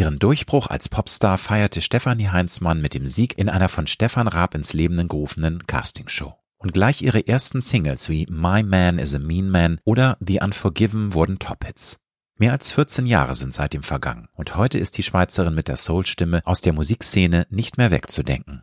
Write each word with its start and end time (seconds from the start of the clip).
Ihren 0.00 0.18
Durchbruch 0.18 0.68
als 0.68 0.88
Popstar 0.88 1.36
feierte 1.36 1.82
Stefanie 1.82 2.28
Heinzmann 2.28 2.80
mit 2.80 2.94
dem 2.94 3.04
Sieg 3.04 3.36
in 3.36 3.50
einer 3.50 3.68
von 3.68 3.86
Stefan 3.86 4.28
Raab 4.28 4.54
ins 4.54 4.72
Leben 4.72 5.06
gerufenen 5.08 5.66
Castingshow. 5.66 6.36
Und 6.56 6.72
gleich 6.72 7.02
ihre 7.02 7.28
ersten 7.28 7.60
Singles 7.60 8.08
wie 8.08 8.26
My 8.30 8.62
Man 8.62 8.98
is 8.98 9.14
a 9.14 9.18
Mean 9.18 9.50
Man 9.50 9.78
oder 9.84 10.16
The 10.26 10.40
Unforgiven 10.40 11.12
wurden 11.12 11.38
Top-Hits. 11.38 11.98
Mehr 12.38 12.52
als 12.52 12.72
14 12.72 13.04
Jahre 13.04 13.34
sind 13.34 13.52
seitdem 13.52 13.82
vergangen 13.82 14.28
und 14.36 14.56
heute 14.56 14.78
ist 14.78 14.96
die 14.96 15.02
Schweizerin 15.02 15.54
mit 15.54 15.68
der 15.68 15.76
Soul-Stimme 15.76 16.40
aus 16.46 16.62
der 16.62 16.72
Musikszene 16.72 17.46
nicht 17.50 17.76
mehr 17.76 17.90
wegzudenken. 17.90 18.62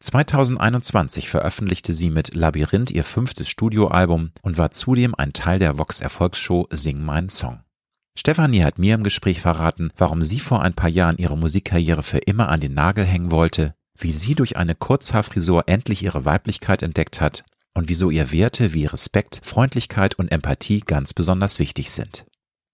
2021 0.00 1.28
veröffentlichte 1.28 1.92
sie 1.92 2.08
mit 2.08 2.34
Labyrinth 2.34 2.92
ihr 2.92 3.04
fünftes 3.04 3.50
Studioalbum 3.50 4.30
und 4.40 4.56
war 4.56 4.70
zudem 4.70 5.14
ein 5.14 5.34
Teil 5.34 5.58
der 5.58 5.76
Vox 5.76 6.00
Erfolgsshow 6.00 6.66
Sing 6.70 7.02
meinen 7.02 7.28
Song. 7.28 7.60
Stefanie 8.18 8.64
hat 8.64 8.80
mir 8.80 8.96
im 8.96 9.04
Gespräch 9.04 9.40
verraten, 9.40 9.92
warum 9.96 10.22
sie 10.22 10.40
vor 10.40 10.60
ein 10.64 10.74
paar 10.74 10.90
Jahren 10.90 11.18
ihre 11.18 11.38
Musikkarriere 11.38 12.02
für 12.02 12.18
immer 12.18 12.48
an 12.48 12.58
den 12.58 12.74
Nagel 12.74 13.04
hängen 13.04 13.30
wollte, 13.30 13.76
wie 13.96 14.10
sie 14.10 14.34
durch 14.34 14.56
eine 14.56 14.74
Kurzhaarfrisur 14.74 15.68
endlich 15.68 16.02
ihre 16.02 16.24
Weiblichkeit 16.24 16.82
entdeckt 16.82 17.20
hat 17.20 17.44
und 17.74 17.88
wieso 17.88 18.10
ihr 18.10 18.32
Werte 18.32 18.74
wie 18.74 18.86
Respekt, 18.86 19.40
Freundlichkeit 19.44 20.16
und 20.16 20.32
Empathie 20.32 20.80
ganz 20.80 21.14
besonders 21.14 21.60
wichtig 21.60 21.92
sind. 21.92 22.26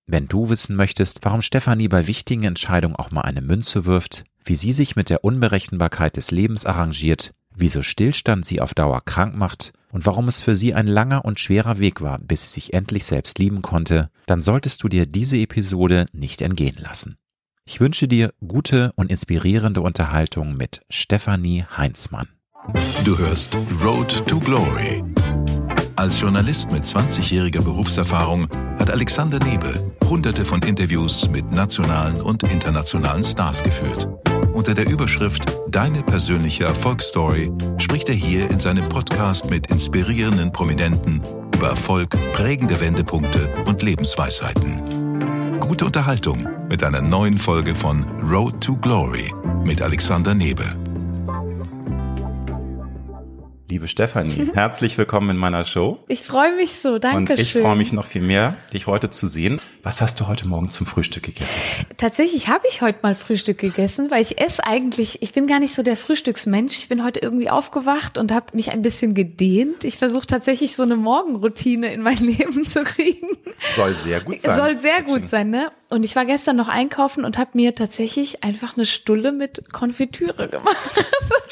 Wenn 0.06 0.28
du 0.28 0.48
wissen 0.48 0.76
möchtest, 0.76 1.18
warum 1.26 1.42
Stefanie 1.42 1.88
bei 1.88 2.06
wichtigen 2.06 2.44
Entscheidungen 2.44 2.96
auch 2.96 3.10
mal 3.10 3.20
eine 3.20 3.42
Münze 3.42 3.84
wirft, 3.84 4.24
wie 4.46 4.54
sie 4.54 4.72
sich 4.72 4.96
mit 4.96 5.10
der 5.10 5.24
Unberechenbarkeit 5.24 6.16
des 6.16 6.30
Lebens 6.30 6.64
arrangiert, 6.64 7.34
wieso 7.54 7.82
Stillstand 7.82 8.46
sie 8.46 8.62
auf 8.62 8.72
Dauer 8.72 9.02
krank 9.04 9.36
macht 9.36 9.74
und 9.94 10.06
warum 10.06 10.26
es 10.26 10.42
für 10.42 10.56
sie 10.56 10.74
ein 10.74 10.88
langer 10.88 11.24
und 11.24 11.38
schwerer 11.38 11.78
Weg 11.78 12.02
war, 12.02 12.18
bis 12.18 12.42
sie 12.42 12.60
sich 12.60 12.74
endlich 12.74 13.04
selbst 13.04 13.38
lieben 13.38 13.62
konnte, 13.62 14.10
dann 14.26 14.40
solltest 14.40 14.82
du 14.82 14.88
dir 14.88 15.06
diese 15.06 15.36
Episode 15.36 16.06
nicht 16.12 16.42
entgehen 16.42 16.76
lassen. 16.78 17.16
Ich 17.64 17.80
wünsche 17.80 18.08
dir 18.08 18.34
gute 18.46 18.90
und 18.96 19.08
inspirierende 19.08 19.80
Unterhaltung 19.80 20.56
mit 20.56 20.82
Stefanie 20.90 21.64
Heinzmann. 21.76 22.28
Du 23.04 23.16
hörst 23.16 23.56
Road 23.82 24.26
to 24.26 24.40
Glory. 24.40 25.04
Als 25.94 26.20
Journalist 26.20 26.72
mit 26.72 26.82
20-jähriger 26.82 27.62
Berufserfahrung 27.62 28.48
hat 28.80 28.90
Alexander 28.90 29.38
Nebe 29.38 29.92
hunderte 30.04 30.44
von 30.44 30.60
Interviews 30.62 31.28
mit 31.30 31.52
nationalen 31.52 32.20
und 32.20 32.42
internationalen 32.52 33.22
Stars 33.22 33.62
geführt. 33.62 34.08
Unter 34.54 34.72
der 34.74 34.88
Überschrift 34.88 35.52
Deine 35.68 36.04
persönliche 36.04 36.62
Erfolgsstory 36.62 37.50
spricht 37.78 38.08
er 38.08 38.14
hier 38.14 38.48
in 38.48 38.60
seinem 38.60 38.88
Podcast 38.88 39.50
mit 39.50 39.68
inspirierenden 39.72 40.52
Prominenten 40.52 41.20
über 41.52 41.70
Erfolg, 41.70 42.10
prägende 42.32 42.78
Wendepunkte 42.80 43.52
und 43.66 43.82
Lebensweisheiten. 43.82 45.58
Gute 45.58 45.84
Unterhaltung 45.84 46.46
mit 46.68 46.84
einer 46.84 47.02
neuen 47.02 47.38
Folge 47.38 47.74
von 47.74 48.04
Road 48.20 48.60
to 48.60 48.76
Glory 48.76 49.34
mit 49.64 49.82
Alexander 49.82 50.34
Nebe. 50.34 50.64
Liebe 53.74 53.88
Stefanie, 53.88 54.50
herzlich 54.54 54.96
willkommen 54.98 55.30
in 55.30 55.36
meiner 55.36 55.64
Show. 55.64 55.98
Ich 56.06 56.22
freue 56.22 56.54
mich 56.54 56.74
so, 56.74 57.00
danke 57.00 57.32
Und 57.32 57.40
ich 57.40 57.50
schön. 57.50 57.62
freue 57.62 57.74
mich 57.74 57.92
noch 57.92 58.06
viel 58.06 58.22
mehr, 58.22 58.54
dich 58.72 58.86
heute 58.86 59.10
zu 59.10 59.26
sehen. 59.26 59.60
Was 59.82 60.00
hast 60.00 60.20
du 60.20 60.28
heute 60.28 60.46
Morgen 60.46 60.70
zum 60.70 60.86
Frühstück 60.86 61.24
gegessen? 61.24 61.58
Tatsächlich 61.96 62.46
habe 62.46 62.64
ich 62.68 62.82
heute 62.82 63.00
mal 63.02 63.16
Frühstück 63.16 63.58
gegessen, 63.58 64.12
weil 64.12 64.22
ich 64.22 64.40
esse 64.40 64.64
eigentlich, 64.64 65.22
ich 65.22 65.32
bin 65.32 65.48
gar 65.48 65.58
nicht 65.58 65.74
so 65.74 65.82
der 65.82 65.96
Frühstücksmensch. 65.96 66.78
Ich 66.78 66.88
bin 66.88 67.02
heute 67.02 67.18
irgendwie 67.18 67.50
aufgewacht 67.50 68.16
und 68.16 68.30
habe 68.30 68.46
mich 68.52 68.70
ein 68.70 68.80
bisschen 68.80 69.12
gedehnt. 69.12 69.82
Ich 69.82 69.98
versuche 69.98 70.28
tatsächlich 70.28 70.76
so 70.76 70.84
eine 70.84 70.94
Morgenroutine 70.94 71.92
in 71.92 72.00
mein 72.00 72.18
Leben 72.18 72.62
zu 72.62 72.84
kriegen. 72.84 73.26
Soll 73.74 73.96
sehr 73.96 74.20
gut 74.20 74.40
sein. 74.40 74.56
Soll 74.56 74.78
sehr 74.78 75.02
gut 75.02 75.28
sein, 75.28 75.50
ne? 75.50 75.72
Und 75.94 76.02
ich 76.02 76.16
war 76.16 76.24
gestern 76.24 76.56
noch 76.56 76.66
einkaufen 76.66 77.24
und 77.24 77.38
habe 77.38 77.50
mir 77.54 77.72
tatsächlich 77.72 78.42
einfach 78.42 78.76
eine 78.76 78.84
Stulle 78.84 79.30
mit 79.30 79.72
Konfitüre 79.72 80.48
gemacht. 80.48 80.76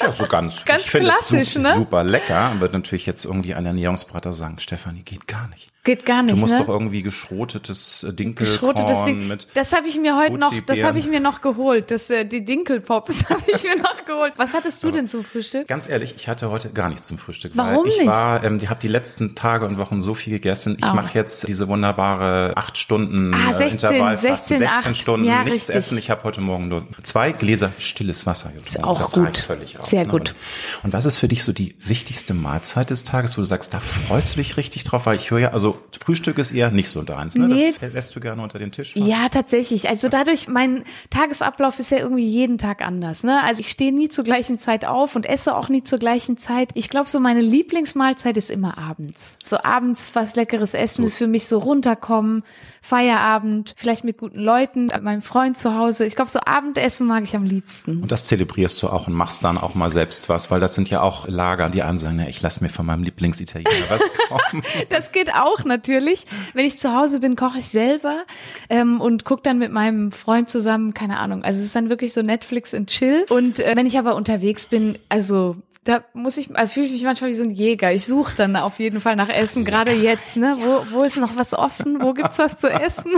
Ja, 0.01 0.11
so 0.11 0.25
ganz, 0.25 0.65
Ganz 0.65 0.83
ich 0.83 0.91
finde 0.91 1.07
es 1.07 1.15
klassisch, 1.15 1.53
super, 1.53 1.69
ne? 1.69 1.73
super 1.75 2.03
lecker. 2.03 2.59
Wird 2.59 2.73
natürlich 2.73 3.05
jetzt 3.05 3.23
irgendwie 3.23 3.53
ein 3.53 3.65
Ernährungsberater 3.65 4.33
sagen, 4.33 4.59
Stefanie, 4.59 5.03
geht 5.03 5.27
gar 5.27 5.47
nicht. 5.47 5.72
Geht 5.85 6.05
gar 6.05 6.23
nicht, 6.23 6.33
Du 6.33 6.39
musst 6.39 6.53
ne? 6.53 6.59
doch 6.61 6.69
irgendwie 6.69 7.01
geschrotetes 7.03 8.03
äh, 8.03 8.13
Dinkelkorn 8.13 8.73
Geschrotetes 8.73 9.03
Ding. 9.03 9.27
mit 9.27 9.47
Das 9.53 9.73
habe 9.73 9.85
ich 9.89 9.97
mir 9.99 10.15
heute 10.17 10.37
noch, 10.37 10.53
das 10.65 10.81
habe 10.81 10.97
ich 10.97 11.07
mir 11.09 11.19
noch 11.19 11.41
geholt. 11.41 11.91
Das, 11.91 12.09
äh, 12.09 12.23
die 12.23 12.45
Dinkelpops 12.45 13.25
habe 13.29 13.41
ich 13.53 13.63
mir 13.63 13.75
noch 13.75 14.05
geholt. 14.05 14.31
Was 14.37 14.53
hattest 14.53 14.81
du 14.85 14.91
denn 14.91 15.09
zum 15.09 15.25
Frühstück? 15.25 15.67
Ganz 15.67 15.89
ehrlich, 15.89 16.13
ich 16.15 16.29
hatte 16.29 16.49
heute 16.49 16.69
gar 16.69 16.87
nichts 16.87 17.07
zum 17.07 17.17
Frühstück. 17.17 17.51
Warum 17.55 17.83
weil 17.83 17.91
ich 17.91 17.97
nicht? 17.97 18.07
war, 18.07 18.41
ähm, 18.45 18.59
ich 18.61 18.69
habe 18.69 18.79
die 18.79 18.87
letzten 18.87 19.35
Tage 19.35 19.65
und 19.67 19.77
Wochen 19.77 19.99
so 19.99 20.13
viel 20.13 20.31
gegessen. 20.31 20.77
Ich 20.79 20.85
Oh. 20.89 20.93
mache 20.93 21.15
jetzt 21.15 21.49
diese 21.49 21.67
wunderbare 21.67 22.53
acht 22.55 22.77
Stunden 22.77 23.33
Ah, 23.33 23.51
äh, 23.51 23.53
16, 23.53 23.89
Intervallfasten, 23.89 24.57
16, 24.57 24.57
16 24.59 24.67
acht. 24.91 24.95
Stunden, 24.97 25.25
Ja, 25.27 25.39
nichts 25.43 25.53
richtig. 25.63 25.75
essen. 25.75 25.97
Ich 25.97 26.09
habe 26.09 26.23
heute 26.23 26.39
Morgen 26.39 26.69
nur 26.69 26.87
zwei 27.03 27.33
Gläser 27.33 27.73
stilles 27.77 28.25
Wasser 28.25 28.51
getrunken. 28.53 28.85
auch 28.85 28.99
das 29.01 29.11
gut. 29.11 29.25
reicht 29.25 29.37
völlig 29.39 29.77
aus. 29.79 29.89
Sehr 29.89 30.05
ne? 30.05 30.11
gut. 30.11 30.29
Und, 30.29 30.85
und 30.85 30.93
was 30.93 31.03
ist 31.03 31.17
für 31.17 31.27
dich 31.27 31.43
so 31.43 31.51
die 31.51 31.75
wichtigste 31.79 32.33
Mahlzeit 32.33 32.89
des 32.89 33.03
Tages, 33.03 33.37
wo 33.37 33.41
du 33.41 33.45
sagst, 33.45 33.73
da 33.73 33.81
freust 33.81 34.31
du 34.31 34.37
dich 34.37 34.55
richtig 34.55 34.85
drauf? 34.85 35.07
Weil 35.07 35.17
ich 35.17 35.29
höre 35.29 35.39
ja, 35.39 35.49
also 35.51 35.72
Frühstück 36.03 36.37
ist 36.37 36.51
eher 36.51 36.71
nicht 36.71 36.89
so 36.89 37.01
deins, 37.01 37.35
ne? 37.35 37.47
Nee. 37.47 37.73
Das 37.79 37.93
lässt 37.93 38.15
du 38.15 38.19
gerne 38.19 38.41
unter 38.41 38.59
den 38.59 38.71
Tisch. 38.71 38.95
Ja, 38.95 39.29
tatsächlich. 39.29 39.89
Also 39.89 40.09
dadurch, 40.09 40.47
mein 40.47 40.83
Tagesablauf 41.09 41.79
ist 41.79 41.91
ja 41.91 41.99
irgendwie 41.99 42.27
jeden 42.27 42.57
Tag 42.57 42.81
anders. 42.81 43.23
Ne? 43.23 43.41
Also 43.43 43.61
ich 43.61 43.69
stehe 43.69 43.93
nie 43.93 44.09
zur 44.09 44.23
gleichen 44.23 44.59
Zeit 44.59 44.85
auf 44.85 45.15
und 45.15 45.25
esse 45.25 45.55
auch 45.55 45.69
nie 45.69 45.83
zur 45.83 45.99
gleichen 45.99 46.37
Zeit. 46.37 46.71
Ich 46.73 46.89
glaube, 46.89 47.09
so 47.09 47.19
meine 47.19 47.41
Lieblingsmahlzeit 47.41 48.35
ist 48.37 48.49
immer 48.49 48.77
abends. 48.77 49.37
So 49.43 49.57
abends 49.63 50.15
was 50.15 50.35
leckeres 50.35 50.73
Essen 50.73 51.05
ist 51.05 51.17
für 51.17 51.27
mich 51.27 51.47
so 51.47 51.59
runterkommen, 51.59 52.43
Feierabend, 52.85 53.75
vielleicht 53.77 54.03
mit 54.03 54.17
guten 54.17 54.39
Leuten, 54.39 54.87
mit 54.87 55.01
meinem 55.03 55.21
Freund 55.21 55.57
zu 55.57 55.73
Hause. 55.77 56.05
Ich 56.05 56.17
glaube, 56.17 56.29
so 56.29 56.41
Abendessen 56.41 57.07
mag 57.07 57.23
ich 57.23 57.33
am 57.33 57.45
liebsten. 57.45 58.01
Und 58.01 58.11
das 58.11 58.27
zelebrierst 58.27 58.83
du 58.83 58.89
auch 58.89 59.07
und 59.07 59.13
machst 59.13 59.41
dann 59.45 59.57
auch 59.57 59.73
mal 59.73 59.89
selbst 59.89 60.27
was, 60.27 60.51
weil 60.51 60.59
das 60.59 60.75
sind 60.75 60.89
ja 60.89 61.01
auch 61.01 61.25
Lager, 61.29 61.69
die 61.69 61.81
einen 61.81 61.97
sagen, 61.97 62.19
ja, 62.19 62.27
ich 62.27 62.41
lasse 62.41 62.61
mir 62.61 62.69
von 62.69 62.85
meinem 62.85 63.03
Lieblingsitaliener 63.03 63.71
was 63.87 64.01
kommen. 64.27 64.63
Das 64.89 65.13
geht 65.13 65.33
auch 65.33 65.63
natürlich. 65.63 66.25
Wenn 66.53 66.65
ich 66.65 66.77
zu 66.77 66.93
Hause 66.93 67.21
bin, 67.21 67.37
koche 67.37 67.59
ich 67.59 67.69
selber 67.69 68.23
ähm, 68.69 68.99
und 68.99 69.23
gucke 69.23 69.43
dann 69.43 69.59
mit 69.59 69.71
meinem 69.71 70.11
Freund 70.11 70.49
zusammen, 70.49 70.93
keine 70.93 71.19
Ahnung. 71.19 71.45
Also 71.45 71.61
es 71.61 71.67
ist 71.67 71.75
dann 71.77 71.89
wirklich 71.89 72.11
so 72.11 72.21
Netflix 72.21 72.73
und 72.73 72.89
Chill. 72.89 73.25
Und 73.29 73.59
äh, 73.59 73.77
wenn 73.77 73.85
ich 73.85 73.97
aber 73.97 74.15
unterwegs 74.17 74.65
bin, 74.65 74.99
also 75.07 75.55
da 75.83 76.03
muss 76.13 76.37
ich, 76.37 76.55
also 76.55 76.73
fühle 76.73 76.85
ich 76.85 76.91
mich 76.93 77.03
manchmal 77.03 77.29
wie 77.29 77.35
so 77.35 77.43
ein 77.43 77.49
Jäger. 77.51 77.91
Ich 77.91 78.05
suche 78.05 78.35
dann 78.37 78.55
auf 78.55 78.79
jeden 78.79 79.01
Fall 79.01 79.15
nach 79.15 79.29
Essen, 79.29 79.65
gerade 79.65 79.91
jetzt, 79.93 80.37
ne? 80.37 80.55
Wo, 80.59 80.97
wo 80.97 81.03
ist 81.03 81.17
noch 81.17 81.35
was 81.35 81.53
offen? 81.53 82.01
Wo 82.01 82.13
gibt's 82.13 82.39
was 82.39 82.57
zu 82.57 82.69
essen? 82.69 83.11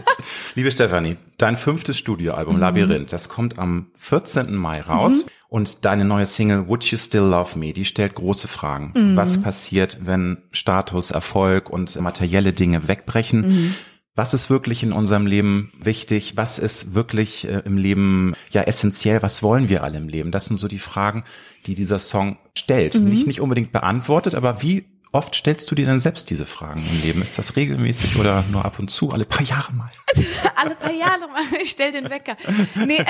Liebe 0.54 0.70
Stefanie, 0.70 1.16
dein 1.36 1.56
fünftes 1.56 1.96
Studioalbum 1.98 2.54
Mhm. 2.56 2.60
Labyrinth, 2.60 3.12
das 3.12 3.28
kommt 3.28 3.58
am 3.58 3.86
14. 3.98 4.54
Mai 4.54 4.80
raus. 4.80 5.26
Und 5.50 5.86
deine 5.86 6.04
neue 6.04 6.26
Single 6.26 6.68
Would 6.68 6.84
You 6.84 6.98
Still 6.98 7.22
Love 7.22 7.58
Me, 7.58 7.72
die 7.72 7.86
stellt 7.86 8.14
große 8.14 8.48
Fragen. 8.48 8.92
Mhm. 8.94 9.16
Was 9.16 9.40
passiert, 9.40 9.96
wenn 10.02 10.42
Status, 10.52 11.10
Erfolg 11.10 11.70
und 11.70 11.98
materielle 12.02 12.52
Dinge 12.52 12.86
wegbrechen? 12.86 13.74
Was 14.18 14.34
ist 14.34 14.50
wirklich 14.50 14.82
in 14.82 14.90
unserem 14.90 15.26
Leben 15.26 15.70
wichtig? 15.78 16.36
Was 16.36 16.58
ist 16.58 16.92
wirklich 16.92 17.46
äh, 17.46 17.62
im 17.64 17.78
Leben 17.78 18.34
ja 18.50 18.62
essentiell? 18.62 19.22
Was 19.22 19.44
wollen 19.44 19.68
wir 19.68 19.84
alle 19.84 19.96
im 19.96 20.08
Leben? 20.08 20.32
Das 20.32 20.46
sind 20.46 20.56
so 20.56 20.66
die 20.66 20.80
Fragen, 20.80 21.22
die 21.66 21.76
dieser 21.76 22.00
Song 22.00 22.36
stellt. 22.56 22.96
Mhm. 22.96 23.10
Nicht 23.10 23.28
nicht 23.28 23.40
unbedingt 23.40 23.70
beantwortet, 23.70 24.34
aber 24.34 24.60
wie 24.60 24.86
oft 25.12 25.36
stellst 25.36 25.70
du 25.70 25.76
dir 25.76 25.86
denn 25.86 26.00
selbst 26.00 26.30
diese 26.30 26.46
Fragen 26.46 26.82
im 26.90 27.00
Leben? 27.00 27.22
Ist 27.22 27.38
das 27.38 27.54
regelmäßig 27.54 28.18
oder 28.18 28.44
nur 28.50 28.64
ab 28.64 28.80
und 28.80 28.90
zu, 28.90 29.12
alle 29.12 29.24
paar 29.24 29.46
Jahre 29.46 29.72
mal? 29.72 29.90
Alle 30.56 30.74
paar 30.74 30.92
Jahre 30.92 31.28
mal, 31.28 31.44
ich 31.62 31.70
stell 31.70 31.92
den 31.92 32.10
Wecker. 32.10 32.36
Nee, 32.74 33.04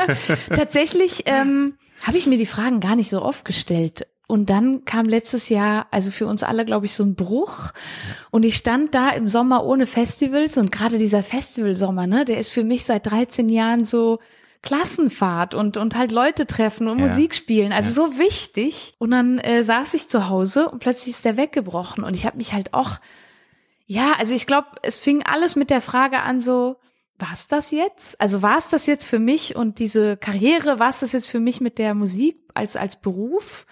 tatsächlich 0.48 1.24
ähm, 1.26 1.74
habe 2.04 2.16
ich 2.16 2.26
mir 2.26 2.38
die 2.38 2.46
Fragen 2.46 2.80
gar 2.80 2.96
nicht 2.96 3.10
so 3.10 3.20
oft 3.20 3.44
gestellt. 3.44 4.06
Und 4.26 4.48
dann 4.48 4.84
kam 4.84 5.04
letztes 5.06 5.50
Jahr, 5.50 5.86
also 5.90 6.10
für 6.10 6.26
uns 6.26 6.42
alle, 6.42 6.64
glaube 6.64 6.86
ich, 6.86 6.94
so 6.94 7.04
ein 7.04 7.14
Bruch. 7.14 7.72
Und 8.30 8.44
ich 8.44 8.56
stand 8.56 8.94
da 8.94 9.10
im 9.10 9.28
Sommer 9.28 9.64
ohne 9.64 9.86
Festivals 9.86 10.56
und 10.56 10.72
gerade 10.72 10.98
dieser 10.98 11.22
Festivalsommer, 11.22 12.06
ne, 12.06 12.24
der 12.24 12.38
ist 12.38 12.50
für 12.50 12.64
mich 12.64 12.84
seit 12.84 13.06
13 13.10 13.48
Jahren 13.50 13.84
so 13.84 14.20
Klassenfahrt 14.62 15.54
und, 15.54 15.76
und 15.76 15.94
halt 15.94 16.10
Leute 16.10 16.46
treffen 16.46 16.88
und 16.88 16.98
Ja. 16.98 17.06
Musik 17.06 17.34
spielen. 17.34 17.72
Also 17.72 17.92
so 17.92 18.18
wichtig. 18.18 18.94
Und 18.98 19.10
dann 19.10 19.38
äh, 19.38 19.62
saß 19.62 19.92
ich 19.92 20.08
zu 20.08 20.28
Hause 20.30 20.70
und 20.70 20.78
plötzlich 20.78 21.14
ist 21.14 21.24
der 21.26 21.36
weggebrochen. 21.36 22.02
Und 22.02 22.16
ich 22.16 22.24
habe 22.24 22.38
mich 22.38 22.54
halt 22.54 22.72
auch, 22.72 22.92
ja, 23.86 24.14
also 24.18 24.34
ich 24.34 24.46
glaube, 24.46 24.68
es 24.82 24.98
fing 24.98 25.22
alles 25.22 25.54
mit 25.54 25.68
der 25.68 25.82
Frage 25.82 26.20
an, 26.20 26.40
so, 26.40 26.76
war's 27.18 27.46
das 27.46 27.70
jetzt? 27.70 28.18
Also 28.18 28.40
war 28.40 28.56
es 28.56 28.68
das 28.68 28.86
jetzt 28.86 29.04
für 29.04 29.18
mich 29.18 29.54
und 29.54 29.78
diese 29.78 30.16
Karriere, 30.16 30.78
war 30.78 30.88
es 30.88 31.00
das 31.00 31.12
jetzt 31.12 31.28
für 31.28 31.40
mich 31.40 31.60
mit 31.60 31.78
der 31.78 31.94
Musik 31.94 32.38
als, 32.54 32.74
als 32.74 32.96
Beruf? 32.96 33.66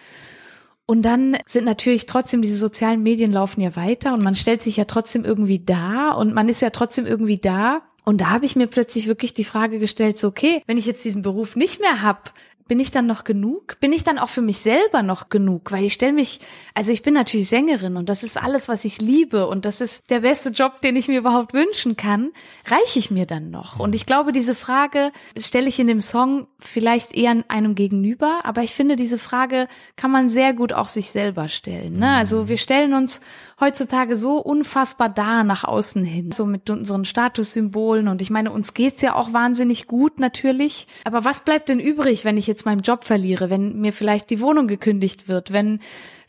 Und 0.87 1.03
dann 1.03 1.37
sind 1.47 1.65
natürlich 1.65 2.07
trotzdem 2.07 2.43
diese 2.43 2.57
sozialen 2.57 3.03
Medien 3.03 3.31
laufen 3.31 3.61
ja 3.61 3.77
weiter 3.77 4.13
und 4.15 4.23
man 4.23 4.35
stellt 4.35 4.63
sich 4.63 4.77
ja 4.77 4.85
trotzdem 4.85 5.25
irgendwie 5.25 5.61
da 5.61 6.13
und 6.13 6.35
man 6.35 6.49
ist 6.49 6.61
ja 6.61 6.71
trotzdem 6.71 7.07
irgendwie 7.07 7.39
da. 7.39 7.83
Und 8.05 8.21
da 8.21 8.31
habe 8.31 8.45
ich 8.45 8.57
mir 8.57 8.67
plötzlich 8.67 9.07
wirklich 9.07 9.33
die 9.33 9.45
Frage 9.45 9.79
gestellt, 9.79 10.19
so 10.19 10.27
okay, 10.27 10.63
wenn 10.67 10.77
ich 10.77 10.87
jetzt 10.87 11.05
diesen 11.05 11.23
Beruf 11.23 11.55
nicht 11.55 11.81
mehr 11.81 12.03
hab, 12.03 12.35
bin 12.69 12.81
ich 12.81 12.91
dann 12.91 13.07
noch 13.07 13.25
genug? 13.25 13.79
Bin 13.81 13.93
ich 13.93 14.05
dann 14.05 14.19
auch 14.19 14.29
für 14.29 14.43
mich 14.43 14.59
selber 14.59 15.03
noch 15.03 15.29
genug? 15.29 15.73
Weil 15.73 15.85
ich 15.85 15.95
stelle 15.95 16.13
mich, 16.13 16.41
also 16.75 16.93
ich 16.93 17.03
bin 17.03 17.15
natürlich 17.15 17.49
Sängerin 17.49 17.97
und 17.97 18.09
das 18.09 18.23
ist 18.23 18.43
alles, 18.43 18.69
was 18.69 18.85
ich 18.85 19.01
liebe 19.01 19.47
und 19.47 19.65
das 19.65 19.81
ist 19.81 20.11
der 20.11 20.21
beste 20.21 20.51
Job, 20.51 20.81
den 20.81 20.97
ich 20.97 21.09
mir 21.09 21.19
überhaupt 21.19 21.55
wünschen 21.55 21.97
kann. 21.97 22.33
Reiche 22.67 22.99
ich 22.99 23.11
mir 23.11 23.27
dann 23.27 23.51
noch? 23.51 23.79
Und 23.79 23.95
ich 23.95 24.07
glaube, 24.07 24.33
diese 24.33 24.55
Frage 24.55 25.13
stelle 25.37 25.69
ich 25.69 25.79
in 25.79 25.87
dem 25.87 26.01
Song 26.01 26.47
vielleicht 26.59 27.15
eher 27.15 27.45
einem 27.49 27.75
gegenüber, 27.75 28.41
aber 28.45 28.63
ich 28.63 28.75
finde, 28.75 28.97
diese 28.97 29.19
Frage 29.19 29.69
kann 29.97 30.11
man 30.11 30.29
sehr 30.29 30.53
gut 30.55 30.73
auch 30.73 30.89
sich 30.89 31.11
selber 31.11 31.49
stellen. 31.49 31.99
Ne? 31.99 32.11
Also 32.11 32.49
wir 32.49 32.59
stellen 32.59 32.95
uns 32.95 33.21
heutzutage 33.63 34.17
so 34.17 34.39
unfassbar 34.39 35.09
da 35.09 35.45
nach 35.45 35.65
außen 35.65 36.05
hin, 36.05 36.33
so 36.33 36.45
mit 36.45 36.69
unseren 36.69 37.05
Statussymbolen. 37.05 38.09
Und 38.09 38.21
ich 38.21 38.29
meine, 38.29 38.51
uns 38.51 38.75
geht's 38.75 39.03
ja 39.03 39.15
auch 39.15 39.33
wahnsinnig 39.33 39.87
gut 39.87 40.19
natürlich. 40.21 40.87
Aber 41.05 41.25
was 41.25 41.41
bleibt 41.41 41.69
denn 41.69 41.81
übrig, 41.81 42.25
wenn 42.25 42.37
ich 42.37 42.47
jetzt 42.47 42.67
meinen 42.67 42.83
Job 42.83 43.05
verliere, 43.05 43.51
wenn 43.51 43.81
mir 43.81 43.93
vielleicht 43.93 44.31
die 44.31 44.41
Wohnung 44.41 44.67
gekündigt 44.67 45.29
wird, 45.29 45.53
wenn 45.53 45.81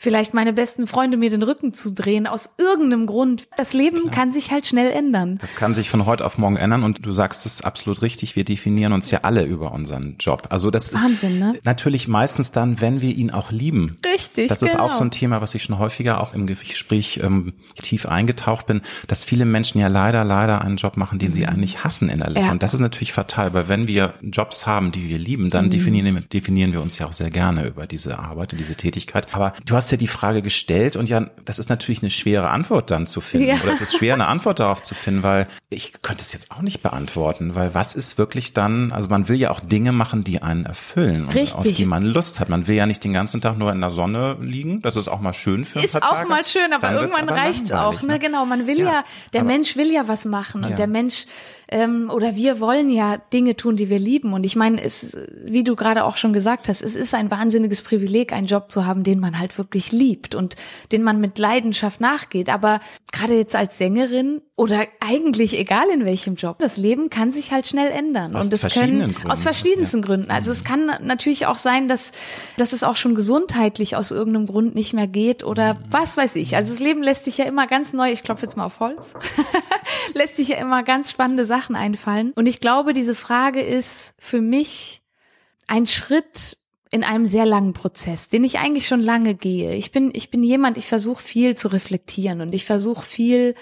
vielleicht 0.04 0.34
meine 0.34 0.52
besten 0.52 0.86
Freunde 0.86 1.16
mir 1.16 1.30
den 1.30 1.44
Rücken 1.44 1.74
zudrehen, 1.74 2.28
aus 2.28 2.50
irgendeinem 2.58 3.08
Grund. 3.08 3.48
Das 3.58 3.72
Leben 3.72 4.02
Klar. 4.02 4.12
kann 4.12 4.32
sich 4.32 4.52
halt 4.52 4.68
schnell 4.68 4.92
ändern. 4.92 5.38
Das 5.40 5.56
kann 5.56 5.74
sich 5.74 5.90
von 5.90 6.06
heute 6.06 6.26
auf 6.26 6.38
morgen 6.38 6.58
ändern 6.58 6.84
und 6.84 7.06
du 7.06 7.14
sagst 7.14 7.46
es 7.46 7.62
absolut 7.62 8.02
richtig, 8.02 8.36
wir 8.36 8.44
definieren 8.44 8.92
uns 8.92 9.10
ja 9.12 9.22
alle 9.24 9.44
über 9.46 9.72
unseren 9.72 10.18
Job. 10.20 10.48
Also 10.50 10.72
das 10.72 10.94
Wahnsinn, 10.94 11.40
ne? 11.40 11.58
Natürlich 11.64 12.10
meistens 12.10 12.52
dann, 12.52 12.82
wenn 12.82 13.02
wir 13.02 13.16
ihn 13.16 13.32
auch 13.32 13.52
lieben. 13.52 13.98
Richtig. 14.06 14.50
Das 14.50 14.62
ist 14.62 14.74
genau. 14.74 14.84
auch 14.84 14.92
so 14.92 15.06
ein 15.06 15.12
Thema, 15.12 15.40
was 15.40 15.56
ich 15.56 15.64
schon 15.64 15.80
häufiger 15.80 16.22
auch 16.22 16.34
im 16.34 16.48
Gespräch 16.48 17.22
ähm, 17.24 17.54
tief 17.82 18.06
eingetaucht 18.06 18.66
bin, 18.66 18.82
dass 19.08 19.24
viele 19.24 19.46
Menschen 19.46 19.80
ja 19.80 19.88
leider, 19.88 20.26
leider 20.26 20.62
einen 20.62 20.76
Job 20.76 20.98
machen, 20.98 21.18
den 21.18 21.30
mhm. 21.30 21.34
sie 21.34 21.46
eigentlich 21.48 21.86
hassen 21.86 22.10
innerlich. 22.10 22.44
Ja. 22.44 22.52
Und 22.52 22.62
das 22.62 22.74
ist 22.74 22.82
natürlich 22.82 23.14
fatal, 23.14 23.54
weil 23.54 23.70
wenn 23.70 23.88
wir 23.88 24.16
Jobs 24.22 24.68
haben, 24.68 24.92
die 24.92 25.08
wir 25.08 25.18
lieben, 25.18 25.50
dann 25.50 25.68
mhm. 25.68 25.70
definieren, 25.70 26.26
definieren 26.34 26.74
wir 26.74 26.82
uns 26.82 27.00
ja 27.00 27.08
auch 27.08 27.14
sehr 27.14 27.32
gerne 27.32 27.66
über 27.66 27.88
diese 27.88 28.20
Arbeit 28.20 28.52
und 28.52 28.60
diese 28.60 28.76
Tätigkeit. 28.76 29.34
Aber 29.34 29.54
du 29.66 29.78
hast 29.78 29.93
ja 29.94 29.98
die 29.98 30.08
Frage 30.08 30.42
gestellt 30.42 30.96
und 30.96 31.08
ja, 31.08 31.26
das 31.46 31.60
ist 31.60 31.70
natürlich 31.70 32.02
eine 32.02 32.10
schwere 32.10 32.50
Antwort 32.50 32.92
dann 32.92 33.08
zu 33.08 33.22
finden. 33.22 33.48
Ja. 33.48 33.56
Oder 33.64 33.72
es 33.72 33.82
ist 33.82 33.96
schwer, 33.98 34.14
eine 34.14 34.28
Antwort 34.34 34.60
darauf 34.60 34.84
zu 34.84 34.96
finden, 34.96 35.24
weil 35.24 35.48
ich 35.70 35.94
könnte 36.02 36.22
es 36.22 36.34
jetzt 36.34 36.52
auch 36.52 36.62
nicht 36.62 36.82
beantworten, 36.82 37.56
weil 37.56 37.74
was 37.74 37.96
ist 37.96 38.18
wirklich 38.18 38.54
dann, 38.54 38.92
also 38.92 39.10
man 39.10 39.30
will 39.30 39.38
ja 39.38 39.52
auch 39.52 39.62
Dinge 39.62 39.92
machen, 39.92 40.24
die 40.24 40.42
einen 40.42 40.66
erfüllen 40.66 41.26
und 41.28 41.36
Richtig. 41.36 41.56
auf 41.56 41.66
die 41.66 41.86
man 41.86 42.04
Lust 42.04 42.40
hat. 42.40 42.50
Man 42.50 42.68
will 42.68 42.76
ja 42.76 42.86
nicht 42.86 43.04
den 43.04 43.14
ganzen 43.14 43.40
Tag 43.40 43.58
nur 43.58 43.72
in 43.72 43.80
der 43.80 43.92
Sonne 43.92 44.38
liegen. 44.42 44.82
Das 44.82 44.96
ist 44.96 45.08
auch 45.08 45.22
mal 45.22 45.34
schön 45.34 45.64
für 45.64 45.80
ein 45.80 45.86
ist 45.86 45.94
paar 45.94 46.02
Tage. 46.02 46.16
Ist 46.16 46.26
auch 46.26 46.30
mal 46.30 46.46
schön, 46.46 46.74
aber 46.74 46.88
dann 46.88 46.96
irgendwann 46.96 47.30
reicht's 47.30 47.72
auch. 47.72 48.02
Ne? 48.02 48.14
ne? 48.14 48.20
Genau, 48.20 48.46
man 48.46 48.68
will 48.68 48.80
ja, 48.80 48.86
ja 48.86 49.04
der 49.34 49.44
Mensch 49.44 49.78
will 49.78 49.92
ja 49.92 50.08
was 50.08 50.26
machen 50.26 50.66
und 50.66 50.78
der 50.78 50.88
Mensch 50.88 51.26
ähm, 51.74 52.12
oder 52.14 52.36
wir 52.36 52.60
wollen 52.60 52.92
ja 52.92 53.18
Dinge 53.18 53.56
tun, 53.56 53.76
die 53.76 53.90
wir 53.90 53.98
lieben. 53.98 54.34
Und 54.34 54.46
ich 54.46 54.56
meine, 54.56 54.80
es, 54.82 55.18
wie 55.44 55.64
du 55.64 55.76
gerade 55.76 56.04
auch 56.04 56.18
schon 56.18 56.32
gesagt 56.32 56.70
hast, 56.70 56.84
es 56.84 56.96
ist 56.96 57.16
ein 57.16 57.32
wahnsinniges 57.32 57.82
Privileg, 57.82 58.32
einen 58.32 58.46
Job 58.46 58.72
zu 58.72 58.86
haben, 58.86 59.04
den 59.04 59.20
man 59.20 59.40
halt 59.40 59.58
wirklich 59.58 59.92
liebt 59.92 60.36
und 60.36 60.56
den 60.92 61.02
man 61.02 61.20
mit 61.20 61.40
Leidenschaft 61.40 62.00
nachgeht. 62.00 62.50
Aber 62.50 62.80
gerade 63.12 63.36
jetzt 63.36 63.56
als 63.56 63.80
Sängerin 63.80 64.42
oder 64.56 64.86
eigentlich 65.00 65.58
egal 65.58 65.90
in 65.92 66.06
welchem 66.06 66.36
Job, 66.36 66.60
das 66.60 66.78
Leben 66.78 67.10
kann 67.10 67.32
sich 67.32 67.52
halt 67.52 67.68
schnell 67.68 67.90
ändern. 67.90 68.36
Aus 68.36 68.46
und 68.46 68.54
das 68.54 68.72
können 68.72 69.14
Gründen. 69.14 69.32
aus 69.32 69.42
verschiedensten 69.42 70.02
ja. 70.02 70.06
Gründen. 70.06 70.30
Also 70.30 70.52
es 70.52 70.62
mhm. 70.62 70.68
kann 70.68 70.86
natürlich 71.02 71.48
auch 71.48 71.58
sein, 71.58 71.88
dass, 71.88 72.12
dass 72.58 72.72
es 72.72 72.84
auch 72.84 72.96
schon 72.96 73.16
gesundheitlich 73.16 73.96
aus 73.96 74.12
irgendeinem 74.12 74.46
Grund 74.46 74.76
nicht 74.76 74.94
mehr 74.94 75.08
geht 75.08 75.44
oder 75.44 75.74
mhm. 75.74 75.80
was 75.90 76.18
weiß 76.18 76.36
ich. 76.36 76.56
Also 76.56 76.72
das 76.72 76.80
Leben 76.80 77.02
lässt 77.02 77.26
sich 77.26 77.40
ja 77.40 77.46
immer 77.46 77.66
ganz 77.66 77.94
neu, 77.94 78.12
ich 78.12 78.22
klopfe 78.22 78.44
jetzt 78.44 78.56
mal 78.56 78.66
auf 78.66 78.80
Holz, 78.80 79.14
lässt 80.14 80.38
sich 80.38 80.50
ja 80.50 80.58
immer 80.58 80.84
ganz 80.84 81.10
spannende 81.10 81.48
Sachen 81.48 81.63
Sachen 81.64 81.76
einfallen. 81.76 82.34
Und 82.36 82.46
ich 82.46 82.60
glaube, 82.60 82.94
diese 82.94 83.16
Frage 83.16 83.62
ist 83.62 84.16
für 84.20 84.42
mich 84.42 85.02
ein 85.68 85.88
Schritt 85.88 86.58
in 86.92 87.04
einem 87.04 87.26
sehr 87.26 87.46
langen 87.46 87.74
Prozess, 87.74 88.30
den 88.30 88.44
ich 88.44 88.60
eigentlich 88.60 88.86
schon 88.86 89.00
lange 89.00 89.34
gehe. 89.34 89.74
Ich 89.74 89.92
bin, 89.92 90.12
ich 90.14 90.30
bin 90.30 90.44
jemand, 90.44 90.78
ich 90.78 90.88
versuche 90.88 91.24
viel 91.24 91.56
zu 91.56 91.70
reflektieren 91.70 92.42
und 92.42 92.54
ich 92.54 92.66
versuche 92.66 93.04
viel 93.06 93.56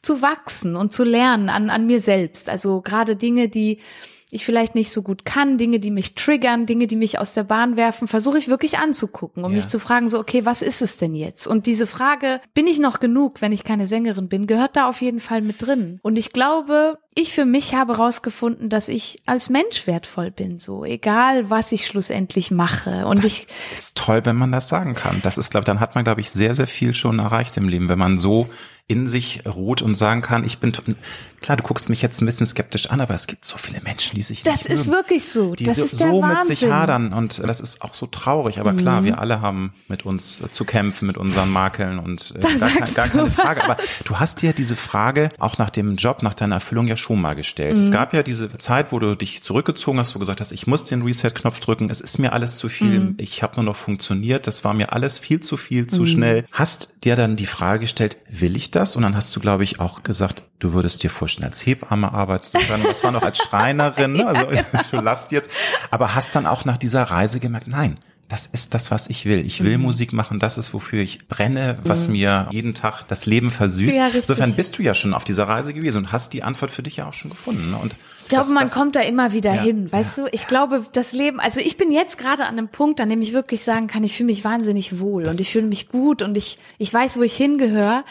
zu 0.00 0.22
wachsen 0.22 0.76
und 0.76 0.92
zu 0.92 1.04
lernen 1.04 1.48
an, 1.48 1.68
an 1.68 1.86
mir 1.86 2.00
selbst. 2.00 2.48
Also 2.48 2.80
gerade 2.80 3.16
Dinge, 3.16 3.48
die 3.48 3.80
ich 4.30 4.44
vielleicht 4.44 4.74
nicht 4.74 4.90
so 4.90 5.02
gut 5.02 5.24
kann, 5.24 5.56
Dinge, 5.56 5.78
die 5.78 5.90
mich 5.90 6.14
triggern, 6.14 6.66
Dinge, 6.66 6.86
die 6.86 6.96
mich 6.96 7.18
aus 7.18 7.32
der 7.32 7.44
Bahn 7.44 7.76
werfen, 7.76 8.08
versuche 8.08 8.36
ich 8.36 8.48
wirklich 8.48 8.78
anzugucken, 8.78 9.44
um 9.44 9.52
ja. 9.52 9.56
mich 9.56 9.68
zu 9.68 9.78
fragen, 9.78 10.08
so, 10.08 10.18
okay, 10.18 10.44
was 10.44 10.60
ist 10.60 10.82
es 10.82 10.98
denn 10.98 11.14
jetzt? 11.14 11.46
Und 11.46 11.66
diese 11.66 11.86
Frage, 11.86 12.40
bin 12.52 12.66
ich 12.66 12.78
noch 12.78 13.00
genug, 13.00 13.40
wenn 13.40 13.52
ich 13.52 13.64
keine 13.64 13.86
Sängerin 13.86 14.28
bin, 14.28 14.46
gehört 14.46 14.76
da 14.76 14.88
auf 14.88 15.00
jeden 15.00 15.20
Fall 15.20 15.40
mit 15.40 15.62
drin. 15.62 15.98
Und 16.02 16.18
ich 16.18 16.32
glaube, 16.32 16.98
ich 17.14 17.32
für 17.32 17.46
mich 17.46 17.74
habe 17.74 17.94
herausgefunden, 17.94 18.68
dass 18.68 18.88
ich 18.88 19.18
als 19.24 19.48
Mensch 19.48 19.86
wertvoll 19.86 20.30
bin, 20.30 20.58
so 20.58 20.84
egal 20.84 21.48
was 21.48 21.72
ich 21.72 21.86
schlussendlich 21.86 22.50
mache. 22.50 23.06
Und 23.06 23.24
das 23.24 23.32
ich 23.32 23.46
ist 23.74 23.96
toll, 23.96 24.20
wenn 24.24 24.36
man 24.36 24.52
das 24.52 24.68
sagen 24.68 24.94
kann. 24.94 25.20
Das 25.22 25.38
ist, 25.38 25.50
glaube 25.50 25.64
dann 25.64 25.80
hat 25.80 25.94
man, 25.94 26.04
glaube 26.04 26.20
ich, 26.20 26.30
sehr, 26.30 26.54
sehr 26.54 26.66
viel 26.66 26.92
schon 26.92 27.18
erreicht 27.18 27.56
im 27.56 27.68
Leben, 27.68 27.88
wenn 27.88 27.98
man 27.98 28.18
so 28.18 28.48
in 28.88 29.06
sich 29.06 29.42
ruht 29.46 29.82
und 29.82 29.94
sagen 29.94 30.22
kann, 30.22 30.44
ich 30.44 30.58
bin 30.58 30.72
klar, 31.40 31.56
du 31.56 31.62
guckst 31.62 31.88
mich 31.88 32.02
jetzt 32.02 32.20
ein 32.22 32.26
bisschen 32.26 32.46
skeptisch 32.46 32.90
an, 32.90 33.02
aber 33.02 33.14
es 33.14 33.26
gibt 33.26 33.44
so 33.44 33.58
viele 33.58 33.80
Menschen, 33.82 34.16
die 34.16 34.22
sich 34.22 34.42
das 34.42 34.64
ist 34.64 34.86
mögen, 34.86 34.92
wirklich 34.92 35.28
so, 35.28 35.54
die 35.54 35.64
das 35.64 35.76
so, 35.76 35.84
ist 35.84 35.96
so 35.96 36.22
mit 36.22 36.44
sich 36.46 36.64
hadern 36.64 37.12
und 37.12 37.38
das 37.46 37.60
ist 37.60 37.82
auch 37.82 37.92
so 37.92 38.06
traurig. 38.06 38.60
Aber 38.60 38.72
mhm. 38.72 38.78
klar, 38.78 39.04
wir 39.04 39.20
alle 39.20 39.42
haben 39.42 39.74
mit 39.88 40.06
uns 40.06 40.42
zu 40.50 40.64
kämpfen, 40.64 41.06
mit 41.06 41.18
unseren 41.18 41.50
Makeln 41.50 41.98
und 41.98 42.34
äh, 42.36 42.58
gar, 42.58 42.70
kein, 42.70 42.94
gar 42.94 43.08
keine 43.08 43.30
Frage. 43.30 43.62
Aber 43.62 43.76
du 44.04 44.18
hast 44.18 44.40
dir 44.40 44.54
diese 44.54 44.74
Frage 44.74 45.28
auch 45.38 45.58
nach 45.58 45.70
dem 45.70 45.96
Job, 45.96 46.22
nach 46.22 46.34
deiner 46.34 46.56
Erfüllung 46.56 46.86
ja 46.86 46.96
schon 46.96 47.20
mal 47.20 47.34
gestellt. 47.34 47.76
Mhm. 47.76 47.82
Es 47.82 47.90
gab 47.90 48.14
ja 48.14 48.22
diese 48.22 48.50
Zeit, 48.52 48.90
wo 48.90 48.98
du 48.98 49.14
dich 49.14 49.42
zurückgezogen 49.42 49.98
hast, 49.98 50.14
wo 50.14 50.18
du 50.18 50.20
gesagt 50.20 50.40
hast, 50.40 50.52
ich 50.52 50.66
muss 50.66 50.84
den 50.84 51.02
Reset-Knopf 51.02 51.60
drücken, 51.60 51.90
es 51.90 52.00
ist 52.00 52.18
mir 52.18 52.32
alles 52.32 52.56
zu 52.56 52.70
viel, 52.70 53.00
mhm. 53.00 53.14
ich 53.18 53.42
habe 53.42 53.56
nur 53.56 53.64
noch 53.64 53.76
funktioniert, 53.76 54.46
das 54.46 54.64
war 54.64 54.72
mir 54.72 54.94
alles 54.94 55.18
viel 55.18 55.40
zu 55.40 55.58
viel, 55.58 55.86
zu 55.86 56.00
mhm. 56.00 56.06
schnell. 56.06 56.44
Hast 56.52 56.94
dir 57.04 57.16
dann 57.16 57.36
die 57.36 57.46
Frage 57.46 57.80
gestellt, 57.80 58.16
will 58.30 58.56
ich 58.56 58.70
das? 58.70 58.77
Und 58.96 59.02
dann 59.02 59.16
hast 59.16 59.34
du, 59.34 59.40
glaube 59.40 59.64
ich, 59.64 59.80
auch 59.80 60.02
gesagt, 60.02 60.44
du 60.58 60.72
würdest 60.72 61.02
dir 61.02 61.10
vorstellen, 61.10 61.46
als 61.46 61.64
Hebamme 61.64 62.12
arbeiten 62.12 62.44
zu 62.44 62.58
können. 62.58 62.84
Das 62.84 63.02
war 63.04 63.12
noch 63.12 63.22
als 63.22 63.38
Schreinerin, 63.38 64.12
ne? 64.12 64.26
also 64.28 64.42
ja, 64.50 64.62
genau. 64.62 64.82
du 64.90 64.96
lachst 65.00 65.32
jetzt. 65.32 65.50
Aber 65.90 66.14
hast 66.14 66.34
dann 66.34 66.46
auch 66.46 66.64
nach 66.64 66.76
dieser 66.76 67.02
Reise 67.02 67.40
gemerkt, 67.40 67.68
nein, 67.68 67.98
das 68.28 68.46
ist 68.46 68.74
das, 68.74 68.90
was 68.90 69.08
ich 69.08 69.24
will. 69.24 69.44
Ich 69.46 69.64
will 69.64 69.78
mhm. 69.78 69.84
Musik 69.84 70.12
machen, 70.12 70.38
das 70.38 70.58
ist, 70.58 70.74
wofür 70.74 71.02
ich 71.02 71.28
brenne, 71.28 71.78
was 71.82 72.06
mhm. 72.06 72.12
mir 72.12 72.48
jeden 72.50 72.74
Tag 72.74 73.04
das 73.08 73.24
Leben 73.24 73.50
versüßt. 73.50 73.96
Ja, 73.96 74.08
Insofern 74.08 74.54
bist 74.54 74.76
du 74.76 74.82
ja 74.82 74.92
schon 74.92 75.14
auf 75.14 75.24
dieser 75.24 75.48
Reise 75.48 75.72
gewesen 75.72 75.98
und 75.98 76.12
hast 76.12 76.34
die 76.34 76.42
Antwort 76.42 76.70
für 76.70 76.82
dich 76.82 76.98
ja 76.98 77.08
auch 77.08 77.14
schon 77.14 77.30
gefunden. 77.30 77.70
Ne? 77.70 77.78
Und 77.78 77.96
ich 78.22 78.28
glaube, 78.28 78.44
das, 78.44 78.52
man 78.52 78.64
das, 78.64 78.74
kommt 78.74 78.96
da 78.96 79.00
immer 79.00 79.32
wieder 79.32 79.54
ja, 79.54 79.62
hin, 79.62 79.90
weißt 79.90 80.18
ja. 80.18 80.24
du? 80.24 80.30
Ich 80.32 80.46
glaube, 80.46 80.84
das 80.92 81.12
Leben, 81.12 81.40
also 81.40 81.60
ich 81.60 81.78
bin 81.78 81.90
jetzt 81.90 82.18
gerade 82.18 82.44
an 82.44 82.58
einem 82.58 82.68
Punkt, 82.68 83.00
an 83.00 83.08
dem 83.08 83.22
ich 83.22 83.32
wirklich 83.32 83.62
sagen 83.62 83.86
kann, 83.86 84.04
ich 84.04 84.14
fühle 84.14 84.26
mich 84.26 84.44
wahnsinnig 84.44 85.00
wohl 85.00 85.22
das 85.22 85.34
und 85.34 85.40
ich 85.40 85.50
fühle 85.50 85.66
mich 85.66 85.88
gut 85.88 86.20
und 86.20 86.36
ich, 86.36 86.58
ich 86.76 86.92
weiß, 86.92 87.16
wo 87.16 87.22
ich 87.22 87.34
hingehöre. 87.34 88.04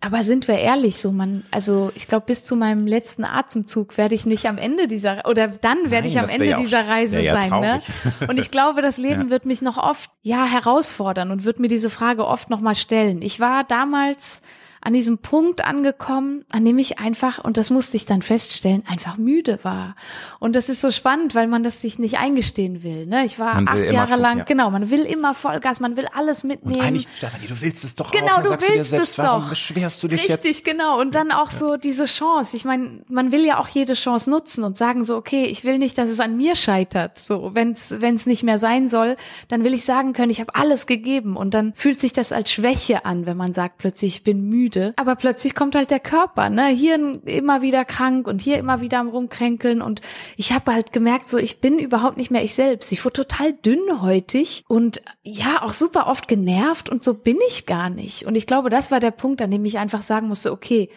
Aber 0.00 0.22
sind 0.22 0.46
wir 0.46 0.58
ehrlich, 0.58 1.00
so 1.00 1.10
man, 1.10 1.44
also 1.50 1.90
ich 1.94 2.06
glaube, 2.06 2.26
bis 2.26 2.44
zu 2.44 2.54
meinem 2.54 2.86
letzten 2.86 3.24
Atemzug 3.24 3.98
werde 3.98 4.14
ich 4.14 4.26
nicht 4.26 4.46
am 4.46 4.56
Ende 4.56 4.86
dieser 4.86 5.28
oder 5.28 5.48
dann 5.48 5.90
werde 5.90 6.08
Nein, 6.08 6.16
ich 6.16 6.18
am 6.18 6.28
Ende 6.28 6.46
ja 6.46 6.58
dieser 6.58 6.86
Reise 6.86 7.20
ja 7.20 7.40
sein, 7.40 7.50
ne? 7.50 7.82
Und 8.28 8.38
ich 8.38 8.52
glaube, 8.52 8.80
das 8.80 8.96
Leben 8.96 9.22
ja. 9.24 9.30
wird 9.30 9.44
mich 9.44 9.60
noch 9.60 9.76
oft 9.76 10.10
ja 10.22 10.44
herausfordern 10.44 11.32
und 11.32 11.44
wird 11.44 11.58
mir 11.58 11.68
diese 11.68 11.90
Frage 11.90 12.26
oft 12.26 12.48
noch 12.48 12.60
mal 12.60 12.76
stellen. 12.76 13.22
Ich 13.22 13.40
war 13.40 13.64
damals 13.64 14.40
an 14.80 14.92
diesem 14.92 15.18
Punkt 15.18 15.64
angekommen, 15.64 16.44
an 16.52 16.64
dem 16.64 16.78
ich 16.78 16.98
einfach, 16.98 17.42
und 17.42 17.56
das 17.56 17.70
musste 17.70 17.96
ich 17.96 18.06
dann 18.06 18.22
feststellen, 18.22 18.84
einfach 18.88 19.16
müde 19.16 19.58
war. 19.62 19.96
Und 20.38 20.54
das 20.54 20.68
ist 20.68 20.80
so 20.80 20.90
spannend, 20.90 21.34
weil 21.34 21.48
man 21.48 21.62
das 21.62 21.80
sich 21.80 21.98
nicht 21.98 22.18
eingestehen 22.18 22.82
will. 22.82 23.06
Ne? 23.06 23.24
Ich 23.24 23.38
war 23.38 23.56
acht 23.66 23.90
Jahre 23.90 24.12
voll, 24.12 24.20
lang, 24.20 24.38
ja. 24.38 24.44
genau, 24.44 24.70
man 24.70 24.90
will 24.90 25.02
immer 25.02 25.34
Vollgas, 25.34 25.80
man 25.80 25.96
will 25.96 26.06
alles 26.14 26.44
mitnehmen. 26.44 26.80
Und 26.80 26.86
eigentlich, 26.86 27.08
Stefanie, 27.16 27.46
du 27.48 27.60
willst 27.60 27.84
es 27.84 27.94
doch 27.94 28.10
genau, 28.10 28.26
auch. 28.26 28.42
Genau, 28.42 28.56
du 28.56 28.68
willst 28.68 28.90
selbst, 28.90 29.10
es 29.10 29.18
warum 29.18 29.42
doch. 29.42 29.50
beschwerst 29.50 30.02
du 30.02 30.08
dich 30.08 30.20
Richtig, 30.20 30.36
jetzt? 30.36 30.44
Richtig, 30.44 30.64
genau. 30.64 31.00
Und 31.00 31.14
dann 31.14 31.32
auch 31.32 31.50
so 31.50 31.76
diese 31.76 32.04
Chance. 32.04 32.56
Ich 32.56 32.64
meine, 32.64 33.02
man 33.08 33.32
will 33.32 33.44
ja 33.44 33.58
auch 33.58 33.68
jede 33.68 33.94
Chance 33.94 34.30
nutzen 34.30 34.64
und 34.64 34.76
sagen 34.76 35.04
so, 35.04 35.16
okay, 35.16 35.44
ich 35.46 35.64
will 35.64 35.78
nicht, 35.78 35.98
dass 35.98 36.08
es 36.08 36.20
an 36.20 36.36
mir 36.36 36.56
scheitert. 36.56 37.18
So, 37.18 37.50
wenn 37.54 37.72
es 37.72 38.26
nicht 38.26 38.42
mehr 38.42 38.58
sein 38.58 38.88
soll, 38.88 39.16
dann 39.48 39.64
will 39.64 39.74
ich 39.74 39.84
sagen 39.84 40.12
können, 40.12 40.30
ich 40.30 40.40
habe 40.40 40.54
alles 40.54 40.86
gegeben. 40.86 41.36
Und 41.36 41.54
dann 41.54 41.74
fühlt 41.74 42.00
sich 42.00 42.12
das 42.12 42.32
als 42.32 42.50
Schwäche 42.50 43.04
an, 43.04 43.26
wenn 43.26 43.36
man 43.36 43.52
sagt 43.52 43.78
plötzlich, 43.78 44.16
ich 44.16 44.22
bin 44.22 44.48
müde. 44.48 44.67
Aber 44.96 45.16
plötzlich 45.16 45.38
plötzlich 45.38 45.54
kommt 45.54 45.74
halt 45.76 45.90
der 45.90 46.00
Körper, 46.00 46.50
ne? 46.50 46.66
Hier 46.68 46.96
immer 47.26 47.62
wieder 47.62 47.84
krank 47.84 48.26
und 48.26 48.40
hier 48.40 48.58
immer 48.58 48.80
wieder 48.80 48.98
am 48.98 49.08
rumkränkeln 49.08 49.80
und 49.80 50.00
ich 50.36 50.52
habe 50.52 50.72
halt 50.72 50.92
gemerkt, 50.92 51.30
so 51.30 51.38
ich 51.38 51.60
bin 51.60 51.78
überhaupt 51.78 52.16
nicht 52.16 52.30
mehr 52.30 52.42
ich 52.42 52.54
selbst. 52.54 52.90
Ich 52.90 53.04
wurde 53.04 53.24
total 53.24 53.52
dünnhäutig 53.52 54.64
und 54.66 55.00
ja, 55.22 55.62
auch 55.62 55.72
super 55.72 56.08
oft 56.08 56.26
genervt 56.28 56.88
und 56.88 57.04
so 57.04 57.14
bin 57.14 57.36
ich 57.46 57.66
gar 57.66 57.88
nicht. 57.88 58.24
Und 58.24 58.34
ich 58.34 58.46
glaube, 58.46 58.68
das 58.68 58.90
war 58.90 59.00
der 59.00 59.10
Punkt, 59.12 59.40
an 59.42 59.50
dem 59.50 59.64
ich 59.64 59.78
einfach 59.78 60.02
sagen 60.02 60.28
musste, 60.28 60.50
okay, 60.50 60.88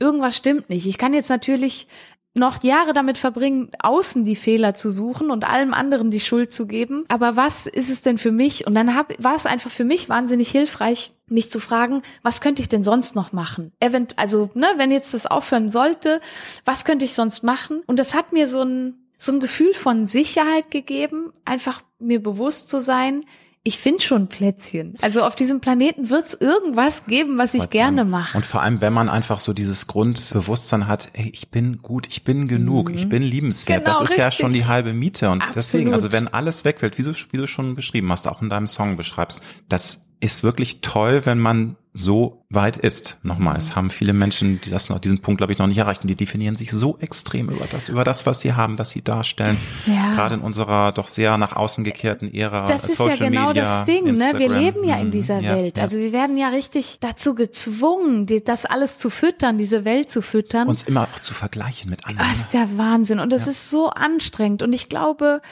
irgendwas 0.00 0.36
stimmt 0.36 0.70
nicht. 0.70 0.86
Ich 0.86 0.96
kann 0.96 1.12
jetzt 1.12 1.28
natürlich 1.28 1.86
noch 2.34 2.62
Jahre 2.64 2.92
damit 2.92 3.16
verbringen, 3.16 3.70
außen 3.78 4.24
die 4.24 4.34
Fehler 4.34 4.74
zu 4.74 4.90
suchen 4.90 5.30
und 5.30 5.48
allem 5.48 5.72
anderen 5.72 6.10
die 6.10 6.20
Schuld 6.20 6.52
zu 6.52 6.66
geben. 6.66 7.04
Aber 7.08 7.36
was 7.36 7.66
ist 7.66 7.90
es 7.90 8.02
denn 8.02 8.18
für 8.18 8.32
mich? 8.32 8.66
Und 8.66 8.74
dann 8.74 8.96
hab, 8.96 9.12
war 9.22 9.36
es 9.36 9.46
einfach 9.46 9.70
für 9.70 9.84
mich 9.84 10.08
wahnsinnig 10.08 10.50
hilfreich, 10.50 11.12
mich 11.28 11.50
zu 11.50 11.60
fragen, 11.60 12.02
was 12.22 12.40
könnte 12.40 12.60
ich 12.60 12.68
denn 12.68 12.82
sonst 12.82 13.14
noch 13.14 13.32
machen? 13.32 13.72
Event, 13.78 14.18
also, 14.18 14.50
ne, 14.54 14.66
wenn 14.76 14.90
jetzt 14.90 15.14
das 15.14 15.26
aufhören 15.26 15.68
sollte, 15.68 16.20
was 16.64 16.84
könnte 16.84 17.04
ich 17.04 17.14
sonst 17.14 17.44
machen? 17.44 17.82
Und 17.86 17.98
das 17.98 18.14
hat 18.14 18.32
mir 18.32 18.48
so 18.48 18.62
ein, 18.62 18.98
so 19.16 19.30
ein 19.30 19.40
Gefühl 19.40 19.72
von 19.72 20.04
Sicherheit 20.04 20.72
gegeben, 20.72 21.32
einfach 21.44 21.82
mir 22.00 22.20
bewusst 22.20 22.68
zu 22.68 22.80
sein, 22.80 23.24
ich 23.66 23.78
finde 23.78 24.02
schon 24.02 24.28
Plätzchen. 24.28 24.94
Also 25.00 25.22
auf 25.22 25.34
diesem 25.34 25.60
Planeten 25.60 26.10
wird 26.10 26.26
es 26.26 26.34
irgendwas 26.34 27.06
geben, 27.06 27.38
was 27.38 27.54
ich 27.54 27.70
gerne 27.70 28.04
mache. 28.04 28.36
Und 28.36 28.44
vor 28.44 28.60
allem, 28.60 28.82
wenn 28.82 28.92
man 28.92 29.08
einfach 29.08 29.40
so 29.40 29.54
dieses 29.54 29.86
Grundbewusstsein 29.86 30.86
hat, 30.86 31.08
ey, 31.14 31.30
ich 31.32 31.48
bin 31.48 31.78
gut, 31.78 32.06
ich 32.08 32.24
bin 32.24 32.46
genug, 32.46 32.90
mhm. 32.90 32.94
ich 32.94 33.08
bin 33.08 33.22
liebenswert. 33.22 33.86
Genau, 33.86 34.00
das 34.00 34.10
ist 34.10 34.18
richtig. 34.18 34.24
ja 34.24 34.30
schon 34.30 34.52
die 34.52 34.66
halbe 34.66 34.92
Miete. 34.92 35.30
Und 35.30 35.40
Absolut. 35.40 35.56
deswegen, 35.56 35.92
also 35.94 36.12
wenn 36.12 36.28
alles 36.28 36.66
wegfällt, 36.66 36.98
wie 36.98 37.02
du, 37.02 37.14
wie 37.30 37.38
du 37.38 37.46
schon 37.46 37.74
beschrieben 37.74 38.12
hast, 38.12 38.28
auch 38.28 38.42
in 38.42 38.50
deinem 38.50 38.68
Song 38.68 38.98
beschreibst, 38.98 39.42
das 39.70 40.10
ist 40.24 40.42
wirklich 40.42 40.80
toll, 40.80 41.26
wenn 41.26 41.38
man 41.38 41.76
so 41.96 42.44
weit 42.50 42.76
ist. 42.76 43.18
Nochmal, 43.22 43.56
es 43.56 43.76
haben 43.76 43.88
viele 43.88 44.12
Menschen, 44.12 44.60
die 44.60 44.70
das 44.70 44.88
noch, 44.88 44.98
diesen 44.98 45.20
Punkt, 45.20 45.38
glaube 45.38 45.52
ich, 45.52 45.60
noch 45.60 45.68
nicht 45.68 45.78
erreicht 45.78 46.02
und 46.02 46.08
die 46.08 46.16
definieren 46.16 46.56
sich 46.56 46.72
so 46.72 46.98
extrem 46.98 47.48
über 47.50 47.66
das, 47.70 47.88
über 47.88 48.02
das, 48.02 48.26
was 48.26 48.40
sie 48.40 48.54
haben, 48.54 48.76
das 48.76 48.90
sie 48.90 49.02
darstellen. 49.02 49.56
Ja. 49.86 50.12
Gerade 50.12 50.34
in 50.34 50.40
unserer 50.40 50.90
doch 50.90 51.06
sehr 51.06 51.38
nach 51.38 51.54
außen 51.54 51.84
gekehrten 51.84 52.34
Ära. 52.34 52.66
Das 52.66 52.84
ist 52.84 52.96
Social 52.96 53.18
ja 53.18 53.28
genau 53.28 53.48
Media, 53.48 53.62
das 53.62 53.84
Ding, 53.84 54.06
Instagram. 54.06 54.32
ne? 54.32 54.38
Wir 54.40 54.58
leben 54.58 54.84
ja 54.84 54.96
in 54.96 55.06
mhm. 55.06 55.12
dieser 55.12 55.40
ja, 55.40 55.56
Welt. 55.56 55.78
Also 55.78 55.98
wir 55.98 56.12
werden 56.12 56.36
ja 56.36 56.48
richtig 56.48 56.98
dazu 57.00 57.36
gezwungen, 57.36 58.26
das 58.44 58.66
alles 58.66 58.98
zu 58.98 59.08
füttern, 59.08 59.56
diese 59.56 59.84
Welt 59.84 60.10
zu 60.10 60.20
füttern. 60.20 60.66
Uns 60.66 60.82
immer 60.82 61.02
auch 61.02 61.20
zu 61.20 61.32
vergleichen 61.32 61.90
mit 61.90 62.04
anderen. 62.06 62.26
Das 62.26 62.38
ist 62.38 62.54
der 62.54 62.76
Wahnsinn. 62.76 63.20
Und 63.20 63.30
das 63.30 63.46
ist 63.46 63.70
so 63.70 63.90
anstrengend. 63.90 64.62
Und 64.62 64.72
ich 64.72 64.88
glaube, 64.88 65.42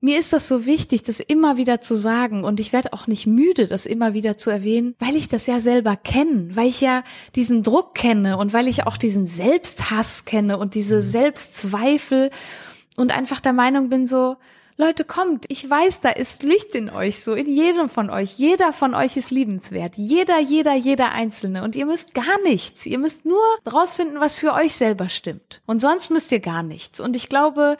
mir 0.00 0.18
ist 0.18 0.32
das 0.32 0.48
so 0.48 0.66
wichtig, 0.66 1.02
das 1.02 1.20
immer 1.20 1.56
wieder 1.56 1.80
zu 1.80 1.94
sagen 1.94 2.44
und 2.44 2.58
ich 2.58 2.72
werde 2.72 2.92
auch 2.92 3.06
nicht 3.06 3.26
müde, 3.26 3.66
das 3.66 3.86
immer 3.86 4.14
wieder 4.14 4.38
zu 4.38 4.50
erwähnen, 4.50 4.94
weil 4.98 5.14
ich 5.14 5.28
das 5.28 5.46
ja 5.46 5.60
selber 5.60 5.96
kenne, 5.96 6.50
weil 6.54 6.68
ich 6.68 6.80
ja 6.80 7.04
diesen 7.34 7.62
Druck 7.62 7.94
kenne 7.94 8.38
und 8.38 8.52
weil 8.52 8.66
ich 8.66 8.86
auch 8.86 8.96
diesen 8.96 9.26
Selbsthass 9.26 10.24
kenne 10.24 10.58
und 10.58 10.74
diese 10.74 10.96
mhm. 10.96 11.02
Selbstzweifel 11.02 12.30
und 12.96 13.12
einfach 13.12 13.40
der 13.40 13.52
Meinung 13.52 13.90
bin 13.90 14.06
so, 14.06 14.36
Leute, 14.80 15.04
kommt, 15.04 15.44
ich 15.48 15.68
weiß, 15.68 16.00
da 16.00 16.08
ist 16.08 16.42
Licht 16.42 16.74
in 16.74 16.88
euch, 16.88 17.20
so 17.20 17.34
in 17.34 17.50
jedem 17.50 17.90
von 17.90 18.08
euch. 18.08 18.38
Jeder 18.38 18.72
von 18.72 18.94
euch 18.94 19.18
ist 19.18 19.30
liebenswert. 19.30 19.92
Jeder, 19.96 20.40
jeder, 20.40 20.74
jeder 20.74 21.12
Einzelne. 21.12 21.64
Und 21.64 21.76
ihr 21.76 21.84
müsst 21.84 22.14
gar 22.14 22.40
nichts. 22.44 22.86
Ihr 22.86 22.98
müsst 22.98 23.26
nur 23.26 23.42
rausfinden, 23.70 24.20
was 24.20 24.36
für 24.36 24.54
euch 24.54 24.74
selber 24.74 25.10
stimmt. 25.10 25.60
Und 25.66 25.82
sonst 25.82 26.08
müsst 26.08 26.32
ihr 26.32 26.40
gar 26.40 26.62
nichts. 26.62 26.98
Und 26.98 27.14
ich 27.14 27.28
glaube, 27.28 27.76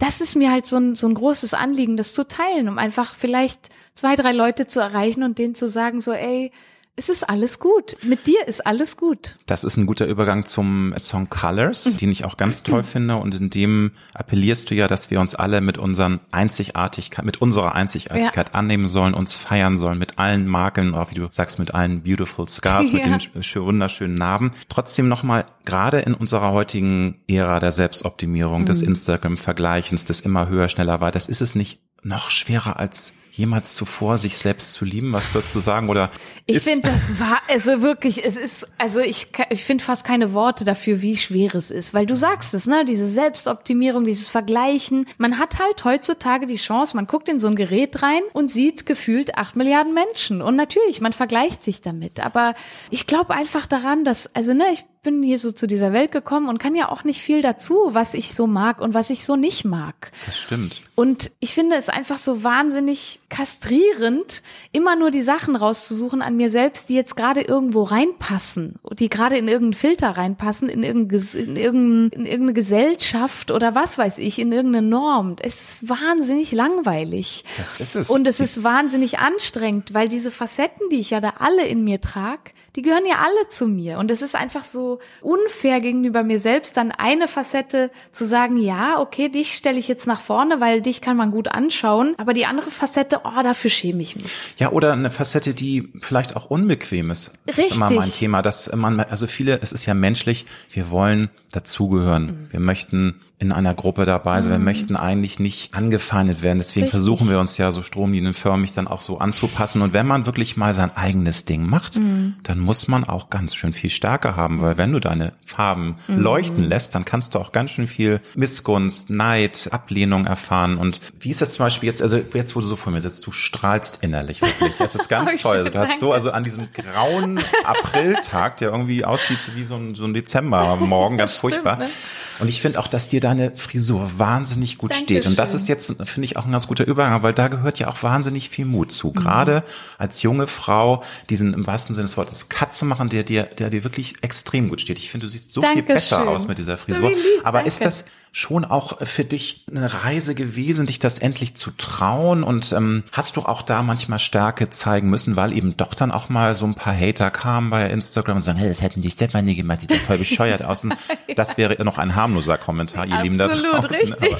das 0.00 0.20
ist 0.22 0.34
mir 0.34 0.50
halt 0.50 0.66
so 0.66 0.78
ein, 0.78 0.94
so 0.96 1.06
ein 1.06 1.14
großes 1.14 1.54
Anliegen, 1.54 1.96
das 1.96 2.14
zu 2.14 2.26
teilen, 2.26 2.68
um 2.68 2.78
einfach 2.78 3.14
vielleicht 3.14 3.68
zwei, 3.94 4.16
drei 4.16 4.32
Leute 4.32 4.66
zu 4.66 4.80
erreichen 4.80 5.22
und 5.22 5.38
denen 5.38 5.54
zu 5.54 5.68
sagen, 5.68 6.00
so, 6.00 6.12
ey, 6.12 6.50
es 6.96 7.08
ist 7.08 7.28
alles 7.28 7.58
gut. 7.58 7.96
Mit 8.04 8.26
dir 8.26 8.46
ist 8.46 8.66
alles 8.66 8.96
gut. 8.96 9.36
Das 9.46 9.64
ist 9.64 9.78
ein 9.78 9.86
guter 9.86 10.06
Übergang 10.06 10.44
zum 10.44 10.92
Song 10.98 11.30
Colors, 11.30 11.86
mhm. 11.86 11.96
den 11.96 12.12
ich 12.12 12.24
auch 12.24 12.36
ganz 12.36 12.62
toll 12.62 12.82
finde. 12.84 13.16
Und 13.16 13.34
in 13.34 13.48
dem 13.48 13.92
appellierst 14.12 14.70
du 14.70 14.74
ja, 14.74 14.86
dass 14.86 15.10
wir 15.10 15.20
uns 15.20 15.34
alle 15.34 15.62
mit 15.62 15.78
unseren 15.78 16.20
Einzigartigkeit, 16.30 17.24
mit 17.24 17.40
unserer 17.40 17.74
Einzigartigkeit 17.74 18.48
ja. 18.48 18.54
annehmen 18.54 18.86
sollen, 18.88 19.14
uns 19.14 19.34
feiern 19.34 19.78
sollen, 19.78 19.98
mit 19.98 20.18
allen 20.18 20.46
Makeln, 20.46 20.94
auch 20.94 21.10
wie 21.10 21.14
du 21.14 21.26
sagst, 21.30 21.58
mit 21.58 21.74
allen 21.74 22.02
beautiful 22.02 22.46
scars, 22.48 22.88
ja. 22.88 22.94
mit 22.94 23.04
den 23.06 23.64
wunderschönen 23.64 24.16
Narben. 24.16 24.52
Trotzdem 24.68 25.08
nochmal, 25.08 25.46
gerade 25.64 26.00
in 26.00 26.12
unserer 26.12 26.52
heutigen 26.52 27.20
Ära 27.28 27.60
der 27.60 27.72
Selbstoptimierung, 27.72 28.62
mhm. 28.62 28.66
des 28.66 28.82
Instagram-Vergleichens, 28.82 30.04
des 30.04 30.20
immer 30.20 30.48
höher, 30.48 30.68
schneller, 30.68 31.00
weiter, 31.00 31.16
ist 31.16 31.40
es 31.40 31.54
nicht 31.54 31.80
noch 32.02 32.30
schwerer 32.30 32.78
als 32.78 33.14
jemals 33.32 33.74
zuvor, 33.74 34.18
sich 34.18 34.36
selbst 34.36 34.72
zu 34.74 34.84
lieben? 34.84 35.12
Was 35.12 35.34
würdest 35.34 35.54
du 35.54 35.60
sagen? 35.60 35.88
Oder 35.88 36.10
ich 36.46 36.60
finde, 36.60 36.90
das 36.90 37.18
war 37.18 37.38
also 37.48 37.82
wirklich. 37.82 38.24
Es 38.24 38.36
ist 38.36 38.66
also 38.78 39.00
ich 39.00 39.28
ich 39.48 39.64
finde 39.64 39.82
fast 39.82 40.04
keine 40.04 40.34
Worte 40.34 40.64
dafür, 40.64 41.02
wie 41.02 41.16
schwer 41.16 41.54
es 41.54 41.70
ist, 41.70 41.94
weil 41.94 42.06
du 42.06 42.14
sagst 42.14 42.54
es, 42.54 42.66
ne? 42.66 42.84
Diese 42.84 43.08
Selbstoptimierung, 43.08 44.04
dieses 44.04 44.28
Vergleichen. 44.28 45.06
Man 45.18 45.38
hat 45.38 45.58
halt 45.58 45.84
heutzutage 45.84 46.46
die 46.46 46.56
Chance. 46.56 46.96
Man 46.96 47.06
guckt 47.06 47.28
in 47.28 47.40
so 47.40 47.48
ein 47.48 47.56
Gerät 47.56 48.02
rein 48.02 48.22
und 48.32 48.50
sieht 48.50 48.86
gefühlt 48.86 49.36
acht 49.36 49.56
Milliarden 49.56 49.94
Menschen. 49.94 50.42
Und 50.42 50.56
natürlich, 50.56 51.00
man 51.00 51.12
vergleicht 51.12 51.62
sich 51.62 51.80
damit. 51.80 52.20
Aber 52.20 52.54
ich 52.90 53.06
glaube 53.06 53.34
einfach 53.34 53.66
daran, 53.66 54.04
dass 54.04 54.34
also 54.34 54.52
ne, 54.52 54.64
ich 54.72 54.84
bin 55.02 55.22
hier 55.22 55.38
so 55.38 55.50
zu 55.50 55.66
dieser 55.66 55.94
Welt 55.94 56.12
gekommen 56.12 56.48
und 56.48 56.58
kann 56.58 56.74
ja 56.74 56.90
auch 56.90 57.04
nicht 57.04 57.22
viel 57.22 57.40
dazu, 57.40 57.88
was 57.92 58.12
ich 58.12 58.34
so 58.34 58.46
mag 58.46 58.80
und 58.82 58.92
was 58.92 59.08
ich 59.08 59.24
so 59.24 59.34
nicht 59.34 59.64
mag. 59.64 60.12
Das 60.26 60.38
stimmt. 60.38 60.82
Und 60.94 61.30
ich 61.40 61.54
finde 61.54 61.76
es 61.76 61.88
einfach 61.88 62.18
so 62.18 62.44
wahnsinnig 62.44 63.20
kastrierend, 63.30 64.42
immer 64.72 64.96
nur 64.96 65.10
die 65.10 65.22
Sachen 65.22 65.56
rauszusuchen 65.56 66.20
an 66.20 66.36
mir 66.36 66.50
selbst, 66.50 66.90
die 66.90 66.94
jetzt 66.94 67.16
gerade 67.16 67.40
irgendwo 67.40 67.82
reinpassen, 67.82 68.74
die 68.92 69.08
gerade 69.08 69.38
in 69.38 69.48
irgendeinen 69.48 69.80
Filter 69.80 70.10
reinpassen, 70.10 70.68
in, 70.68 70.82
irgendeine, 70.82 71.22
in, 71.32 71.56
irgendeine, 71.56 72.08
in 72.12 72.26
irgendeine 72.26 72.52
Gesellschaft 72.52 73.50
oder 73.50 73.74
was 73.74 73.96
weiß 73.96 74.18
ich, 74.18 74.38
in 74.38 74.52
irgendeine 74.52 74.86
Norm. 74.86 75.36
Es 75.40 75.62
ist 75.62 75.88
wahnsinnig 75.88 76.52
langweilig. 76.52 77.44
Das 77.56 77.80
ist 77.80 77.96
es. 77.96 78.10
Und 78.10 78.26
es 78.26 78.38
ist 78.38 78.62
wahnsinnig 78.62 79.18
anstrengend, 79.18 79.94
weil 79.94 80.10
diese 80.10 80.30
Facetten, 80.30 80.90
die 80.90 81.00
ich 81.00 81.10
ja 81.10 81.20
da 81.20 81.34
alle 81.38 81.66
in 81.66 81.84
mir 81.84 82.02
trage, 82.02 82.52
die 82.76 82.82
gehören 82.82 83.04
ja 83.08 83.16
alle 83.16 83.48
zu 83.48 83.66
mir. 83.66 83.98
Und 83.98 84.10
es 84.10 84.22
ist 84.22 84.36
einfach 84.36 84.64
so 84.64 85.00
unfair 85.20 85.80
gegenüber 85.80 86.22
mir 86.22 86.38
selbst, 86.38 86.76
dann 86.76 86.92
eine 86.92 87.28
Facette 87.28 87.90
zu 88.12 88.24
sagen, 88.24 88.56
ja, 88.56 89.00
okay, 89.00 89.28
dich 89.28 89.54
stelle 89.54 89.78
ich 89.78 89.88
jetzt 89.88 90.06
nach 90.06 90.20
vorne, 90.20 90.60
weil 90.60 90.80
dich 90.80 91.00
kann 91.00 91.16
man 91.16 91.30
gut 91.30 91.48
anschauen. 91.48 92.14
Aber 92.18 92.32
die 92.32 92.46
andere 92.46 92.70
Facette, 92.70 93.22
oh, 93.24 93.42
dafür 93.42 93.70
schäme 93.70 94.02
ich 94.02 94.16
mich. 94.16 94.54
Ja, 94.58 94.70
oder 94.70 94.92
eine 94.92 95.10
Facette, 95.10 95.54
die 95.54 95.92
vielleicht 96.00 96.36
auch 96.36 96.46
unbequem 96.46 97.10
ist. 97.10 97.32
Das 97.46 97.58
Richtig. 97.58 97.72
ist 97.72 97.76
immer 97.76 97.90
mein 97.90 98.10
Thema, 98.10 98.42
dass 98.42 98.74
man, 98.74 99.00
also 99.00 99.26
viele, 99.26 99.60
es 99.62 99.72
ist 99.72 99.86
ja 99.86 99.94
menschlich, 99.94 100.46
wir 100.70 100.90
wollen 100.90 101.30
dazugehören. 101.52 102.26
Mhm. 102.26 102.48
Wir 102.52 102.60
möchten 102.60 103.20
in 103.40 103.52
einer 103.52 103.74
Gruppe 103.74 104.04
dabei 104.04 104.42
sein. 104.42 104.52
Mhm. 104.52 104.56
Wir 104.58 104.64
möchten 104.64 104.96
eigentlich 104.96 105.40
nicht 105.40 105.74
angefeindet 105.74 106.42
werden. 106.42 106.58
Deswegen 106.58 106.84
Richtig. 106.84 106.90
versuchen 106.90 107.30
wir 107.30 107.40
uns 107.40 107.56
ja 107.56 107.70
so 107.70 107.82
stromlinienförmig 107.82 108.72
dann 108.72 108.86
auch 108.86 109.00
so 109.00 109.18
anzupassen. 109.18 109.80
Und 109.80 109.94
wenn 109.94 110.06
man 110.06 110.26
wirklich 110.26 110.58
mal 110.58 110.74
sein 110.74 110.94
eigenes 110.94 111.46
Ding 111.46 111.64
macht, 111.64 111.96
mhm. 111.96 112.34
dann 112.42 112.59
muss 112.60 112.88
man 112.88 113.04
auch 113.04 113.30
ganz 113.30 113.54
schön 113.54 113.72
viel 113.72 113.90
Stärke 113.90 114.36
haben, 114.36 114.60
weil 114.60 114.78
wenn 114.78 114.92
du 114.92 115.00
deine 115.00 115.32
Farben 115.44 115.96
mhm. 116.08 116.18
leuchten 116.18 116.64
lässt, 116.64 116.94
dann 116.94 117.04
kannst 117.04 117.34
du 117.34 117.38
auch 117.38 117.52
ganz 117.52 117.72
schön 117.72 117.86
viel 117.86 118.20
Missgunst, 118.34 119.10
Neid, 119.10 119.68
Ablehnung 119.72 120.26
erfahren. 120.26 120.78
Und 120.78 121.00
wie 121.18 121.30
ist 121.30 121.40
das 121.40 121.54
zum 121.54 121.66
Beispiel 121.66 121.88
jetzt, 121.88 122.02
also 122.02 122.18
jetzt, 122.34 122.56
wo 122.56 122.60
du 122.60 122.66
so 122.66 122.76
vor 122.76 122.92
mir 122.92 123.00
sitzt, 123.00 123.26
du 123.26 123.32
strahlst 123.32 124.02
innerlich 124.02 124.40
wirklich. 124.42 124.72
Es 124.78 124.94
ist 124.94 125.08
ganz 125.08 125.32
oh, 125.34 125.38
toll. 125.42 125.58
Also 125.58 125.70
du 125.70 125.78
hast 125.78 126.00
so, 126.00 126.12
also 126.12 126.30
an 126.30 126.44
diesem 126.44 126.68
grauen 126.72 127.40
Apriltag, 127.64 128.58
der 128.58 128.70
irgendwie 128.70 129.04
aussieht 129.04 129.38
wie 129.54 129.64
so 129.64 129.76
ein, 129.76 129.94
so 129.94 130.04
ein 130.04 130.14
Dezembermorgen, 130.14 131.18
ganz 131.18 131.36
furchtbar. 131.36 131.76
Stimmt, 131.76 131.90
ne? 131.90 131.94
Und 132.40 132.48
ich 132.48 132.62
finde 132.62 132.80
auch, 132.80 132.88
dass 132.88 133.06
dir 133.06 133.20
deine 133.20 133.54
Frisur 133.54 134.18
wahnsinnig 134.18 134.78
gut 134.78 134.92
Dankeschön. 134.92 135.18
steht. 135.18 135.26
Und 135.26 135.38
das 135.38 135.52
ist 135.52 135.68
jetzt, 135.68 135.94
finde 136.04 136.24
ich, 136.24 136.38
auch 136.38 136.46
ein 136.46 136.52
ganz 136.52 136.66
guter 136.66 136.86
Übergang, 136.86 137.22
weil 137.22 137.34
da 137.34 137.48
gehört 137.48 137.78
ja 137.78 137.88
auch 137.88 138.02
wahnsinnig 138.02 138.48
viel 138.48 138.64
Mut 138.64 138.90
zu. 138.92 139.08
Mhm. 139.08 139.14
Gerade 139.14 139.62
als 139.98 140.22
junge 140.22 140.46
Frau, 140.46 141.02
diesen 141.28 141.52
im 141.52 141.66
wahrsten 141.66 141.94
Sinne 141.94 142.06
des 142.06 142.16
Wortes 142.16 142.48
Cut 142.50 142.74
zu 142.74 142.84
machen, 142.84 143.08
der 143.08 143.22
dir, 143.22 143.44
der 143.44 143.70
dir 143.70 143.82
wirklich 143.84 144.16
extrem 144.20 144.68
gut 144.68 144.82
steht. 144.82 144.98
Ich 144.98 145.10
finde, 145.10 145.26
du 145.26 145.30
siehst 145.30 145.50
so 145.50 145.62
Dankeschön. 145.62 145.86
viel 145.86 145.94
besser 145.94 146.28
aus 146.28 146.46
mit 146.46 146.58
dieser 146.58 146.76
Frisur. 146.76 147.12
Aber 147.42 147.58
Danke. 147.58 147.68
ist 147.68 147.82
das, 147.84 148.04
schon 148.32 148.64
auch 148.64 148.98
für 149.04 149.24
dich 149.24 149.64
eine 149.70 150.04
Reise 150.04 150.34
gewesen, 150.34 150.86
dich 150.86 150.98
das 150.98 151.18
endlich 151.18 151.56
zu 151.56 151.70
trauen? 151.72 152.42
Und 152.42 152.72
ähm, 152.72 153.04
hast 153.12 153.36
du 153.36 153.42
auch 153.42 153.62
da 153.62 153.82
manchmal 153.82 154.18
Stärke 154.18 154.70
zeigen 154.70 155.08
müssen, 155.10 155.36
weil 155.36 155.56
eben 155.56 155.76
doch 155.76 155.94
dann 155.94 156.12
auch 156.12 156.28
mal 156.28 156.54
so 156.54 156.64
ein 156.64 156.74
paar 156.74 156.94
Hater 156.94 157.30
kamen 157.30 157.70
bei 157.70 157.88
Instagram 157.90 158.36
und 158.36 158.42
sagen, 158.42 158.58
hey, 158.58 158.68
das 158.68 158.80
hätten 158.80 159.02
die 159.02 159.10
Stefanie 159.10 159.54
gemacht, 159.54 159.82
sieht 159.82 159.92
ja 159.92 159.98
voll 159.98 160.18
bescheuert 160.18 160.64
aus. 160.64 160.84
Und 160.84 160.94
das 161.36 161.56
wäre 161.56 161.82
noch 161.84 161.98
ein 161.98 162.14
harmloser 162.14 162.58
Kommentar, 162.58 163.06
ihr 163.06 163.22
Lieben 163.22 163.38
da 163.38 163.48
draußen. 163.48 163.74
Richtig. 163.84 164.12
Aber, 164.12 164.38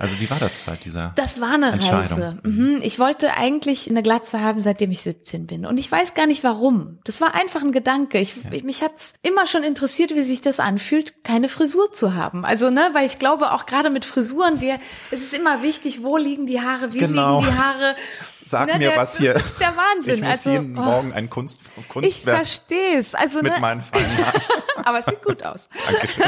also 0.00 0.20
wie 0.20 0.30
war 0.30 0.38
das 0.38 0.62
bei 0.62 0.76
dieser 0.76 1.12
Das 1.16 1.40
war 1.40 1.54
eine 1.54 1.72
Reise. 1.72 2.38
Mhm. 2.42 2.80
Ich 2.82 2.98
wollte 2.98 3.34
eigentlich 3.34 3.88
eine 3.88 4.02
Glatze 4.02 4.40
haben, 4.40 4.60
seitdem 4.60 4.90
ich 4.90 5.02
17 5.02 5.46
bin. 5.46 5.66
Und 5.66 5.78
ich 5.78 5.90
weiß 5.90 6.14
gar 6.14 6.26
nicht 6.26 6.44
warum. 6.44 6.98
Das 7.04 7.20
war 7.20 7.34
einfach 7.34 7.62
ein 7.62 7.72
Gedanke. 7.72 8.18
Ich, 8.18 8.36
ja. 8.36 8.62
Mich 8.62 8.82
hat's 8.82 9.14
immer 9.22 9.46
schon 9.46 9.62
interessiert, 9.62 10.14
wie 10.14 10.22
sich 10.22 10.40
das 10.40 10.60
anfühlt, 10.60 11.24
keine 11.24 11.48
Frisur 11.48 11.92
zu 11.92 12.14
haben. 12.14 12.44
Also, 12.44 12.70
ne, 12.70 12.90
weil 12.92 13.06
ich 13.06 13.18
glaube, 13.18 13.27
glaube 13.28 13.52
auch 13.52 13.66
gerade 13.66 13.90
mit 13.90 14.04
Frisuren, 14.04 14.60
wir, 14.60 14.78
es 15.10 15.22
ist 15.22 15.34
immer 15.34 15.62
wichtig, 15.62 16.02
wo 16.02 16.16
liegen 16.16 16.46
die 16.46 16.60
Haare, 16.60 16.94
wie 16.94 16.98
genau. 16.98 17.40
liegen 17.40 17.52
die 17.52 17.58
Haare. 17.58 17.96
Sag 18.48 18.66
ne, 18.66 18.78
mir, 18.78 18.90
der, 18.90 18.96
was 18.96 19.18
hier. 19.18 19.34
Das 19.34 19.44
ist 19.44 19.60
der 19.60 19.74
Wahnsinn. 19.76 20.14
Ich 20.14 20.20
muss 20.20 20.30
also, 20.30 20.50
jeden 20.50 20.78
oh, 20.78 20.82
Morgen 20.82 21.12
ein 21.12 21.28
Kunst, 21.28 21.60
Kunstwerk. 21.88 22.06
Ich 22.06 22.22
verstehe 22.22 22.98
es. 22.98 23.14
Also, 23.14 23.42
mit 23.42 23.52
ne, 23.52 23.60
meinen 23.60 23.82
feinen 23.82 24.26
Haaren. 24.26 24.42
Aber 24.84 24.98
es 25.00 25.04
sieht 25.04 25.22
gut 25.22 25.42
aus. 25.42 25.68
Dankeschön. 25.86 26.24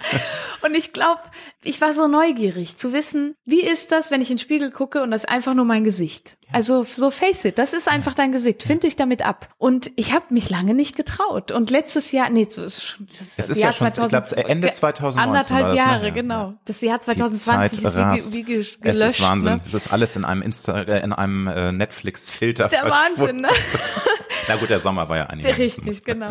und 0.62 0.74
ich 0.74 0.92
glaube, 0.92 1.20
ich 1.62 1.80
war 1.80 1.92
so 1.92 2.08
neugierig 2.08 2.76
zu 2.76 2.92
wissen, 2.92 3.34
wie 3.44 3.60
ist 3.60 3.92
das, 3.92 4.10
wenn 4.10 4.22
ich 4.22 4.30
in 4.30 4.36
den 4.36 4.42
Spiegel 4.42 4.70
gucke 4.70 5.02
und 5.02 5.10
das 5.10 5.24
ist 5.24 5.28
einfach 5.28 5.54
nur 5.54 5.64
mein 5.64 5.84
Gesicht. 5.84 6.38
Ja. 6.42 6.54
Also 6.54 6.84
so 6.84 7.10
face 7.10 7.44
it, 7.44 7.58
das 7.58 7.72
ist 7.72 7.88
einfach 7.88 8.14
dein 8.14 8.32
Gesicht. 8.32 8.62
Find 8.62 8.84
dich 8.84 8.96
damit 8.96 9.22
ab. 9.22 9.48
Und 9.58 9.90
ich 9.96 10.14
habe 10.14 10.26
mich 10.30 10.48
lange 10.48 10.72
nicht 10.74 10.96
getraut. 10.96 11.52
Und 11.52 11.70
letztes 11.70 12.12
Jahr, 12.12 12.30
nee, 12.30 12.46
das 12.46 12.58
ist, 12.58 12.98
das 13.36 13.50
ist 13.50 13.60
Jahr 13.60 13.72
ja 13.72 13.76
schon, 13.76 13.92
2000, 13.92 14.26
ich 14.26 14.34
glaub, 14.36 14.48
Ende 14.48 14.72
2019 14.72 15.28
Anderthalb 15.28 15.76
Jahre, 15.76 16.04
ne? 16.04 16.12
genau. 16.12 16.54
Das 16.64 16.80
Jahr 16.80 17.00
2020 17.00 17.84
ist 17.84 18.32
wie, 18.32 18.34
wie 18.34 18.42
gelöscht. 18.44 18.78
Es 18.82 19.00
ist 19.00 19.20
Wahnsinn. 19.20 19.54
Ne? 19.54 19.60
Es 19.66 19.74
ist 19.74 19.92
alles 19.92 20.16
in 20.16 20.24
einem 20.24 20.42
Insta, 20.42 20.82
äh, 20.82 21.02
in 21.02 21.12
einem 21.12 21.48
äh, 21.58 21.72
Netflix 21.72 22.30
Filter 22.30 22.68
Der 22.68 22.84
Wahnsinn, 22.84 23.40
ne? 23.40 23.48
Na 24.48 24.56
gut, 24.56 24.70
der 24.70 24.78
Sommer 24.78 25.08
war 25.08 25.16
ja 25.16 25.26
einigermaßen. 25.26 25.62
Richtig, 25.84 26.04
genau. 26.04 26.30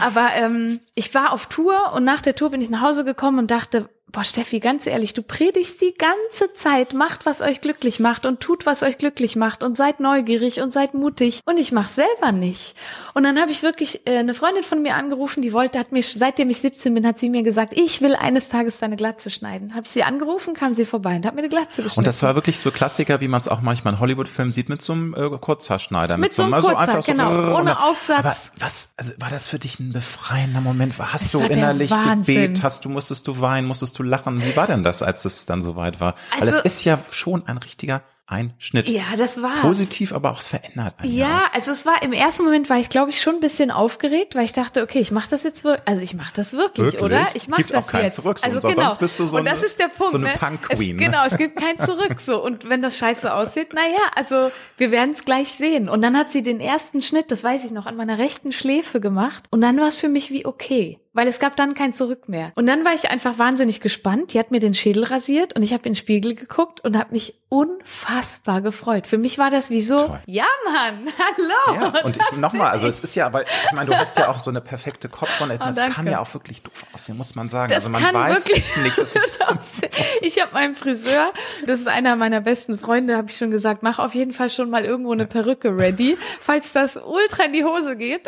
Aber 0.00 0.28
ähm, 0.34 0.80
ich 0.94 1.14
war 1.14 1.32
auf 1.32 1.46
Tour 1.46 1.92
und 1.94 2.04
nach 2.04 2.22
der 2.22 2.34
Tour 2.34 2.50
bin 2.50 2.60
ich 2.60 2.70
nach 2.70 2.82
Hause 2.82 3.04
gekommen 3.04 3.38
und 3.38 3.50
dachte, 3.50 3.88
boah, 4.12 4.24
Steffi, 4.24 4.60
ganz 4.60 4.86
ehrlich, 4.86 5.14
du 5.14 5.22
predigst 5.22 5.80
die 5.80 5.94
ganze 5.96 6.52
Zeit, 6.52 6.92
macht, 6.92 7.24
was 7.24 7.40
euch 7.40 7.62
glücklich 7.62 7.98
macht 7.98 8.26
und 8.26 8.40
tut, 8.40 8.66
was 8.66 8.82
euch 8.82 8.98
glücklich 8.98 9.36
macht 9.36 9.62
und 9.62 9.76
seid 9.76 10.00
neugierig 10.00 10.60
und 10.60 10.72
seid 10.72 10.92
mutig 10.92 11.40
und 11.46 11.56
ich 11.58 11.72
mach's 11.72 11.94
selber 11.94 12.30
nicht. 12.30 12.76
Und 13.14 13.24
dann 13.24 13.40
habe 13.40 13.50
ich 13.50 13.62
wirklich 13.62 14.06
äh, 14.06 14.18
eine 14.18 14.34
Freundin 14.34 14.62
von 14.62 14.82
mir 14.82 14.96
angerufen, 14.96 15.40
die 15.42 15.52
wollte, 15.52 15.78
hat 15.78 15.92
mir, 15.92 16.02
seitdem 16.02 16.50
ich 16.50 16.58
17 16.58 16.92
bin, 16.92 17.06
hat 17.06 17.18
sie 17.18 17.30
mir 17.30 17.42
gesagt, 17.42 17.72
ich 17.72 18.02
will 18.02 18.14
eines 18.14 18.48
Tages 18.48 18.78
deine 18.78 18.96
Glatze 18.96 19.30
schneiden. 19.30 19.74
Habe 19.74 19.86
ich 19.86 19.90
sie 19.90 20.02
angerufen, 20.02 20.52
kam 20.52 20.74
sie 20.74 20.84
vorbei 20.84 21.16
und 21.16 21.24
hat 21.24 21.34
mir 21.34 21.40
eine 21.40 21.48
Glatze 21.48 21.82
geschnitten. 21.82 22.00
Und 22.00 22.06
das 22.06 22.22
war 22.22 22.34
wirklich 22.34 22.58
so 22.58 22.70
Klassiker, 22.70 23.20
wie 23.20 23.28
man 23.28 23.40
es 23.40 23.48
auch 23.48 23.62
manchmal 23.62 23.94
in 23.94 24.00
Hollywood-Filmen 24.00 24.52
sieht, 24.52 24.68
mit 24.68 24.82
so 24.82 24.92
einem 24.92 25.14
äh, 25.14 25.30
Kurzhaarschneider. 25.38 26.18
Mit 26.18 26.34
so 26.34 26.42
einem 26.42 26.52
also 26.52 26.68
Kurzhaar, 26.68 26.88
einfach 26.88 27.02
so, 27.02 27.12
genau, 27.12 27.51
ohne 27.54 27.76
aber 27.78 27.90
Aufsatz. 27.90 28.52
was, 28.58 28.90
also 28.96 29.12
war 29.18 29.30
das 29.30 29.48
für 29.48 29.58
dich 29.58 29.78
ein 29.80 29.90
befreiender 29.90 30.60
Moment? 30.60 30.98
Hast 30.98 31.26
Es 31.26 31.32
du 31.32 31.40
innerlich 31.40 31.90
gebetet? 31.90 32.62
Hast 32.62 32.84
du, 32.84 32.88
musstest 32.88 33.26
du 33.28 33.40
weinen? 33.40 33.66
Musstest 33.66 33.98
du 33.98 34.02
lachen? 34.02 34.42
Wie 34.44 34.56
war 34.56 34.66
denn 34.66 34.82
das, 34.82 35.02
als 35.02 35.24
es 35.24 35.46
dann 35.46 35.62
soweit 35.62 36.00
war? 36.00 36.14
Weil 36.38 36.48
Also- 36.48 36.58
es 36.58 36.64
ist 36.64 36.84
ja 36.84 36.98
schon 37.10 37.46
ein 37.46 37.58
richtiger 37.58 38.02
Einschnitt. 38.32 38.88
ja, 38.88 39.02
das 39.16 39.40
war's. 39.42 39.60
Positiv, 39.60 40.12
aber 40.12 40.30
auch 40.32 40.40
es 40.40 40.46
verändert 40.48 40.94
einen. 40.98 41.14
Ja, 41.14 41.44
also 41.52 41.70
es 41.70 41.86
war 41.86 42.02
im 42.02 42.12
ersten 42.12 42.44
Moment 42.44 42.68
war 42.70 42.78
ich 42.78 42.88
glaube 42.88 43.10
ich 43.10 43.20
schon 43.20 43.34
ein 43.34 43.40
bisschen 43.40 43.70
aufgeregt, 43.70 44.34
weil 44.34 44.44
ich 44.44 44.52
dachte, 44.52 44.82
okay, 44.82 44.98
ich 45.00 45.10
mache 45.10 45.28
das 45.30 45.44
jetzt 45.44 45.64
wirklich, 45.64 45.86
also 45.86 46.02
ich 46.02 46.14
mache 46.14 46.32
das 46.34 46.52
wirklich, 46.54 46.86
Wirklich? 46.86 47.02
oder? 47.02 47.26
Ich 47.34 47.48
mache 47.48 47.62
das 47.64 47.84
auch 47.84 47.90
kein 47.90 48.04
jetzt. 48.04 48.14
Zurück, 48.16 48.38
so- 48.38 48.44
also 48.44 48.60
sonst 48.60 48.74
genau. 48.76 48.94
bist 48.96 49.18
du 49.20 49.26
so 49.26 49.36
und 49.36 49.44
das 49.44 49.58
eine- 49.58 49.66
ist 49.66 49.78
der 49.78 49.88
Punkt, 49.88 50.10
so 50.12 50.18
eine 50.18 50.28
ne? 50.28 50.34
Punk-Queen, 50.38 50.96
Es, 50.96 51.00
ne? 51.00 51.06
genau, 51.10 51.24
es 51.26 51.36
gibt 51.36 51.56
kein 51.56 51.78
Zurück 51.78 52.20
so 52.20 52.42
und 52.42 52.68
wenn 52.68 52.82
das 52.82 52.96
scheiße 52.98 53.32
aussieht, 53.32 53.68
na 53.74 53.82
ja, 53.82 54.10
also 54.16 54.50
wir 54.78 54.90
werden 54.90 55.12
es 55.14 55.24
gleich 55.24 55.50
sehen. 55.52 55.88
Und 55.88 56.02
dann 56.02 56.16
hat 56.16 56.30
sie 56.30 56.42
den 56.42 56.60
ersten 56.60 57.02
Schnitt, 57.02 57.30
das 57.30 57.44
weiß 57.44 57.64
ich 57.64 57.70
noch, 57.70 57.86
an 57.86 57.96
meiner 57.96 58.18
rechten 58.18 58.52
Schläfe 58.52 59.00
gemacht 59.00 59.44
und 59.50 59.60
dann 59.60 59.78
war 59.78 59.88
es 59.88 60.00
für 60.00 60.08
mich 60.08 60.30
wie 60.30 60.46
okay. 60.46 60.98
Weil 61.14 61.28
es 61.28 61.38
gab 61.38 61.56
dann 61.56 61.74
kein 61.74 61.92
Zurück 61.92 62.28
mehr. 62.28 62.52
Und 62.54 62.66
dann 62.66 62.84
war 62.84 62.94
ich 62.94 63.10
einfach 63.10 63.38
wahnsinnig 63.38 63.80
gespannt. 63.80 64.32
Die 64.32 64.38
hat 64.38 64.50
mir 64.50 64.60
den 64.60 64.72
Schädel 64.72 65.04
rasiert 65.04 65.54
und 65.54 65.62
ich 65.62 65.72
habe 65.72 65.84
in 65.84 65.92
den 65.92 65.96
Spiegel 65.96 66.34
geguckt 66.34 66.82
und 66.82 66.96
habe 66.96 67.12
mich 67.12 67.34
unfassbar 67.52 68.62
gefreut. 68.62 69.06
Für 69.06 69.18
mich 69.18 69.36
war 69.36 69.50
das 69.50 69.68
wie 69.68 69.82
so, 69.82 70.06
Toll. 70.06 70.20
ja 70.24 70.46
Mann, 70.64 71.06
hallo. 71.18 71.80
Ja, 71.80 72.04
und 72.04 72.16
ich, 72.16 72.38
nochmal, 72.40 72.70
also 72.70 72.86
es 72.86 73.04
ist 73.04 73.14
ja, 73.14 73.26
aber 73.26 73.42
ich 73.42 73.72
meine, 73.72 73.90
du 73.90 73.96
hast 73.96 74.16
ja 74.16 74.28
auch 74.28 74.38
so 74.38 74.48
eine 74.48 74.62
perfekte 74.62 75.10
Kopfrunde. 75.10 75.56
Oh, 75.60 75.64
das 75.66 75.76
danke. 75.76 75.92
kann 75.92 76.06
ja 76.06 76.18
auch 76.18 76.32
wirklich 76.32 76.62
doof 76.62 76.86
aussehen, 76.94 77.18
muss 77.18 77.34
man 77.34 77.50
sagen. 77.50 77.68
Das 77.68 77.86
also 77.86 77.90
man 77.90 78.14
weiß 78.14 78.46
nicht, 78.46 78.98
das 78.98 79.14
ist 79.14 79.38
Ich 80.22 80.40
habe 80.40 80.54
meinen 80.54 80.74
Friseur, 80.74 81.30
das 81.66 81.80
ist 81.80 81.88
einer 81.88 82.16
meiner 82.16 82.40
besten 82.40 82.78
Freunde, 82.78 83.18
habe 83.18 83.28
ich 83.30 83.36
schon 83.36 83.50
gesagt, 83.50 83.82
mach 83.82 83.98
auf 83.98 84.14
jeden 84.14 84.32
Fall 84.32 84.48
schon 84.48 84.70
mal 84.70 84.86
irgendwo 84.86 85.12
eine 85.12 85.26
Perücke 85.26 85.76
ready, 85.76 86.16
falls 86.40 86.72
das 86.72 86.96
ultra 86.96 87.44
in 87.44 87.52
die 87.52 87.64
Hose 87.64 87.96
geht. 87.96 88.26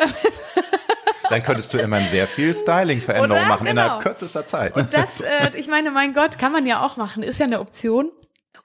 Dann 1.29 1.43
könntest 1.43 1.73
du 1.73 1.77
immerhin 1.77 2.07
sehr 2.07 2.27
viel 2.27 2.53
Styling-Veränderungen 2.53 3.47
machen 3.47 3.65
Genau. 3.67 3.81
innerhalb 3.83 4.01
kürzester 4.03 4.45
Zeit. 4.45 4.75
Und 4.75 4.93
das, 4.93 5.21
äh, 5.21 5.51
ich 5.55 5.67
meine, 5.67 5.91
mein 5.91 6.13
Gott, 6.13 6.37
kann 6.37 6.51
man 6.51 6.65
ja 6.65 6.81
auch 6.85 6.97
machen, 6.97 7.23
ist 7.23 7.39
ja 7.39 7.45
eine 7.45 7.59
Option. 7.59 8.11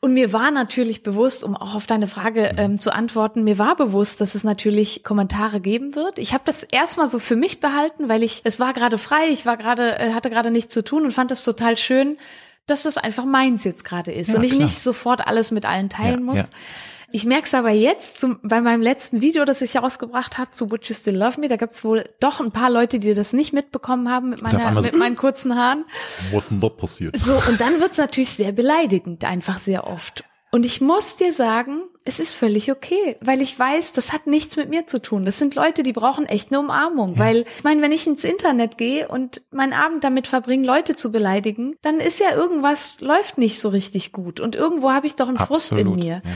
Und 0.02 0.14
mir 0.14 0.32
war 0.32 0.50
natürlich 0.50 1.02
bewusst, 1.02 1.44
um 1.44 1.56
auch 1.56 1.74
auf 1.74 1.86
deine 1.86 2.06
Frage 2.06 2.54
ähm, 2.56 2.80
zu 2.80 2.90
antworten, 2.94 3.44
mir 3.44 3.58
war 3.58 3.76
bewusst, 3.76 4.20
dass 4.22 4.34
es 4.34 4.44
natürlich 4.44 5.04
Kommentare 5.04 5.60
geben 5.60 5.94
wird. 5.94 6.18
Ich 6.18 6.32
habe 6.32 6.42
das 6.46 6.62
erstmal 6.62 7.06
so 7.08 7.18
für 7.18 7.36
mich 7.36 7.60
behalten, 7.60 8.08
weil 8.08 8.22
ich, 8.22 8.40
es 8.44 8.58
war 8.60 8.72
gerade 8.72 8.96
frei, 8.96 9.28
ich 9.30 9.44
war 9.44 9.58
gerade, 9.58 9.98
äh, 9.98 10.14
hatte 10.14 10.30
gerade 10.30 10.50
nichts 10.50 10.72
zu 10.72 10.82
tun 10.82 11.04
und 11.04 11.10
fand 11.12 11.30
das 11.30 11.44
total 11.44 11.76
schön, 11.76 12.16
dass 12.66 12.84
das 12.84 12.96
einfach 12.96 13.24
meins 13.26 13.64
jetzt 13.64 13.84
gerade 13.84 14.12
ist 14.12 14.28
Ja, 14.30 14.36
und 14.38 14.44
ich 14.44 14.52
klar. 14.52 14.62
nicht 14.62 14.78
sofort 14.78 15.26
alles 15.26 15.50
mit 15.50 15.66
allen 15.66 15.90
teilen 15.90 16.20
Ja, 16.20 16.24
muss. 16.24 16.36
ja. 16.38 16.44
Ich 17.12 17.24
merke 17.24 17.44
es 17.46 17.54
aber 17.54 17.70
jetzt 17.70 18.18
zum, 18.20 18.38
bei 18.42 18.60
meinem 18.60 18.82
letzten 18.82 19.20
Video, 19.20 19.44
das 19.44 19.62
ich 19.62 19.76
rausgebracht 19.76 20.38
habe 20.38 20.52
zu 20.52 20.70
Would 20.70 20.86
You 20.86 20.94
Still 20.94 21.16
Love 21.16 21.40
Me, 21.40 21.48
da 21.48 21.56
gibt's 21.56 21.82
wohl 21.84 22.04
doch 22.20 22.40
ein 22.40 22.52
paar 22.52 22.70
Leute, 22.70 22.98
die 23.00 23.14
das 23.14 23.32
nicht 23.32 23.52
mitbekommen 23.52 24.08
haben 24.08 24.30
mit, 24.30 24.42
meiner, 24.42 24.74
so- 24.74 24.80
mit 24.82 24.96
meinen 24.96 25.16
kurzen 25.16 25.56
Haaren. 25.56 25.84
Was 26.32 26.44
ist 26.44 26.50
denn 26.50 26.60
da 26.60 26.68
passiert? 26.68 27.16
So, 27.18 27.32
und 27.34 27.60
dann 27.60 27.80
wird's 27.80 27.96
natürlich 27.98 28.30
sehr 28.30 28.52
beleidigend, 28.52 29.24
einfach 29.24 29.58
sehr 29.58 29.86
oft. 29.88 30.24
Und 30.52 30.64
ich 30.64 30.80
muss 30.80 31.14
dir 31.16 31.32
sagen, 31.32 31.82
es 32.04 32.18
ist 32.18 32.34
völlig 32.34 32.72
okay, 32.72 33.16
weil 33.20 33.40
ich 33.40 33.56
weiß, 33.56 33.92
das 33.92 34.12
hat 34.12 34.26
nichts 34.26 34.56
mit 34.56 34.68
mir 34.68 34.84
zu 34.88 35.00
tun. 35.00 35.24
Das 35.24 35.38
sind 35.38 35.54
Leute, 35.54 35.84
die 35.84 35.92
brauchen 35.92 36.26
echt 36.26 36.50
eine 36.50 36.58
Umarmung. 36.58 37.18
Weil, 37.20 37.44
ich 37.56 37.62
meine, 37.62 37.82
wenn 37.82 37.92
ich 37.92 38.04
ins 38.08 38.24
Internet 38.24 38.76
gehe 38.76 39.06
und 39.06 39.42
meinen 39.52 39.72
Abend 39.74 40.02
damit 40.02 40.26
verbringe, 40.26 40.66
Leute 40.66 40.96
zu 40.96 41.12
beleidigen, 41.12 41.76
dann 41.82 42.00
ist 42.00 42.18
ja 42.18 42.34
irgendwas, 42.34 43.00
läuft 43.00 43.38
nicht 43.38 43.60
so 43.60 43.68
richtig 43.68 44.10
gut. 44.10 44.40
Und 44.40 44.56
irgendwo 44.56 44.90
habe 44.90 45.06
ich 45.06 45.14
doch 45.14 45.28
einen 45.28 45.38
Frust 45.38 45.70
in 45.70 45.78
Absolut, 45.78 46.00
mir. 46.00 46.14
ja. 46.24 46.30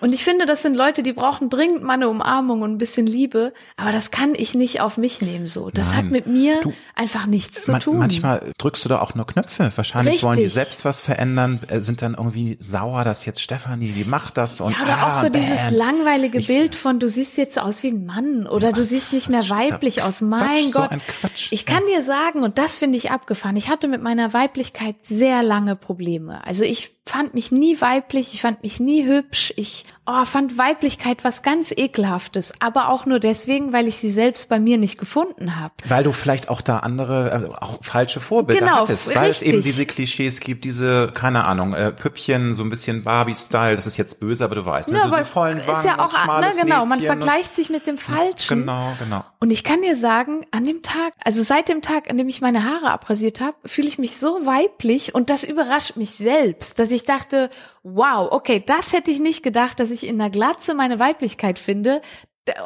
Und 0.00 0.12
ich 0.12 0.22
finde, 0.24 0.46
das 0.46 0.62
sind 0.62 0.74
Leute, 0.76 1.02
die 1.02 1.12
brauchen 1.12 1.48
dringend 1.50 1.82
mal 1.82 1.94
eine 1.94 2.08
Umarmung 2.08 2.62
und 2.62 2.72
ein 2.72 2.78
bisschen 2.78 3.06
Liebe. 3.06 3.52
Aber 3.76 3.90
das 3.92 4.10
kann 4.10 4.34
ich 4.34 4.54
nicht 4.54 4.80
auf 4.80 4.96
mich 4.96 5.20
nehmen 5.20 5.46
so. 5.46 5.70
Das 5.70 5.88
hat 5.94 6.04
Nein. 6.04 6.12
mit 6.12 6.26
mir 6.26 6.60
Du- 6.62 6.72
einfach 6.94 7.26
nichts 7.26 7.64
zu 7.64 7.72
Man, 7.72 7.80
tun. 7.80 7.98
manchmal 7.98 8.52
drückst 8.58 8.84
du 8.84 8.88
da 8.88 9.00
auch 9.00 9.14
nur 9.14 9.26
Knöpfe. 9.26 9.72
Wahrscheinlich 9.74 10.14
Richtig. 10.14 10.26
wollen 10.28 10.38
die 10.38 10.46
selbst 10.48 10.84
was 10.84 11.00
verändern, 11.00 11.60
äh, 11.68 11.80
sind 11.80 12.02
dann 12.02 12.14
irgendwie 12.14 12.56
sauer, 12.60 13.02
dass 13.04 13.24
jetzt 13.24 13.42
Stefanie, 13.42 13.88
die 13.90 14.04
macht 14.04 14.38
das 14.38 14.60
und 14.60 14.72
Ja, 14.72 14.82
oder 14.84 14.92
auch 14.98 15.16
ah, 15.16 15.20
so 15.24 15.28
dieses 15.28 15.64
Band. 15.64 15.76
langweilige 15.76 16.38
Ich- 16.38 16.46
Bild 16.46 16.76
von, 16.76 17.00
du 17.00 17.08
siehst 17.08 17.36
jetzt 17.36 17.60
aus 17.60 17.82
wie 17.82 17.88
ein 17.88 18.06
Mann 18.06 18.46
oder 18.46 18.72
du 18.72 18.84
siehst 18.84 19.12
nicht 19.12 19.28
mehr 19.28 19.48
weiblich 19.50 20.02
aus. 20.02 20.18
Quatsch, 20.18 20.22
Mein 20.28 20.68
so 20.68 20.80
Gott. 20.80 20.90
ein 20.92 21.00
Quatsch. 21.06 21.48
Ich 21.50 21.66
kann 21.66 21.82
dir 21.92 22.02
sagen, 22.02 22.42
und 22.44 22.58
das 22.58 22.76
finde 22.78 22.96
ich 22.98 23.10
abgefahren, 23.10 23.56
ich 23.56 23.68
hatte 23.68 23.88
mit 23.88 24.02
meiner 24.02 24.32
Weiblichkeit 24.32 24.96
sehr 25.02 25.42
lange 25.42 25.74
Probleme. 25.76 26.44
Also 26.46 26.62
ich 26.64 26.97
fand 27.08 27.34
mich 27.34 27.50
nie 27.50 27.80
weiblich, 27.80 28.34
ich 28.34 28.42
fand 28.42 28.62
mich 28.62 28.80
nie 28.80 29.04
hübsch, 29.06 29.52
ich 29.56 29.84
oh, 30.08 30.24
fand 30.24 30.56
Weiblichkeit 30.56 31.24
was 31.24 31.42
ganz 31.42 31.72
ekelhaftes, 31.76 32.54
aber 32.60 32.88
auch 32.88 33.06
nur 33.06 33.20
deswegen, 33.20 33.72
weil 33.72 33.88
ich 33.88 33.98
sie 33.98 34.10
selbst 34.10 34.48
bei 34.48 34.58
mir 34.58 34.78
nicht 34.78 34.98
gefunden 34.98 35.56
habe. 35.56 35.74
Weil 35.86 36.04
du 36.04 36.12
vielleicht 36.12 36.48
auch 36.48 36.60
da 36.60 36.78
andere, 36.78 37.50
äh, 37.50 37.62
auch 37.62 37.78
falsche 37.82 38.20
Vorbilder 38.20 38.60
Genau, 38.60 38.80
hattest. 38.80 39.14
Weil 39.14 39.30
es 39.30 39.40
richtig. 39.40 39.48
eben 39.48 39.62
diese 39.62 39.86
Klischees 39.86 40.40
gibt, 40.40 40.64
diese, 40.64 41.10
keine 41.14 41.44
Ahnung, 41.44 41.74
äh, 41.74 41.92
Püppchen, 41.92 42.54
so 42.54 42.62
ein 42.62 42.70
bisschen 42.70 43.04
Barbie-Style, 43.04 43.76
das 43.76 43.86
ist 43.86 43.96
jetzt 43.96 44.20
böse, 44.20 44.44
aber 44.44 44.54
du 44.54 44.64
weißt, 44.64 44.90
ne? 44.90 44.96
Ja, 44.96 45.02
so 45.02 45.08
aber 45.08 45.24
vollen 45.24 45.58
Wangen 45.66 45.76
ist 45.76 45.84
ja 45.84 45.98
auch, 45.98 46.12
und 46.12 46.40
ne, 46.40 46.50
genau, 46.62 46.86
man 46.86 47.00
vergleicht 47.00 47.54
sich 47.54 47.70
mit 47.70 47.86
dem 47.86 47.98
Falschen. 47.98 48.60
Genau, 48.60 48.92
genau. 48.98 49.24
Und 49.40 49.50
ich 49.52 49.62
kann 49.62 49.82
dir 49.82 49.94
sagen, 49.94 50.44
an 50.50 50.66
dem 50.66 50.82
Tag, 50.82 51.12
also 51.24 51.42
seit 51.42 51.68
dem 51.68 51.80
Tag, 51.80 52.10
an 52.10 52.18
dem 52.18 52.28
ich 52.28 52.40
meine 52.40 52.64
Haare 52.64 52.90
abrasiert 52.90 53.40
habe, 53.40 53.56
fühle 53.64 53.86
ich 53.86 53.96
mich 53.98 54.16
so 54.16 54.44
weiblich 54.46 55.14
und 55.14 55.30
das 55.30 55.44
überrascht 55.44 55.94
mich 55.96 56.10
selbst, 56.10 56.78
dass 56.80 56.90
ich 56.90 57.04
dachte, 57.04 57.48
wow, 57.84 58.28
okay, 58.32 58.60
das 58.64 58.92
hätte 58.92 59.10
ich 59.12 59.20
nicht 59.20 59.44
gedacht, 59.44 59.78
dass 59.78 59.90
ich 59.92 60.04
in 60.06 60.18
der 60.18 60.30
Glatze 60.30 60.74
meine 60.74 60.98
Weiblichkeit 60.98 61.60
finde. 61.60 62.02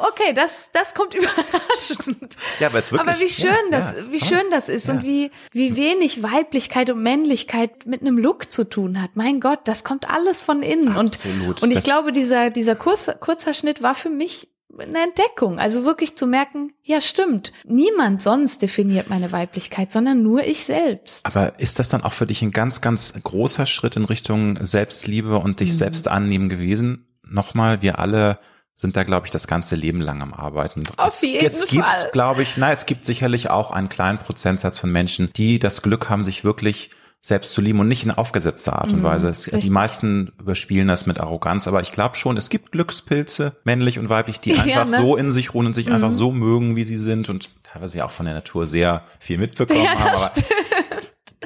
Okay, 0.07 0.33
das, 0.33 0.71
das 0.71 0.95
kommt 0.95 1.13
überraschend. 1.13 2.35
Ja, 2.59 2.67
aber 2.67 2.79
es 2.79 2.91
wirklich, 2.91 3.09
Aber 3.09 3.19
wie 3.19 3.29
schön 3.29 3.49
ja, 3.69 3.77
das, 3.79 3.91
ja, 3.91 3.97
ist 3.97 4.11
wie 4.13 4.19
toll. 4.19 4.27
schön 4.29 4.49
das 4.49 4.69
ist 4.69 4.89
und 4.89 4.95
Ja. 4.97 5.03
wie, 5.03 5.31
wie 5.51 5.75
wenig 5.75 6.23
Weiblichkeit 6.23 6.89
und 6.89 7.03
Männlichkeit 7.03 7.85
mit 7.85 8.01
einem 8.01 8.17
Look 8.17 8.51
zu 8.51 8.63
tun 8.67 9.01
hat. 9.01 9.11
Mein 9.15 9.41
Gott, 9.41 9.59
das 9.65 9.83
kommt 9.83 10.09
alles 10.09 10.41
von 10.41 10.63
innen. 10.63 10.95
Absolut. 10.95 11.47
Und, 11.47 11.63
und 11.63 11.69
ich 11.71 11.75
Das- 11.77 11.85
glaube, 11.85 12.13
dieser, 12.13 12.49
dieser 12.49 12.75
Kurz, 12.75 13.11
Kurzhaarschnitt 13.19 13.83
war 13.83 13.93
für 13.93 14.09
mich 14.09 14.47
eine 14.79 15.03
Entdeckung. 15.03 15.59
Also 15.59 15.85
wirklich 15.85 16.15
zu 16.15 16.25
merken, 16.27 16.73
ja 16.83 16.99
stimmt, 17.01 17.51
niemand 17.65 18.21
sonst 18.21 18.61
definiert 18.61 19.09
meine 19.09 19.31
Weiblichkeit, 19.31 19.91
sondern 19.91 20.23
nur 20.23 20.43
ich 20.43 20.65
selbst. 20.65 21.25
Aber 21.25 21.59
ist 21.59 21.79
das 21.79 21.89
dann 21.89 22.03
auch 22.03 22.13
für 22.13 22.25
dich 22.27 22.41
ein 22.41 22.51
ganz, 22.51 22.81
ganz 22.81 23.13
großer 23.21 23.65
Schritt 23.65 23.95
in 23.95 24.05
Richtung 24.05 24.57
Selbstliebe 24.63 25.37
und 25.37 25.51
Mhm. 25.51 25.55
dich 25.57 25.77
selbst 25.77 26.07
annehmen 26.07 26.49
gewesen? 26.49 27.07
Nochmal, 27.25 27.81
wir 27.81 27.99
alle 27.99 28.39
sind 28.75 28.97
da, 28.97 29.03
glaube 29.03 29.27
ich, 29.27 29.31
das 29.31 29.45
ganze 29.47 29.75
Leben 29.75 30.01
lang 30.01 30.21
am 30.23 30.33
Arbeiten. 30.33 30.83
Auf 30.97 31.13
es, 31.13 31.21
jeden 31.21 31.45
es 31.45 31.65
gibt, 31.65 31.85
Fall. 31.85 32.09
glaube 32.11 32.41
ich, 32.41 32.57
na, 32.57 32.71
es 32.71 32.87
gibt 32.87 33.05
sicherlich 33.05 33.49
auch 33.51 33.69
einen 33.71 33.87
kleinen 33.89 34.17
Prozentsatz 34.17 34.79
von 34.79 34.91
Menschen, 34.91 35.29
die 35.35 35.59
das 35.59 35.83
Glück 35.83 36.09
haben, 36.09 36.23
sich 36.23 36.43
wirklich 36.43 36.89
selbst 37.25 37.53
zu 37.53 37.61
lieben 37.61 37.79
und 37.79 37.87
nicht 37.87 38.03
in 38.03 38.11
aufgesetzter 38.11 38.73
Art 38.77 38.91
und 38.91 39.01
Weise. 39.01 39.29
Es, 39.29 39.43
die 39.43 39.67
Mhm, 39.69 39.73
meisten 39.73 40.31
überspielen 40.41 40.89
das 40.89 41.05
mit 41.05 41.21
Arroganz, 41.21 41.69
aber 41.69 41.79
ich 41.79 41.93
glaube 41.93 42.17
schon, 42.17 42.35
es 42.35 42.49
gibt 42.49 42.73
Glückspilze, 42.73 43.55
männlich 43.63 43.97
und 43.97 44.09
weiblich, 44.09 44.41
die 44.41 44.51
Ja, 44.53 44.63
einfach 44.63 44.85
ne? 44.89 44.97
so 44.97 45.15
in 45.15 45.31
sich 45.31 45.53
ruhen 45.53 45.67
und 45.67 45.73
sich 45.73 45.89
einfach 45.89 46.09
Mhm. 46.09 46.13
so 46.13 46.31
mögen, 46.33 46.75
wie 46.75 46.83
sie 46.83 46.97
sind 46.97 47.29
und 47.29 47.49
teilweise 47.63 47.99
ja 47.99 48.05
auch 48.05 48.11
von 48.11 48.25
der 48.25 48.35
Natur 48.35 48.65
sehr 48.65 49.03
viel 49.19 49.37
mitbekommen 49.37 49.79
Ja, 49.85 49.97
haben. 49.99 50.09
Aber 50.09 50.31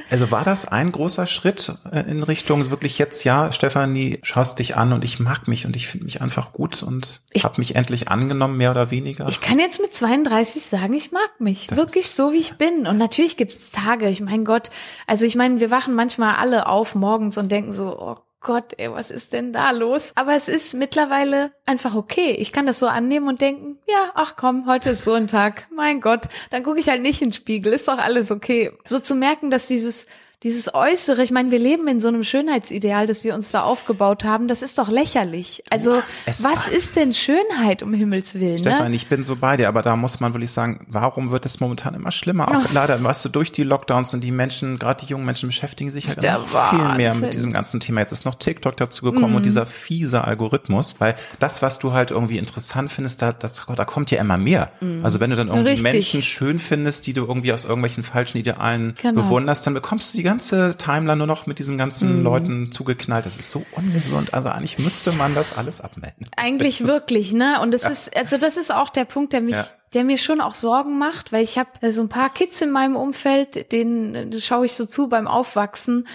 also 0.10 0.32
war 0.32 0.44
das 0.44 0.68
ein 0.68 0.92
großer 0.92 1.28
Schritt 1.28 1.74
äh, 1.92 2.02
in 2.10 2.24
Richtung 2.24 2.70
wirklich 2.70 2.98
jetzt, 2.98 3.24
ja, 3.24 3.52
Stefanie, 3.52 4.20
schaust 4.24 4.60
dich 4.60 4.76
an 4.76 4.94
und 4.94 5.04
ich 5.04 5.20
mag 5.20 5.48
mich 5.48 5.66
und 5.66 5.76
ich 5.76 5.88
finde 5.88 6.06
mich 6.06 6.22
einfach 6.22 6.54
gut 6.54 6.84
und 6.84 7.22
habe 7.44 7.56
mich 7.58 7.76
endlich 7.76 8.08
angenommen, 8.08 8.58
mehr 8.58 8.72
oder 8.72 8.92
weniger. 8.92 9.28
Ich 9.28 9.42
kann 9.42 9.60
jetzt 9.60 9.82
mit 9.82 9.94
32 9.94 10.64
sagen, 10.64 10.94
ich 10.94 11.12
mag 11.12 11.40
mich. 11.40 11.76
wirklich 11.76 12.12
so, 12.12 12.34
wie 12.34 12.38
ich 12.38 12.58
bin. 12.58 12.88
Und 12.88 12.98
natürlich 12.98 13.38
gibt 13.38 13.52
es 13.54 13.72
Tage, 13.72 14.10
ich 14.10 14.22
mein 14.22 14.46
Gott, 14.46 14.70
also 15.06 15.26
ich 15.26 15.36
meine, 15.36 15.60
wir 15.60 15.72
wachen 15.72 15.94
manchmal 15.94 16.36
alle 16.36 16.68
auf 16.68 16.96
morgens 16.96 17.38
und 17.38 17.52
denken 17.52 17.74
so, 17.74 17.98
oh 18.00 18.18
Gott, 18.39 18.73
ey, 18.78 18.91
was 18.91 19.10
ist 19.10 19.34
denn 19.34 19.52
da 19.52 19.71
los? 19.71 20.12
Aber 20.15 20.34
es 20.34 20.47
ist 20.47 20.73
mittlerweile 20.76 21.52
einfach 21.65 21.95
okay. 21.95 22.32
Ich 22.32 22.52
kann 22.52 22.67
das 22.67 22.80
so 22.80 22.88
annehmen 22.88 23.28
und 23.28 23.41
denken, 23.41 23.80
ja, 23.88 24.12
ach 24.13 24.36
komm, 24.36 24.67
heute 24.67 24.91
ist 24.91 25.04
so 25.04 25.13
ein 25.13 25.28
Tag. 25.28 25.67
Mein 25.71 26.02
Gott, 26.02 26.28
dann 26.52 26.63
gucke 26.63 26.80
ich 26.80 26.88
halt 26.88 27.02
nicht 27.02 27.21
in 27.21 27.30
den 27.30 27.34
Spiegel, 27.34 27.73
ist 27.73 27.88
doch 27.88 27.97
alles 27.97 28.30
okay. 28.32 28.71
So 28.84 29.00
zu 29.00 29.15
merken, 29.15 29.50
dass 29.50 29.67
dieses 29.67 30.06
dieses 30.43 30.71
Äußere, 30.76 31.23
ich 31.23 31.32
meine, 31.32 31.50
wir 31.50 31.58
leben 31.58 31.88
in 31.88 32.00
so 32.00 32.10
einem 32.10 32.23
Schönheitsideal, 32.23 33.08
das 33.08 33.23
wir 33.23 33.34
uns 33.34 33.50
da 33.50 33.63
aufgebaut 33.63 34.23
haben, 34.23 34.47
das 34.47 34.62
ist 34.62 34.78
doch 34.78 34.88
lächerlich. 34.88 35.63
Also, 35.71 36.04
es 36.28 36.43
was 36.43 36.67
ist 36.67 36.95
denn 36.95 37.12
Schönheit 37.12 37.82
um 37.82 37.91
Himmels 37.91 38.36
Willen, 38.36 38.60
Stefan, 38.60 38.91
ne? 38.91 38.95
ich 38.95 39.08
bin 39.08 39.23
so 39.23 39.36
bei 39.36 39.58
dir, 39.58 39.67
aber 39.67 39.82
da 39.82 39.95
muss 39.95 40.19
man 40.19 40.34
wirklich 40.36 40.52
sagen, 40.52 40.86
warum 40.89 41.32
wird 41.32 41.47
es 41.47 41.60
momentan 41.60 41.95
immer 41.95 42.12
schlimmer? 42.12 42.50
Auch 42.50 42.62
Ach. 42.67 42.71
leider, 42.73 43.04
weißt 43.04 43.26
du, 43.26 43.30
durch 43.30 43.52
die 43.52 43.63
Lockdowns 43.63 44.13
und 44.13 44.21
die 44.21 44.30
Menschen, 44.32 44.78
gerade 44.78 45.04
die 45.04 45.10
jungen 45.10 45.26
Menschen 45.26 45.50
beschäftigen 45.50 45.89
sich 45.89 46.08
halt 46.08 46.21
noch 46.21 46.69
viel 46.69 46.78
mehr 46.97 47.10
Wahnsinn. 47.10 47.21
mit 47.21 47.34
diesem 47.34 47.52
ganzen 47.52 47.80
Thema. 47.80 48.02
Jetzt 48.02 48.12
ist 48.12 48.26
noch 48.26 48.36
TikTok 48.36 48.78
dazu 48.78 49.06
gekommen 49.06 49.32
Mhm. 49.32 49.36
und 49.38 49.45
dieser 49.45 49.65
fiese 49.65 50.23
Algorithmus, 50.23 50.95
weil 51.00 51.15
das, 51.39 51.63
was 51.63 51.80
du 51.80 51.93
halt 51.93 52.12
irgendwie 52.12 52.38
interessant 52.38 52.91
findest, 52.91 53.23
da, 53.23 53.32
das, 53.34 53.65
da 53.76 53.86
kommt 53.86 54.12
ja 54.12 54.19
immer 54.21 54.38
mehr. 54.38 54.69
Also 55.02 55.19
wenn 55.19 55.32
du 55.32 55.36
dann 55.36 55.47
irgendwie 55.47 55.71
Mhm. 55.80 55.86
Richtig. 55.88 56.13
Menschen 56.13 56.21
schön 56.21 56.60
findest, 56.60 57.08
die 57.08 57.13
du 57.13 57.26
irgendwie 57.26 57.52
aus 57.54 57.65
irgendwelchen 57.65 58.04
falschen 58.04 58.38
Idealen 58.38 58.93
Genau. 59.02 59.23
bewunderst, 59.23 59.65
dann 59.65 59.73
bekommst 59.73 60.13
du 60.13 60.19
die 60.19 60.27
ganze 60.28 60.76
Timeline 60.78 61.18
nur 61.18 61.28
noch 61.28 61.48
mit 61.48 61.60
diesen 61.60 61.76
Mhm. 61.76 61.80
ganzen 61.80 62.24
Leuten 62.24 62.72
zugeknallt. 62.72 63.26
Das 63.26 63.38
ist 63.38 63.50
so 63.52 63.66
ungesund. 63.72 64.34
Also 64.34 64.50
eigentlich 64.50 64.78
müsste 64.80 65.12
man 65.13 65.34
das 65.36 65.56
alles 65.58 65.82
abmelden. 65.82 66.28
Eigentlich 66.38 66.86
wirklich, 66.86 67.34
ne? 67.34 67.60
Und 67.62 67.74
es 67.74 67.86
ist, 67.88 68.16
also 68.16 68.38
das 68.38 68.58
ist 68.58 68.74
auch 68.74 68.90
der 68.90 69.06
Punkt, 69.06 69.34
der 69.34 69.42
mich, 69.42 69.56
Ja. 69.56 69.66
der 69.94 70.04
mir 70.04 70.18
schon 70.18 70.42
auch 70.42 70.54
Sorgen 70.54 70.98
macht, 71.00 71.32
weil 71.32 71.44
ich 71.44 71.58
habe 71.58 71.92
so 71.92 72.02
ein 72.02 72.10
paar 72.10 72.30
Kids 72.34 72.62
in 72.62 72.72
meinem 72.72 72.96
Umfeld, 72.96 73.72
denen 73.72 74.34
äh, 74.34 74.40
schaue 74.42 74.66
ich 74.66 74.74
so 74.74 74.86
zu 74.86 75.10
beim 75.10 75.28
Aufwachsen. 75.28 76.08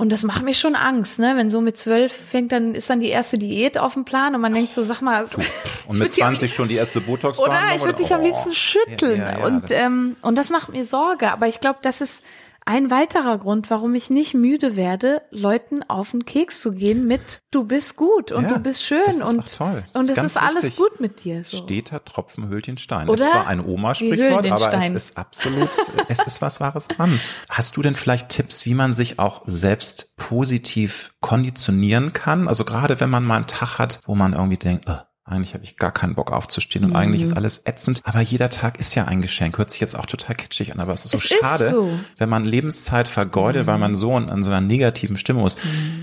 Und 0.00 0.12
das 0.12 0.22
macht 0.22 0.44
mir 0.44 0.54
schon 0.54 0.76
Angst, 0.76 1.18
ne? 1.18 1.32
Wenn 1.34 1.50
so 1.50 1.60
mit 1.60 1.76
zwölf 1.76 2.12
fängt, 2.12 2.52
dann 2.52 2.76
ist 2.76 2.88
dann 2.88 3.00
die 3.00 3.08
erste 3.08 3.36
Diät 3.36 3.78
auf 3.78 3.94
dem 3.94 4.04
Plan 4.04 4.32
und 4.36 4.40
man 4.40 4.54
denkt 4.54 4.72
so, 4.72 4.80
sag 4.84 5.00
mal, 5.02 5.24
Und 5.88 5.98
mit 5.98 6.00
würd 6.10 6.16
die 6.16 6.22
am 6.22 6.36
20 6.36 6.54
schon 6.54 6.68
die 6.68 6.76
erste 6.76 7.00
botox 7.00 7.36
Oder 7.40 7.60
ich 7.74 7.82
würde 7.82 8.00
dich 8.00 8.14
am 8.14 8.22
liebsten 8.22 8.54
schütteln. 8.54 9.18
Ja, 9.18 9.32
ja, 9.32 9.38
ja, 9.40 9.44
und, 9.44 9.64
das- 9.64 9.70
ähm, 9.72 10.14
und 10.22 10.36
das 10.38 10.50
macht 10.50 10.68
mir 10.68 10.84
Sorge. 10.84 11.32
Aber 11.32 11.48
ich 11.48 11.58
glaube, 11.58 11.80
das 11.82 12.00
ist 12.00 12.22
ein 12.68 12.90
weiterer 12.90 13.38
Grund, 13.38 13.70
warum 13.70 13.94
ich 13.94 14.10
nicht 14.10 14.34
müde 14.34 14.76
werde, 14.76 15.22
Leuten 15.30 15.82
auf 15.88 16.10
den 16.10 16.26
Keks 16.26 16.60
zu 16.60 16.72
gehen 16.72 17.06
mit 17.06 17.40
du 17.50 17.64
bist 17.64 17.96
gut 17.96 18.30
und 18.30 18.44
Ja, 18.44 18.50
du 18.50 18.58
bist 18.58 18.82
schön 18.82 19.00
das 19.06 19.20
ist 19.20 19.28
und, 19.28 19.56
toll. 19.56 19.82
Das 19.86 19.94
und 19.94 20.10
ist 20.10 20.18
es 20.18 20.24
ist 20.24 20.36
alles 20.36 20.76
gut 20.76 21.00
mit 21.00 21.24
dir. 21.24 21.42
So. 21.44 21.56
Steter 21.56 22.04
Tropfen 22.04 22.50
hüllt 22.50 22.66
den 22.66 22.76
Stein. 22.76 23.08
Oder? 23.08 23.22
Ist 23.22 23.30
zwar 23.30 23.46
ein 23.46 23.64
hüllen 23.64 24.42
den 24.42 24.52
aber 24.52 24.66
es 24.66 24.74
Stein. 24.74 24.96
ist 24.96 25.16
absolut, 25.16 25.70
es 26.08 26.22
ist 26.22 26.42
was 26.42 26.60
Wahres 26.60 26.88
dran. 26.88 27.18
Hast 27.48 27.74
du 27.78 27.80
denn 27.80 27.94
vielleicht 27.94 28.28
Tipps, 28.28 28.66
wie 28.66 28.74
man 28.74 28.92
sich 28.92 29.18
auch 29.18 29.44
selbst 29.46 30.14
positiv 30.18 31.14
konditionieren 31.20 32.12
kann? 32.12 32.48
Also 32.48 32.66
gerade 32.66 33.00
wenn 33.00 33.08
man 33.08 33.24
mal 33.24 33.36
einen 33.36 33.46
Tag 33.46 33.78
hat, 33.78 34.00
wo 34.04 34.14
man 34.14 34.34
irgendwie 34.34 34.58
denkt, 34.58 34.86
äh, 34.88 34.96
eigentlich 35.30 35.54
habe 35.54 35.64
ich 35.64 35.76
gar 35.76 35.92
keinen 35.92 36.14
Bock 36.14 36.32
aufzustehen 36.32 36.84
und 36.84 36.96
eigentlich 36.96 37.22
Mhm. 37.22 37.28
ist 37.30 37.36
alles 37.36 37.62
ätzend. 37.64 38.00
Aber 38.04 38.20
jeder 38.20 38.50
Tag 38.50 38.78
ist 38.80 38.94
ja 38.94 39.04
ein 39.04 39.22
Geschenk. 39.22 39.58
Hört 39.58 39.70
sich 39.70 39.80
jetzt 39.80 39.96
auch 39.96 40.06
total 40.06 40.34
kitschig 40.36 40.72
an, 40.72 40.80
aber 40.80 40.92
es 40.92 41.04
ist 41.04 41.10
so 41.12 41.18
Es 41.18 41.24
ist 41.24 41.34
schade, 41.40 41.70
so. 41.70 41.90
wenn 42.16 42.28
man 42.28 42.44
Lebenszeit 42.44 43.08
vergeudet, 43.08 43.66
weil 43.66 43.78
man 43.78 43.94
so 43.94 44.14
an 44.14 44.42
so 44.44 44.50
einer 44.50 44.60
negativen 44.60 45.16
Stimmung 45.16 45.46
ist. 45.46 45.58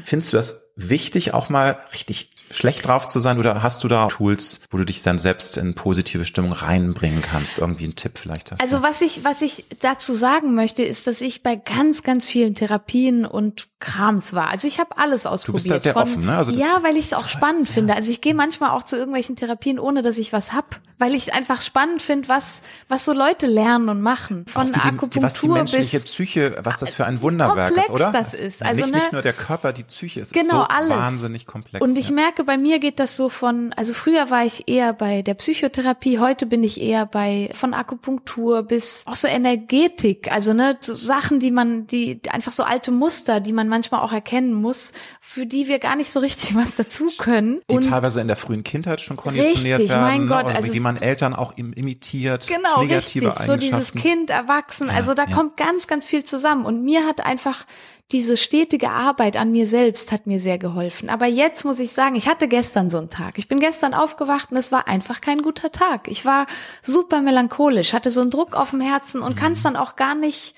Findest 0.06 0.32
du 0.34 0.38
das 0.38 0.65
wichtig, 0.76 1.34
auch 1.34 1.50
mal 1.50 1.78
richtig 1.94 2.32
schlecht 2.52 2.88
drauf 2.88 3.08
zu 3.08 3.20
sein? 3.20 3.40
Oder 3.40 3.64
hast 3.64 3.84
du 3.84 3.88
da 3.88 4.08
Tools, 4.08 4.62
wo 4.70 4.78
du 4.78 4.86
dich 4.86 5.02
dann 5.02 5.18
selbst 5.18 5.58
in 5.58 5.74
positive 5.74 6.26
Stimmung 6.26 6.52
reinbringen 6.52 7.22
kannst? 7.22 7.60
Irgendwie 7.60 7.86
ein 7.86 7.96
Tipp 7.96 8.18
vielleicht 8.18 8.52
dafür? 8.52 8.62
Also 8.62 8.84
was 8.84 9.02
ich, 9.02 9.24
was 9.24 9.42
ich 9.42 9.66
dazu 9.80 10.14
sagen 10.14 10.56
möchte, 10.56 10.84
ist, 10.84 11.08
dass 11.08 11.22
ich 11.22 11.44
bei 11.44 11.56
ganz, 11.56 12.04
ganz 12.04 12.26
vielen 12.26 12.56
Therapien 12.56 13.26
und 13.26 13.68
Krams 13.80 14.34
war. 14.34 14.50
Also 14.50 14.68
ich 14.68 14.80
habe 14.80 14.98
alles 14.98 15.26
ausprobiert. 15.26 15.70
da 15.70 15.80
sehr 15.80 15.94
von, 15.94 16.04
offen, 16.04 16.26
ne? 16.26 16.36
Also 16.36 16.52
ja, 16.52 16.80
weil 16.82 16.98
ich 16.98 17.06
es 17.06 17.14
auch 17.14 17.28
spannend 17.28 17.70
finde. 17.70 17.96
Also 17.96 18.12
ich 18.12 18.22
gehe 18.22 18.34
manchmal 18.34 18.72
auch 18.72 18.84
zu 18.84 18.96
irgendwelchen 18.96 19.36
Therapien, 19.36 19.80
ohne 19.80 20.02
dass 20.02 20.18
ich 20.18 20.34
was 20.34 20.54
hab, 20.54 20.80
weil 20.98 21.14
ich 21.14 21.28
es 21.28 21.30
einfach 21.30 21.62
spannend 21.62 22.02
finde, 22.02 22.30
was, 22.30 22.64
was 22.88 23.06
so 23.06 23.14
Leute 23.14 23.48
lernen 23.48 23.90
und 23.90 24.02
machen. 24.02 24.46
Von 24.48 24.72
die, 24.72 24.80
Akupunktur 24.80 25.24
was 25.24 25.34
die 25.36 25.48
menschliche 25.48 26.00
bis 26.00 26.06
Psyche, 26.06 26.56
was 26.64 26.80
das 26.80 26.94
für 26.94 27.06
ein 27.06 27.22
Wunderwerk 27.22 27.78
ist, 27.78 27.90
oder? 27.90 28.12
das 28.12 28.34
ist. 28.34 28.64
Also, 28.64 28.82
nicht, 28.82 28.94
ne? 28.94 29.00
nicht 29.00 29.12
nur 29.12 29.22
der 29.22 29.34
Körper, 29.34 29.74
die 29.74 29.84
Psyche, 29.84 30.22
es 30.22 30.32
Genau, 30.32 30.44
ist 30.44 30.50
so 30.52 30.62
alles. 30.70 30.90
wahnsinnig 30.90 31.46
komplex. 31.46 31.84
Und 31.84 31.98
ich 31.98 32.10
ja. 32.10 32.16
merke, 32.16 32.44
bei 32.44 32.58
mir 32.58 32.80
geht 32.80 33.00
das 33.00 33.18
so 33.18 33.30
von, 33.30 33.74
also 33.74 33.94
früher 33.94 34.30
war 34.30 34.46
ich 34.46 34.68
eher 34.68 34.94
bei 34.94 35.22
der 35.22 35.34
Psychotherapie, 35.34 36.20
heute 36.20 36.46
bin 36.46 36.64
ich 36.64 36.82
eher 36.82 37.06
bei 37.06 37.50
von 37.54 37.74
Akupunktur 37.74 38.64
bis 38.64 39.04
auch 39.06 39.16
so 39.16 39.28
Energetik, 39.28 40.32
also 40.32 40.54
ne, 40.54 40.78
so 40.82 40.94
Sachen, 40.94 41.40
die 41.40 41.52
man, 41.52 41.88
die 41.88 42.22
einfach 42.30 42.52
so 42.52 42.64
alte 42.64 42.92
Muster, 42.92 43.40
die 43.40 43.54
man 43.54 43.68
manchmal 43.68 44.02
auch 44.02 44.14
erkennen 44.14 44.54
muss, 44.54 44.94
für 45.20 45.46
die 45.46 45.68
wir 45.68 45.80
gar 45.80 45.96
nicht 45.96 46.10
so 46.12 46.20
richtig 46.20 46.56
was 46.56 46.76
dazu 46.76 47.10
können. 47.18 47.62
die 47.70 47.76
Und 47.76 47.90
teilweise 47.90 48.22
in 48.22 48.28
der 48.28 48.36
frühen 48.36 48.64
Kindheit 48.64 49.02
schon 49.02 49.18
konditioniert 49.18 49.80
Richtig, 49.80 49.90
werden. 49.90 50.02
mein 50.02 50.22
ne? 50.26 50.28
Gott, 50.28 50.56
also- 50.56 50.74
wie 50.74 50.80
man 50.80 50.98
Eltern 50.98 51.34
auch 51.34 51.58
im, 51.58 51.74
imitiert, 51.74 52.48
Genau, 52.48 52.82
negative 52.82 53.28
richtig. 53.28 53.46
So 53.46 53.56
dieses 53.56 53.74
Eigenschaften. 53.74 54.00
Kind, 54.00 54.30
Erwachsen. 54.30 54.90
Also 54.90 55.14
da 55.14 55.26
ja. 55.26 55.36
kommt 55.36 55.58
ganz, 55.58 55.88
ganz 55.88 56.06
viel 56.06 56.24
zusammen. 56.24 56.66
Und 56.66 56.84
mir 56.84 57.06
hat 57.06 57.22
einfach 57.22 57.66
diese 58.12 58.38
stetige 58.38 58.92
Arbeit 58.92 59.36
an 59.36 59.52
mir 59.52 59.66
selbst 59.66 60.12
hat 60.12 60.28
mir 60.28 60.40
sehr 60.40 60.60
geholfen. 60.60 61.10
Aber 61.10 61.26
jetzt 61.26 61.66
muss 61.66 61.80
ich 61.80 61.92
sagen, 61.92 62.16
ich 62.16 62.28
hatte 62.28 62.48
gestern 62.48 62.90
so 62.90 63.00
einen 63.00 63.10
Tag. 63.10 63.40
Ich 63.40 63.48
bin 63.48 63.60
gestern 63.60 63.96
aufgewacht 63.96 64.52
und 64.52 64.58
es 64.58 64.72
war 64.72 64.88
einfach 64.88 65.22
kein 65.22 65.42
guter 65.42 65.72
Tag. 65.72 66.08
Ich 66.08 66.24
war 66.24 66.46
super 66.84 67.22
melancholisch, 67.22 67.94
hatte 67.94 68.12
so 68.12 68.22
einen 68.22 68.30
Druck 68.30 68.56
auf 68.56 68.70
dem 68.70 68.82
Herzen 68.82 69.22
und 69.22 69.36
kann 69.36 69.54
es 69.54 69.64
dann 69.64 69.76
auch 69.76 69.96
gar 69.96 70.16
nicht 70.16 70.56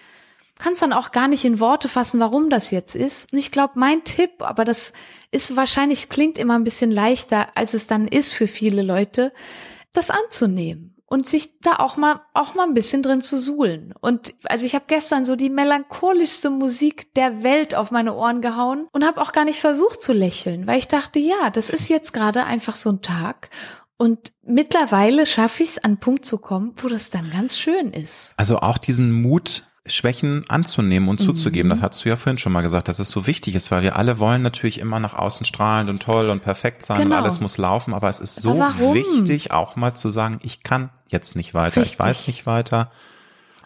kann 0.59 0.73
es 0.73 0.79
dann 0.79 0.91
auch 0.91 1.11
gar 1.11 1.27
nicht 1.27 1.45
in 1.45 1.59
Worte 1.59 1.87
fassen, 1.87 2.19
warum 2.19 2.49
das 2.49 2.71
jetzt 2.71 2.95
ist. 2.95 3.31
Und 3.31 3.37
ich 3.37 3.51
glaube, 3.51 3.73
mein 3.75 4.03
Tipp, 4.03 4.31
aber 4.39 4.65
das 4.65 4.91
ist 5.29 5.55
wahrscheinlich, 5.55 6.09
klingt 6.09 6.39
immer 6.39 6.55
ein 6.55 6.63
bisschen 6.63 6.89
leichter, 6.89 7.49
als 7.53 7.75
es 7.75 7.85
dann 7.85 8.07
ist 8.07 8.33
für 8.33 8.47
viele 8.47 8.81
Leute, 8.81 9.33
das 9.93 10.09
anzunehmen 10.09 10.96
und 11.07 11.27
sich 11.27 11.59
da 11.61 11.77
auch 11.77 11.97
mal 11.97 12.21
auch 12.33 12.53
mal 12.53 12.67
ein 12.67 12.73
bisschen 12.73 13.01
drin 13.01 13.21
zu 13.21 13.39
suhlen. 13.39 13.93
Und 13.99 14.35
also 14.43 14.65
ich 14.65 14.75
habe 14.75 14.85
gestern 14.87 15.25
so 15.25 15.35
die 15.35 15.49
melancholischste 15.49 16.49
Musik 16.49 17.13
der 17.15 17.43
Welt 17.43 17.75
auf 17.75 17.91
meine 17.91 18.13
Ohren 18.13 18.41
gehauen 18.41 18.87
und 18.91 19.05
habe 19.05 19.21
auch 19.21 19.31
gar 19.31 19.45
nicht 19.45 19.59
versucht 19.59 20.03
zu 20.03 20.13
lächeln, 20.13 20.67
weil 20.67 20.77
ich 20.77 20.87
dachte, 20.87 21.19
ja, 21.19 21.49
das 21.51 21.69
ist 21.69 21.89
jetzt 21.89 22.13
gerade 22.13 22.45
einfach 22.45 22.75
so 22.75 22.91
ein 22.91 23.01
Tag 23.01 23.49
und 23.97 24.31
mittlerweile 24.43 25.25
schaffe 25.25 25.63
ich 25.63 25.69
es 25.69 25.77
an 25.79 25.91
einen 25.91 25.97
Punkt 25.97 26.23
zu 26.23 26.37
kommen, 26.37 26.73
wo 26.77 26.87
das 26.87 27.09
dann 27.09 27.31
ganz 27.31 27.57
schön 27.57 27.91
ist. 27.93 28.33
Also 28.37 28.59
auch 28.59 28.77
diesen 28.77 29.11
Mut, 29.11 29.63
Schwächen 29.89 30.43
anzunehmen 30.49 31.03
Mhm. 31.05 31.09
und 31.09 31.17
zuzugeben, 31.19 31.69
das 31.69 31.81
hast 31.81 32.03
du 32.03 32.09
ja 32.09 32.15
vorhin 32.15 32.37
schon 32.37 32.51
mal 32.51 32.61
gesagt, 32.61 32.87
dass 32.87 32.99
es 32.99 33.09
so 33.09 33.27
wichtig 33.27 33.55
ist, 33.55 33.71
weil 33.71 33.83
wir 33.83 33.95
alle 33.95 34.19
wollen 34.19 34.41
natürlich 34.41 34.79
immer 34.79 34.99
nach 34.99 35.13
außen 35.13 35.45
strahlend 35.45 35.89
und 35.89 36.01
toll 36.01 36.29
und 36.29 36.43
perfekt 36.43 36.83
sein 36.83 36.99
Genau. 36.99 37.15
und 37.17 37.21
alles 37.23 37.39
muss 37.39 37.57
laufen, 37.57 37.93
aber 37.93 38.09
es 38.09 38.19
ist 38.19 38.41
so 38.41 38.55
wichtig, 38.59 39.51
auch 39.51 39.75
mal 39.75 39.93
zu 39.95 40.09
sagen, 40.09 40.39
ich 40.43 40.63
kann 40.63 40.89
jetzt 41.07 41.35
nicht 41.35 41.53
weiter, 41.53 41.81
Richtig. 41.81 41.93
ich 41.93 41.99
weiß 41.99 42.27
nicht 42.27 42.45
weiter. 42.45 42.91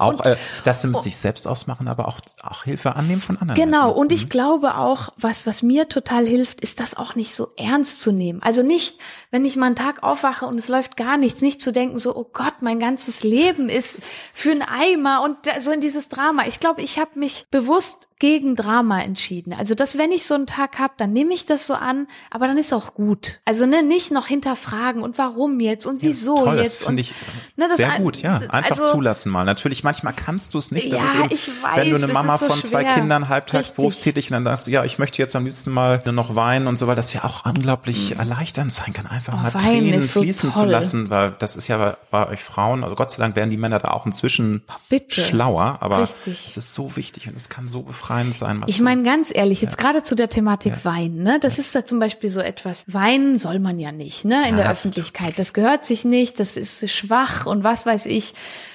Auch 0.01 0.13
Und- 0.13 0.25
äh, 0.25 0.35
das 0.63 0.83
mit 0.83 1.01
sich 1.01 1.17
selbst 1.17 1.47
ausmachen, 1.47 1.87
aber 1.87 2.07
auch, 2.07 2.19
auch 2.43 2.63
Hilfe 2.63 2.95
annehmen 2.95 3.21
von 3.21 3.37
anderen. 3.37 3.59
Genau, 3.59 3.85
Menschen. 3.87 3.97
und 3.99 4.11
ich 4.11 4.29
glaube 4.29 4.75
auch, 4.75 5.09
was, 5.17 5.45
was 5.45 5.61
mir 5.63 5.87
total 5.89 6.25
hilft, 6.25 6.61
ist 6.61 6.79
das 6.79 6.95
auch 6.97 7.15
nicht 7.15 7.33
so 7.33 7.49
ernst 7.57 8.01
zu 8.01 8.11
nehmen. 8.11 8.41
Also 8.41 8.63
nicht, 8.63 8.97
wenn 9.29 9.45
ich 9.45 9.55
mal 9.55 9.67
einen 9.67 9.75
Tag 9.75 10.03
aufwache 10.03 10.45
und 10.45 10.57
es 10.57 10.67
läuft 10.67 10.97
gar 10.97 11.17
nichts, 11.17 11.41
nicht 11.41 11.61
zu 11.61 11.71
denken, 11.71 11.99
so, 11.99 12.15
oh 12.15 12.27
Gott, 12.31 12.55
mein 12.61 12.79
ganzes 12.79 13.23
Leben 13.23 13.69
ist 13.69 14.03
für 14.33 14.51
einen 14.51 14.63
Eimer 14.63 15.21
und 15.23 15.37
so 15.59 15.71
in 15.71 15.81
dieses 15.81 16.09
Drama. 16.09 16.43
Ich 16.47 16.59
glaube, 16.59 16.81
ich 16.81 16.99
habe 16.99 17.17
mich 17.19 17.45
bewusst 17.51 18.07
gegen 18.21 18.55
Drama 18.55 19.01
entschieden. 19.01 19.51
Also, 19.51 19.73
dass 19.73 19.97
wenn 19.97 20.11
ich 20.11 20.25
so 20.27 20.35
einen 20.35 20.45
Tag 20.45 20.77
habe, 20.77 20.93
dann 20.97 21.11
nehme 21.11 21.33
ich 21.33 21.47
das 21.47 21.65
so 21.65 21.73
an, 21.73 22.05
aber 22.29 22.45
dann 22.45 22.59
ist 22.59 22.71
auch 22.71 22.93
gut. 22.93 23.39
Also, 23.45 23.65
ne, 23.65 23.81
nicht 23.81 24.11
noch 24.11 24.27
hinterfragen 24.27 25.01
und 25.01 25.17
warum 25.17 25.59
jetzt 25.59 25.87
und 25.87 26.03
wieso 26.03 26.45
Toll, 26.45 26.57
jetzt. 26.59 26.81
das 26.81 26.87
finde 26.87 27.01
ich 27.01 27.15
ne, 27.55 27.65
das 27.67 27.77
sehr 27.77 27.97
gut, 27.97 28.21
ja. 28.21 28.35
Einfach 28.49 28.77
also- 28.79 28.91
zulassen 28.91 29.31
mal. 29.31 29.43
Natürlich, 29.43 29.83
manchmal 29.83 30.13
kannst 30.13 30.53
du 30.53 30.59
es 30.59 30.69
nicht. 30.69 30.91
Das 30.93 30.99
Ja, 30.99 31.05
ist 31.07 31.15
eben, 31.15 31.29
ich 31.31 31.47
weiß, 31.63 31.75
wenn 31.77 31.89
du 31.89 31.95
eine 31.95 32.07
Mama 32.13 32.37
so 32.37 32.45
von 32.45 32.61
zwei 32.61 32.83
schwer. 32.83 32.93
Kindern 32.93 33.27
halbtags 33.27 33.59
Richtig. 33.69 33.75
berufstätig 33.77 34.27
und 34.29 34.33
dann 34.35 34.43
sagst 34.43 34.67
du, 34.67 34.71
ja, 34.71 34.85
ich 34.85 34.99
möchte 34.99 35.19
jetzt 35.19 35.35
am 35.35 35.45
liebsten 35.45 35.71
mal 35.71 36.03
noch 36.11 36.35
weinen 36.35 36.67
und 36.67 36.77
so, 36.77 36.85
weil 36.85 36.95
das 36.95 37.13
ja 37.13 37.23
auch 37.23 37.45
unglaublich 37.45 38.17
erleichternd 38.19 38.71
sein 38.71 38.93
kann, 38.93 39.07
einfach 39.07 39.33
Mhm. 39.33 39.39
Oh, 39.39 39.43
mal 39.43 39.51
Tränen 39.51 40.01
so 40.01 40.21
fließen 40.21 40.51
zu 40.51 40.59
toll. 40.59 40.69
lassen, 40.69 41.09
weil 41.09 41.33
das 41.39 41.55
ist 41.55 41.67
ja 41.67 41.77
bei, 41.79 41.97
bei 42.11 42.29
euch 42.29 42.43
Frauen, 42.43 42.83
also 42.83 42.95
Gott 42.95 43.09
sei 43.09 43.17
Dank 43.17 43.35
werden 43.35 43.49
die 43.49 43.57
Männer 43.57 43.79
da 43.79 43.89
auch 43.89 44.05
inzwischen 44.05 44.61
bitte. 44.89 45.21
schlauer, 45.21 45.77
aber 45.79 46.01
es 46.01 46.15
ist 46.57 46.73
so 46.75 46.95
wichtig 46.95 47.27
und 47.27 47.35
es 47.35 47.49
kann 47.49 47.67
so 47.67 47.81
befreiend 48.11 48.35
sein. 48.35 48.63
Ich 48.67 48.81
meine 48.81 49.03
ganz 49.03 49.31
ehrlich, 49.33 49.61
jetzt 49.61 49.77
gerade 49.77 50.03
zu 50.03 50.15
der 50.15 50.29
Thematik 50.29 50.83
Weinen, 50.85 51.23
ne? 51.23 51.39
Das 51.39 51.59
ist 51.59 51.73
da 51.75 51.85
zum 51.85 51.99
Beispiel 51.99 52.29
so 52.29 52.39
etwas. 52.41 52.83
Weinen 52.87 53.39
soll 53.39 53.59
man 53.59 53.79
ja 53.79 53.91
nicht, 53.91 54.25
ne? 54.25 54.47
In 54.49 54.55
der 54.57 54.65
Ja. 54.65 54.71
Öffentlichkeit. 54.71 55.37
Das 55.39 55.53
gehört 55.53 55.85
sich 55.85 56.05
nicht, 56.05 56.39
das 56.39 56.57
ist 56.57 56.89
schwach 56.89 57.45
und 57.45 57.63
was 57.63 57.85
weiß 57.85 58.05
ich. 58.07 58.33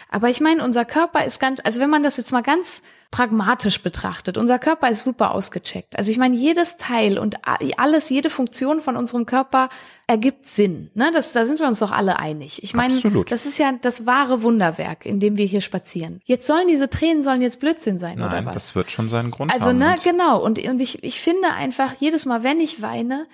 Aber 0.08 0.28
ich 0.28 0.40
meine, 0.40 0.62
unser 0.64 0.84
Körper 0.84 1.24
ist 1.24 1.40
ganz, 1.40 1.60
also 1.64 1.80
wenn 1.80 1.90
man 1.90 2.02
das 2.02 2.16
jetzt 2.16 2.32
mal 2.32 2.42
ganz 2.42 2.80
pragmatisch 3.10 3.82
betrachtet, 3.82 4.36
unser 4.36 4.58
Körper 4.58 4.88
ist 4.88 5.04
super 5.04 5.32
ausgecheckt. 5.32 5.96
Also 5.96 6.10
ich 6.10 6.18
meine, 6.18 6.36
jedes 6.36 6.76
Teil 6.76 7.18
und 7.18 7.36
alles, 7.76 8.08
jede 8.08 8.30
Funktion 8.30 8.80
von 8.80 8.96
unserem 8.96 9.26
Körper 9.26 9.68
ergibt 10.06 10.46
Sinn. 10.46 10.90
Ne? 10.94 11.10
Das, 11.12 11.32
da 11.32 11.46
sind 11.46 11.60
wir 11.60 11.66
uns 11.66 11.78
doch 11.78 11.92
alle 11.92 12.18
einig. 12.18 12.62
Ich 12.62 12.74
meine, 12.74 12.94
Absolut. 12.94 13.30
das 13.32 13.46
ist 13.46 13.58
ja 13.58 13.72
das 13.80 14.06
wahre 14.06 14.42
Wunderwerk, 14.42 15.06
in 15.06 15.20
dem 15.20 15.36
wir 15.36 15.46
hier 15.46 15.60
spazieren. 15.60 16.20
Jetzt 16.24 16.46
sollen 16.46 16.68
diese 16.68 16.90
Tränen 16.90 17.22
sollen 17.22 17.42
jetzt 17.42 17.60
Blödsinn 17.60 17.98
sein, 17.98 18.18
oder 18.18 18.30
Nein, 18.30 18.46
was? 18.46 18.54
das 18.54 18.74
wird 18.76 18.90
schon 18.90 19.08
seinen 19.08 19.30
Grund 19.30 19.52
Also, 19.52 19.66
haben. 19.68 19.78
ne, 19.78 19.92
Und 19.92 20.02
genau. 20.04 20.42
Und, 20.44 20.58
und 20.66 20.80
ich, 20.80 21.02
ich 21.02 21.20
finde 21.20 21.52
einfach, 21.52 21.94
jedes 22.00 22.26
Mal, 22.26 22.42
wenn 22.42 22.60
ich 22.60 22.82
weine, 22.82 23.26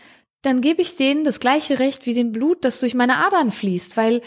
dann 0.43 0.61
gebe 0.61 0.83
ich 0.83 0.97
denen 0.97 1.25
das 1.25 1.41
gleiche 1.41 1.79
Recht 1.79 2.07
wie 2.07 2.15
dem 2.15 2.33
Blut, 2.33 2.65
das 2.65 2.81
durch 2.81 2.95
meine 2.95 3.25
Adern 3.25 3.51
fließt, 3.51 3.97
weil 3.97 4.15
ja. 4.15 4.21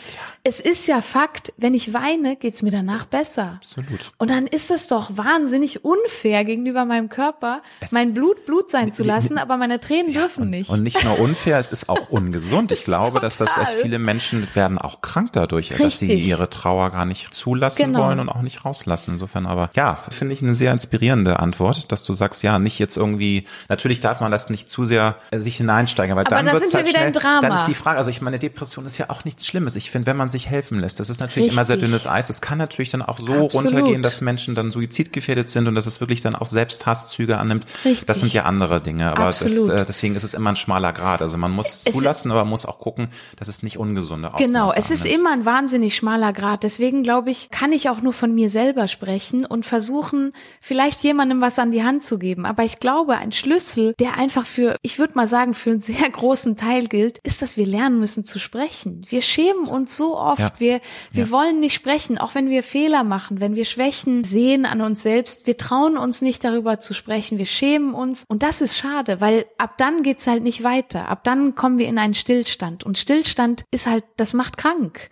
es 0.44 0.60
ist 0.60 0.88
ja 0.88 1.02
Fakt, 1.02 1.54
wenn 1.58 1.74
ich 1.74 1.94
weine, 1.94 2.36
geht's 2.36 2.62
mir 2.62 2.72
danach 2.72 3.06
besser. 3.06 3.54
Absolut. 3.58 4.12
Und 4.18 4.30
dann 4.30 4.48
ist 4.48 4.72
es 4.72 4.88
doch 4.88 5.18
wahnsinnig 5.18 5.84
unfair 5.84 6.46
gegenüber 6.46 6.86
meinem 6.86 7.10
Körper, 7.10 7.62
es 7.80 7.92
mein 7.92 8.14
Blut 8.14 8.46
Blut 8.46 8.72
sein 8.72 8.94
zu 8.94 9.04
lassen, 9.04 9.38
aber 9.38 9.58
meine 9.58 9.80
Tränen 9.80 10.12
ja, 10.12 10.22
dürfen 10.22 10.44
und, 10.44 10.50
nicht. 10.52 10.70
Und 10.70 10.84
nicht 10.84 11.04
nur 11.04 11.20
unfair, 11.20 11.60
es 11.60 11.72
ist 11.72 11.90
auch 11.90 12.10
ungesund. 12.10 12.72
Ich 12.72 12.84
glaube, 12.84 13.20
dass 13.20 13.38
das 13.38 13.56
dass 13.56 13.70
viele 13.82 14.00
Menschen 14.00 14.48
werden 14.54 14.78
auch 14.78 15.02
krank 15.02 15.32
dadurch, 15.34 15.72
Richtig. 15.72 15.86
dass 15.86 16.00
sie 16.00 16.14
ihre 16.14 16.50
Trauer 16.50 16.92
gar 16.92 17.06
nicht 17.06 17.34
zulassen 17.34 17.86
genau. 17.88 18.06
wollen 18.06 18.20
und 18.20 18.30
auch 18.30 18.42
nicht 18.42 18.66
rauslassen. 18.66 19.14
Insofern 19.14 19.46
aber, 19.46 19.70
ja, 19.76 19.96
finde 19.96 20.34
ich 20.34 20.42
eine 20.42 20.56
sehr 20.56 20.72
inspirierende 20.72 21.40
Antwort, 21.40 21.92
dass 21.92 22.04
du 22.04 22.14
sagst, 22.14 22.44
ja, 22.44 22.60
nicht 22.60 22.80
jetzt 22.80 22.98
irgendwie, 22.98 23.46
natürlich 23.70 24.00
darf 24.00 24.22
man 24.22 24.32
das 24.32 24.50
nicht 24.50 24.70
zu 24.70 24.86
sehr 24.86 25.18
äh, 25.32 25.40
sich 25.40 25.58
hineinsteigen, 25.58 26.05
weil 26.12 26.26
aber 26.26 26.36
dann 26.44 26.46
wird 26.46 26.64
es 26.64 26.74
halt 26.74 26.90
schnell, 26.90 27.12
dann 27.12 27.52
ist 27.54 27.66
die 27.66 27.74
Frage, 27.74 27.98
also 27.98 28.10
ich 28.10 28.22
meine, 28.22 28.40
Depression 28.40 28.86
ist 28.86 28.98
ja 28.98 29.10
auch 29.10 29.26
nichts 29.26 29.46
Schlimmes. 29.48 29.76
Ich 29.76 29.92
finde, 29.92 30.08
wenn 30.08 30.18
man 30.18 30.30
sich 30.30 30.50
helfen 30.50 30.80
lässt, 30.80 31.00
das 31.00 31.10
ist 31.10 31.22
natürlich 31.22 31.48
Richtig. 31.48 31.58
immer 31.58 31.66
sehr 31.66 31.78
dünnes 31.78 32.08
Eis. 32.08 32.30
Es 32.30 32.42
kann 32.42 32.58
natürlich 32.58 32.92
dann 32.92 33.02
auch 33.02 33.18
so 33.18 33.46
Absolut. 33.46 33.54
runtergehen, 33.54 34.02
dass 34.02 34.22
Menschen 34.22 34.56
dann 34.56 34.72
suizidgefährdet 34.72 35.50
sind 35.50 35.68
und 35.68 35.76
dass 35.76 35.86
es 35.86 36.00
wirklich 36.02 36.22
dann 36.22 36.36
auch 36.36 36.46
Selbsthasszüge 36.46 37.38
annimmt. 37.38 37.66
Richtig. 37.84 38.06
Das 38.06 38.20
sind 38.20 38.34
ja 38.34 38.44
andere 38.44 38.82
Dinge, 38.82 39.12
aber 39.12 39.26
das, 39.26 39.42
äh, 39.42 39.86
deswegen 39.86 40.16
ist 40.16 40.24
es 40.24 40.34
immer 40.34 40.52
ein 40.52 40.56
schmaler 40.56 40.94
Grad. 40.94 41.22
Also 41.22 41.38
man 41.38 41.52
muss 41.52 41.68
es 41.68 41.84
zulassen, 41.86 42.32
aber 42.32 42.46
muss 42.46 42.66
auch 42.66 42.80
gucken, 42.80 43.10
dass 43.38 43.48
es 43.48 43.64
nicht 43.64 43.78
ungesunde 43.78 44.34
Ausmaße 44.34 44.46
Genau, 44.46 44.68
es 44.70 44.86
annimmt. 44.86 44.92
ist 44.92 45.06
immer 45.06 45.32
ein 45.32 45.46
wahnsinnig 45.46 45.96
schmaler 45.96 46.34
Grad. 46.34 46.64
Deswegen 46.64 47.04
glaube 47.04 47.30
ich, 47.32 47.50
kann 47.50 47.72
ich 47.72 47.90
auch 47.90 48.02
nur 48.02 48.14
von 48.14 48.34
mir 48.34 48.50
selber 48.50 48.88
sprechen 48.88 49.46
und 49.46 49.66
versuchen, 49.66 50.34
vielleicht 50.60 51.04
jemandem 51.04 51.42
was 51.42 51.60
an 51.60 51.72
die 51.72 51.84
Hand 51.84 52.04
zu 52.04 52.18
geben. 52.20 52.46
Aber 52.46 52.64
ich 52.64 52.80
glaube, 52.80 53.18
ein 53.18 53.32
Schlüssel, 53.32 53.94
der 54.00 54.18
einfach 54.18 54.46
für, 54.46 54.76
ich 54.82 55.00
würde 55.00 55.14
mal 55.16 55.28
sagen, 55.28 55.54
für 55.54 55.72
einen 55.72 55.82
sehr 55.96 56.10
großen 56.10 56.58
Teil 56.58 56.88
gilt, 56.88 57.20
ist, 57.20 57.42
dass 57.42 57.58
wir 57.58 57.66
lernen 57.66 58.00
müssen 58.00 58.24
zu 58.24 58.40
sprechen. 58.40 59.06
Wir 59.10 59.22
schämen 59.22 59.68
uns 59.68 59.96
so 59.96 60.18
oft. 60.18 60.40
Ja. 60.40 60.52
Wir, 60.60 60.82
wir 61.12 61.26
ja. 61.26 61.32
wollen 61.32 61.60
nicht 61.60 61.74
sprechen, 61.74 62.18
auch 62.18 62.36
wenn 62.36 62.50
wir 62.50 62.64
Fehler 62.64 63.04
machen, 63.04 63.40
wenn 63.40 63.56
wir 63.56 63.66
Schwächen 63.66 64.24
sehen 64.24 64.66
an 64.66 64.82
uns 64.82 65.02
selbst. 65.02 65.48
Wir 65.48 65.58
trauen 65.58 65.98
uns 65.98 66.22
nicht 66.22 66.44
darüber 66.44 66.80
zu 66.80 66.94
sprechen. 66.94 67.40
Wir 67.40 67.46
schämen 67.46 67.94
uns. 67.94 68.26
Und 68.28 68.44
das 68.44 68.62
ist 68.62 68.78
schade, 68.78 69.22
weil 69.22 69.46
ab 69.58 69.78
dann 69.78 70.04
geht's 70.04 70.28
halt 70.28 70.44
nicht 70.44 70.64
weiter. 70.64 71.08
Ab 71.10 71.24
dann 71.24 71.56
kommen 71.56 71.78
wir 71.80 71.88
in 71.88 72.00
einen 72.00 72.14
Stillstand. 72.14 72.84
Und 72.84 72.98
Stillstand 72.98 73.66
ist 73.72 73.88
halt, 73.88 74.04
das 74.18 74.34
macht 74.34 74.58
krank. 74.58 75.10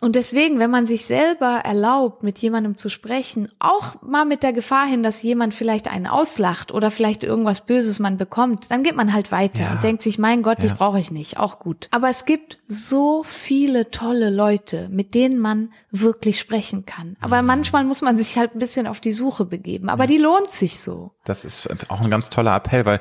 Und 0.00 0.16
deswegen, 0.16 0.58
wenn 0.58 0.70
man 0.70 0.86
sich 0.86 1.04
selber 1.04 1.60
erlaubt, 1.64 2.22
mit 2.22 2.38
jemandem 2.38 2.76
zu 2.76 2.88
sprechen, 2.88 3.50
auch 3.58 4.00
mal 4.00 4.24
mit 4.24 4.42
der 4.42 4.54
Gefahr 4.54 4.86
hin, 4.86 5.02
dass 5.02 5.22
jemand 5.22 5.52
vielleicht 5.52 5.88
einen 5.88 6.06
auslacht 6.06 6.72
oder 6.72 6.90
vielleicht 6.90 7.22
irgendwas 7.22 7.60
Böses 7.66 7.98
man 7.98 8.16
bekommt, 8.16 8.70
dann 8.70 8.82
geht 8.82 8.96
man 8.96 9.12
halt 9.12 9.30
weiter 9.30 9.60
ja. 9.60 9.72
und 9.72 9.82
denkt 9.82 10.00
sich, 10.00 10.18
mein 10.18 10.42
Gott, 10.42 10.62
ja. 10.62 10.68
dich 10.68 10.78
brauche 10.78 10.98
ich 10.98 11.10
nicht, 11.10 11.36
auch 11.36 11.58
gut. 11.58 11.88
Aber 11.90 12.08
es 12.08 12.24
gibt 12.24 12.58
so 12.66 13.22
viele 13.24 13.90
tolle 13.90 14.30
Leute, 14.30 14.88
mit 14.90 15.14
denen 15.14 15.38
man 15.38 15.70
wirklich 15.90 16.40
sprechen 16.40 16.86
kann. 16.86 17.16
Aber 17.20 17.42
mhm. 17.42 17.48
manchmal 17.48 17.84
muss 17.84 18.00
man 18.00 18.16
sich 18.16 18.38
halt 18.38 18.54
ein 18.54 18.58
bisschen 18.58 18.86
auf 18.86 19.00
die 19.00 19.12
Suche 19.12 19.44
begeben. 19.44 19.90
Aber 19.90 20.04
ja. 20.04 20.08
die 20.08 20.18
lohnt 20.18 20.50
sich 20.50 20.80
so. 20.80 21.12
Das 21.24 21.44
ist 21.44 21.68
auch 21.90 22.00
ein 22.00 22.10
ganz 22.10 22.30
toller 22.30 22.56
Appell, 22.56 22.86
weil 22.86 23.00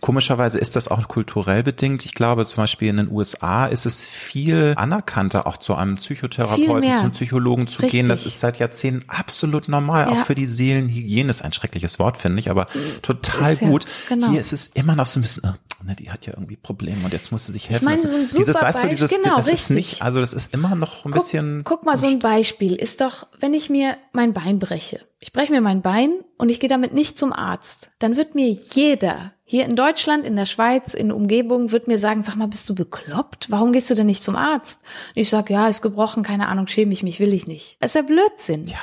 komischerweise 0.00 0.58
ist 0.58 0.76
das 0.76 0.88
auch 0.88 1.06
kulturell 1.08 1.62
bedingt. 1.62 2.04
Ich 2.04 2.14
glaube 2.14 2.44
zum 2.46 2.62
Beispiel 2.62 2.88
in 2.88 2.96
den 2.96 3.10
USA 3.10 3.66
ist 3.66 3.84
es 3.84 4.04
viel 4.04 4.74
anerkannter, 4.76 5.46
auch 5.46 5.58
zu 5.58 5.74
einem 5.74 5.96
Psychotherapeuten, 5.96 6.37
zum 6.46 7.10
Psychologen 7.12 7.68
zu 7.68 7.82
Richtig. 7.82 7.92
gehen. 7.92 8.08
Das 8.08 8.26
ist 8.26 8.40
seit 8.40 8.58
Jahrzehnten 8.58 9.08
absolut 9.08 9.68
normal. 9.68 10.06
Ja. 10.06 10.12
Auch 10.12 10.26
für 10.26 10.34
die 10.34 10.46
Seelenhygiene 10.46 11.30
ist 11.30 11.42
ein 11.42 11.52
schreckliches 11.52 11.98
Wort, 11.98 12.18
finde 12.18 12.38
ich, 12.40 12.50
aber 12.50 12.66
total 13.02 13.52
ist 13.52 13.60
gut. 13.60 13.84
Ja, 13.84 14.16
genau. 14.16 14.30
Hier 14.30 14.40
ist 14.40 14.52
es 14.52 14.66
immer 14.68 14.94
noch 14.94 15.06
so 15.06 15.18
ein 15.18 15.22
bisschen, 15.22 15.42
oh, 15.46 15.84
ne, 15.84 15.94
die 15.96 16.10
hat 16.10 16.26
ja 16.26 16.34
irgendwie 16.34 16.56
Probleme 16.56 16.98
und 17.04 17.12
jetzt 17.12 17.32
muss 17.32 17.46
sie 17.46 17.52
sich 17.52 17.68
helfen. 17.68 17.82
Ich 17.82 17.84
meine, 17.84 17.98
so 17.98 18.16
ein 18.16 18.26
super 18.26 18.38
dieses, 18.44 18.62
weißt 18.62 18.84
du, 18.84 18.88
dieses, 18.88 19.10
genau, 19.10 19.36
das 19.36 19.48
richtig. 19.48 19.60
ist 19.60 19.70
nicht, 19.70 20.02
also 20.02 20.20
das 20.20 20.32
ist 20.32 20.54
immer 20.54 20.74
noch 20.74 21.04
ein 21.04 21.12
guck, 21.12 21.14
bisschen. 21.14 21.62
Guck 21.64 21.84
mal, 21.84 21.96
so 21.96 22.06
ein 22.06 22.18
Beispiel 22.18 22.74
ist 22.74 23.00
doch, 23.00 23.26
wenn 23.40 23.54
ich 23.54 23.70
mir 23.70 23.96
mein 24.12 24.32
Bein 24.32 24.58
breche. 24.58 25.00
Ich 25.20 25.32
breche 25.32 25.52
mir 25.52 25.60
mein 25.60 25.82
Bein 25.82 26.10
und 26.36 26.48
ich 26.48 26.60
gehe 26.60 26.68
damit 26.68 26.94
nicht 26.94 27.18
zum 27.18 27.32
Arzt. 27.32 27.90
Dann 27.98 28.16
wird 28.16 28.34
mir 28.34 28.48
jeder 28.48 29.32
hier 29.50 29.64
in 29.64 29.76
Deutschland, 29.76 30.26
in 30.26 30.36
der 30.36 30.44
Schweiz, 30.44 30.92
in 30.92 31.10
Umgebung 31.10 31.72
wird 31.72 31.88
mir 31.88 31.98
sagen, 31.98 32.22
sag 32.22 32.36
mal, 32.36 32.48
bist 32.48 32.68
du 32.68 32.74
bekloppt? 32.74 33.50
Warum 33.50 33.72
gehst 33.72 33.88
du 33.88 33.94
denn 33.94 34.04
nicht 34.04 34.22
zum 34.22 34.36
Arzt? 34.36 34.82
Und 35.14 35.22
ich 35.22 35.30
sag, 35.30 35.48
ja, 35.48 35.68
ist 35.68 35.80
gebrochen, 35.80 36.22
keine 36.22 36.48
Ahnung, 36.48 36.66
schäme 36.66 36.92
ich 36.92 37.02
mich, 37.02 37.18
will 37.18 37.32
ich 37.32 37.46
nicht. 37.46 37.78
Das 37.80 37.92
ist 37.92 37.94
ja 37.94 38.02
Blödsinn. 38.02 38.68
Ja. 38.68 38.76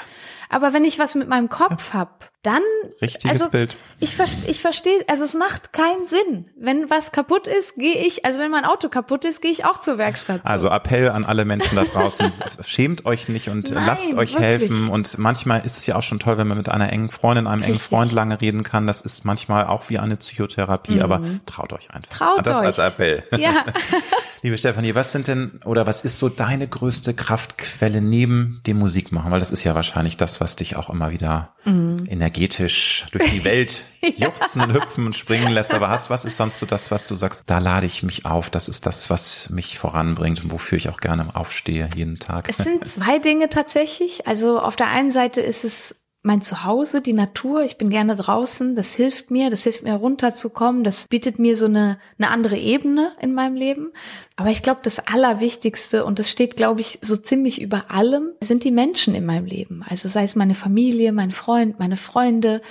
Aber 0.49 0.73
wenn 0.73 0.83
ich 0.83 0.97
was 0.97 1.13
mit 1.13 1.27
meinem 1.27 1.49
Kopf 1.49 1.93
hab, 1.93 2.31
dann 2.45 2.61
richtiges 3.01 3.41
also, 3.41 3.49
Bild. 3.49 3.77
Ich, 3.99 4.15
ich 4.47 4.61
verstehe, 4.61 5.03
also 5.07 5.23
es 5.23 5.33
macht 5.33 5.73
keinen 5.73 6.07
Sinn. 6.07 6.45
Wenn 6.57 6.89
was 6.89 7.11
kaputt 7.11 7.47
ist, 7.47 7.75
gehe 7.75 7.95
ich, 7.95 8.25
also 8.25 8.39
wenn 8.39 8.51
mein 8.51 8.65
Auto 8.65 8.89
kaputt 8.89 9.25
ist, 9.25 9.41
gehe 9.41 9.51
ich 9.51 9.65
auch 9.65 9.79
zur 9.79 9.97
Werkstatt. 9.97 10.41
So. 10.43 10.49
Also 10.49 10.69
Appell 10.69 11.09
an 11.09 11.25
alle 11.25 11.45
Menschen 11.45 11.75
da 11.75 11.83
draußen, 11.83 12.31
schämt 12.61 13.05
euch 13.05 13.29
nicht 13.29 13.49
und 13.49 13.71
Nein, 13.71 13.85
lasst 13.85 14.13
euch 14.13 14.33
wirklich. 14.33 14.39
helfen. 14.39 14.89
Und 14.89 15.17
manchmal 15.17 15.65
ist 15.65 15.77
es 15.77 15.85
ja 15.87 15.95
auch 15.95 16.03
schon 16.03 16.19
toll, 16.19 16.37
wenn 16.37 16.47
man 16.47 16.57
mit 16.57 16.69
einer 16.69 16.91
engen 16.91 17.09
Freundin, 17.09 17.47
einem 17.47 17.63
Richtig. 17.63 17.69
engen 17.69 17.79
Freund 17.79 18.11
lange 18.11 18.41
reden 18.41 18.63
kann. 18.63 18.85
Das 18.85 19.01
ist 19.01 19.25
manchmal 19.25 19.65
auch 19.67 19.89
wie 19.89 19.99
eine 19.99 20.15
Psychotherapie, 20.15 20.95
mhm. 20.95 21.01
aber 21.01 21.21
traut 21.45 21.73
euch 21.73 21.91
einfach. 21.91 22.09
Traut 22.09 22.45
das 22.45 22.57
euch. 22.57 22.65
Das 22.65 22.79
als 22.79 22.93
Appell. 22.93 23.23
Ja. 23.35 23.65
Liebe 24.41 24.59
Stefanie, 24.59 24.93
was 24.93 25.11
sind 25.11 25.27
denn 25.27 25.59
oder 25.65 25.87
was 25.87 26.01
ist 26.01 26.19
so 26.19 26.29
deine 26.29 26.67
größte 26.67 27.15
Kraftquelle 27.15 27.99
neben 27.99 28.61
dem 28.67 28.77
Musikmachen? 28.77 29.31
Weil 29.31 29.39
das 29.39 29.51
ist 29.51 29.63
ja 29.63 29.73
wahrscheinlich 29.73 30.17
das, 30.17 30.39
was 30.39 30.55
dich 30.55 30.75
auch 30.75 30.91
immer 30.91 31.09
wieder 31.09 31.55
mhm. 31.65 32.05
Energetisch 32.35 33.05
durch 33.11 33.29
die 33.31 33.43
Welt 33.43 33.85
juchzen 34.17 34.61
und 34.61 34.73
hüpfen 34.73 35.07
und 35.07 35.15
springen 35.15 35.51
lässt. 35.51 35.73
Aber 35.73 35.89
hast, 35.89 36.09
was 36.09 36.25
ist 36.25 36.37
sonst 36.37 36.59
so 36.59 36.65
das, 36.65 36.91
was 36.91 37.07
du 37.07 37.15
sagst, 37.15 37.43
da 37.47 37.57
lade 37.59 37.85
ich 37.85 38.03
mich 38.03 38.25
auf, 38.25 38.49
das 38.49 38.69
ist 38.69 38.85
das, 38.85 39.09
was 39.09 39.49
mich 39.49 39.79
voranbringt 39.79 40.43
und 40.43 40.51
wofür 40.51 40.77
ich 40.77 40.89
auch 40.89 40.99
gerne 40.99 41.35
aufstehe 41.35 41.89
jeden 41.95 42.15
Tag? 42.15 42.47
Es 42.49 42.57
sind 42.57 42.87
zwei 42.87 43.19
Dinge 43.19 43.49
tatsächlich. 43.49 44.27
Also 44.27 44.59
auf 44.59 44.75
der 44.75 44.87
einen 44.87 45.11
Seite 45.11 45.41
ist 45.41 45.63
es 45.63 45.95
mein 46.25 46.41
Zuhause, 46.41 47.01
die 47.01 47.13
Natur. 47.13 47.61
Ich 47.61 47.77
bin 47.77 47.89
gerne 47.89 48.15
draußen. 48.15 48.75
Das 48.75 48.93
hilft 48.93 49.29
mir. 49.29 49.49
Das 49.49 49.63
hilft 49.63 49.83
mir 49.83 49.93
runterzukommen. 49.93 50.83
Das 50.83 51.07
bietet 51.07 51.37
mir 51.37 51.55
so 51.55 51.65
eine, 51.65 51.99
eine 52.17 52.29
andere 52.29 52.57
Ebene 52.57 53.11
in 53.19 53.33
meinem 53.33 53.55
Leben. 53.55 53.91
Aber 54.35 54.49
ich 54.49 54.63
glaube, 54.63 54.79
das 54.83 54.99
Allerwichtigste, 54.99 56.03
und 56.03 56.17
das 56.17 56.29
steht, 56.29 56.57
glaube 56.57 56.81
ich, 56.81 56.99
so 57.01 57.15
ziemlich 57.15 57.61
über 57.61 57.91
allem, 57.91 58.31
sind 58.41 58.63
die 58.63 58.71
Menschen 58.71 59.13
in 59.13 59.25
meinem 59.25 59.45
Leben. 59.45 59.85
Also 59.87 60.09
sei 60.09 60.23
es 60.23 60.35
meine 60.35 60.55
Familie, 60.55 61.11
mein 61.13 61.31
Freund, 61.31 61.79
meine 61.79 61.95
Freunde, 61.95 62.61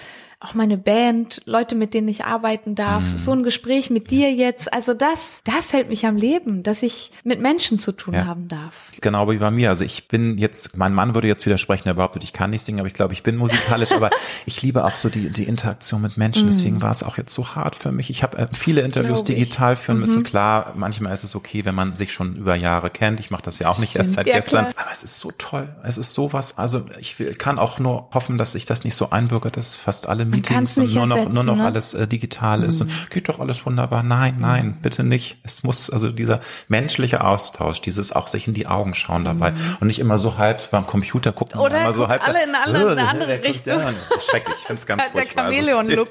auch 0.44 0.54
meine 0.54 0.76
Band, 0.76 1.40
Leute, 1.46 1.74
mit 1.74 1.94
denen 1.94 2.08
ich 2.08 2.24
arbeiten 2.24 2.74
darf, 2.74 3.04
mhm. 3.04 3.16
so 3.16 3.32
ein 3.32 3.42
Gespräch 3.42 3.90
mit 3.90 4.10
dir 4.10 4.32
jetzt. 4.32 4.72
Also 4.72 4.92
das, 4.92 5.40
das 5.44 5.72
hält 5.72 5.88
mich 5.88 6.06
am 6.06 6.16
Leben, 6.16 6.62
dass 6.62 6.82
ich 6.82 7.10
mit 7.24 7.40
Menschen 7.40 7.78
zu 7.78 7.92
tun 7.92 8.14
ja. 8.14 8.26
haben 8.26 8.48
darf. 8.48 8.90
Genau 9.00 9.30
wie 9.30 9.38
bei 9.38 9.50
mir. 9.50 9.70
Also 9.70 9.84
ich 9.84 10.06
bin 10.08 10.36
jetzt, 10.36 10.76
mein 10.76 10.92
Mann 10.92 11.14
würde 11.14 11.28
jetzt 11.28 11.46
widersprechen, 11.46 11.88
er 11.88 11.94
behauptet, 11.94 12.24
ich 12.24 12.32
kann 12.32 12.50
nicht 12.50 12.64
singen, 12.64 12.80
aber 12.80 12.88
ich 12.88 12.94
glaube, 12.94 13.14
ich 13.14 13.22
bin 13.22 13.36
musikalisch, 13.36 13.92
aber 13.92 14.10
ich 14.46 14.60
liebe 14.60 14.84
auch 14.84 14.96
so 14.96 15.08
die, 15.08 15.30
die 15.30 15.44
Interaktion 15.44 16.02
mit 16.02 16.16
Menschen. 16.18 16.42
Mhm. 16.42 16.50
Deswegen 16.50 16.82
war 16.82 16.90
es 16.90 17.02
auch 17.02 17.16
jetzt 17.16 17.32
so 17.32 17.54
hart 17.54 17.74
für 17.74 17.90
mich. 17.90 18.10
Ich 18.10 18.22
habe 18.22 18.36
äh, 18.38 18.46
viele 18.52 18.82
Interviews 18.82 19.24
digital 19.24 19.76
führen 19.76 19.96
mhm. 19.96 20.00
müssen. 20.00 20.22
Klar, 20.24 20.74
manchmal 20.76 21.14
ist 21.14 21.24
es 21.24 21.34
okay, 21.34 21.64
wenn 21.64 21.74
man 21.74 21.96
sich 21.96 22.12
schon 22.12 22.36
über 22.36 22.54
Jahre 22.54 22.90
kennt. 22.90 23.18
Ich 23.18 23.30
mache 23.30 23.42
das 23.42 23.58
ja 23.58 23.70
auch 23.70 23.78
nicht 23.78 23.96
erst 23.96 24.14
seit 24.14 24.26
ja, 24.26 24.36
gestern. 24.36 24.66
Klar. 24.66 24.84
Aber 24.84 24.92
es 24.92 25.02
ist 25.02 25.18
so 25.18 25.32
toll. 25.38 25.68
Es 25.82 25.96
ist 25.96 26.12
sowas. 26.12 26.58
Also 26.58 26.86
ich 27.00 27.18
will, 27.18 27.34
kann 27.34 27.58
auch 27.58 27.78
nur 27.78 28.10
hoffen, 28.12 28.36
dass 28.36 28.52
sich 28.52 28.66
das 28.66 28.84
nicht 28.84 28.94
so 28.94 29.10
einbürgert, 29.10 29.56
dass 29.56 29.76
fast 29.76 30.06
alle 30.06 30.26
Meetings 30.36 30.78
und 30.78 30.94
nur 30.94 31.06
noch, 31.06 31.28
nur 31.28 31.44
noch 31.44 31.56
ne? 31.56 31.64
alles 31.64 31.94
äh, 31.94 32.06
digital 32.06 32.62
ist. 32.62 32.80
Und 32.80 32.88
mhm. 32.88 33.10
geht 33.10 33.28
doch 33.28 33.40
alles 33.40 33.64
wunderbar. 33.66 34.02
Nein, 34.02 34.36
nein, 34.38 34.66
mhm. 34.66 34.82
bitte 34.82 35.04
nicht. 35.04 35.38
Es 35.42 35.62
muss, 35.62 35.90
also 35.90 36.10
dieser 36.10 36.40
menschliche 36.68 37.24
Austausch, 37.24 37.80
dieses 37.80 38.12
auch 38.12 38.26
sich 38.26 38.46
in 38.46 38.54
die 38.54 38.66
Augen 38.66 38.94
schauen 38.94 39.24
dabei 39.24 39.52
mhm. 39.52 39.76
und 39.80 39.86
nicht 39.86 39.98
immer 39.98 40.18
so 40.18 40.38
halb 40.38 40.70
beim 40.70 40.86
Computer 40.86 41.32
gucken. 41.32 41.60
Oder 41.60 41.80
immer 41.80 41.92
so 41.92 42.08
halb. 42.08 42.26
alle 42.26 42.44
in 42.44 42.54
eine, 42.54 43.08
andere 43.08 43.42
Richtung. 43.44 43.80
Schrecklich, 44.20 44.56
ich 44.58 44.66
finde 44.66 44.72
es 44.80 44.86
ganz 44.86 45.02
furchtbar. 45.04 45.50
Der 45.50 45.58
Chamäleon-Look. 45.58 46.08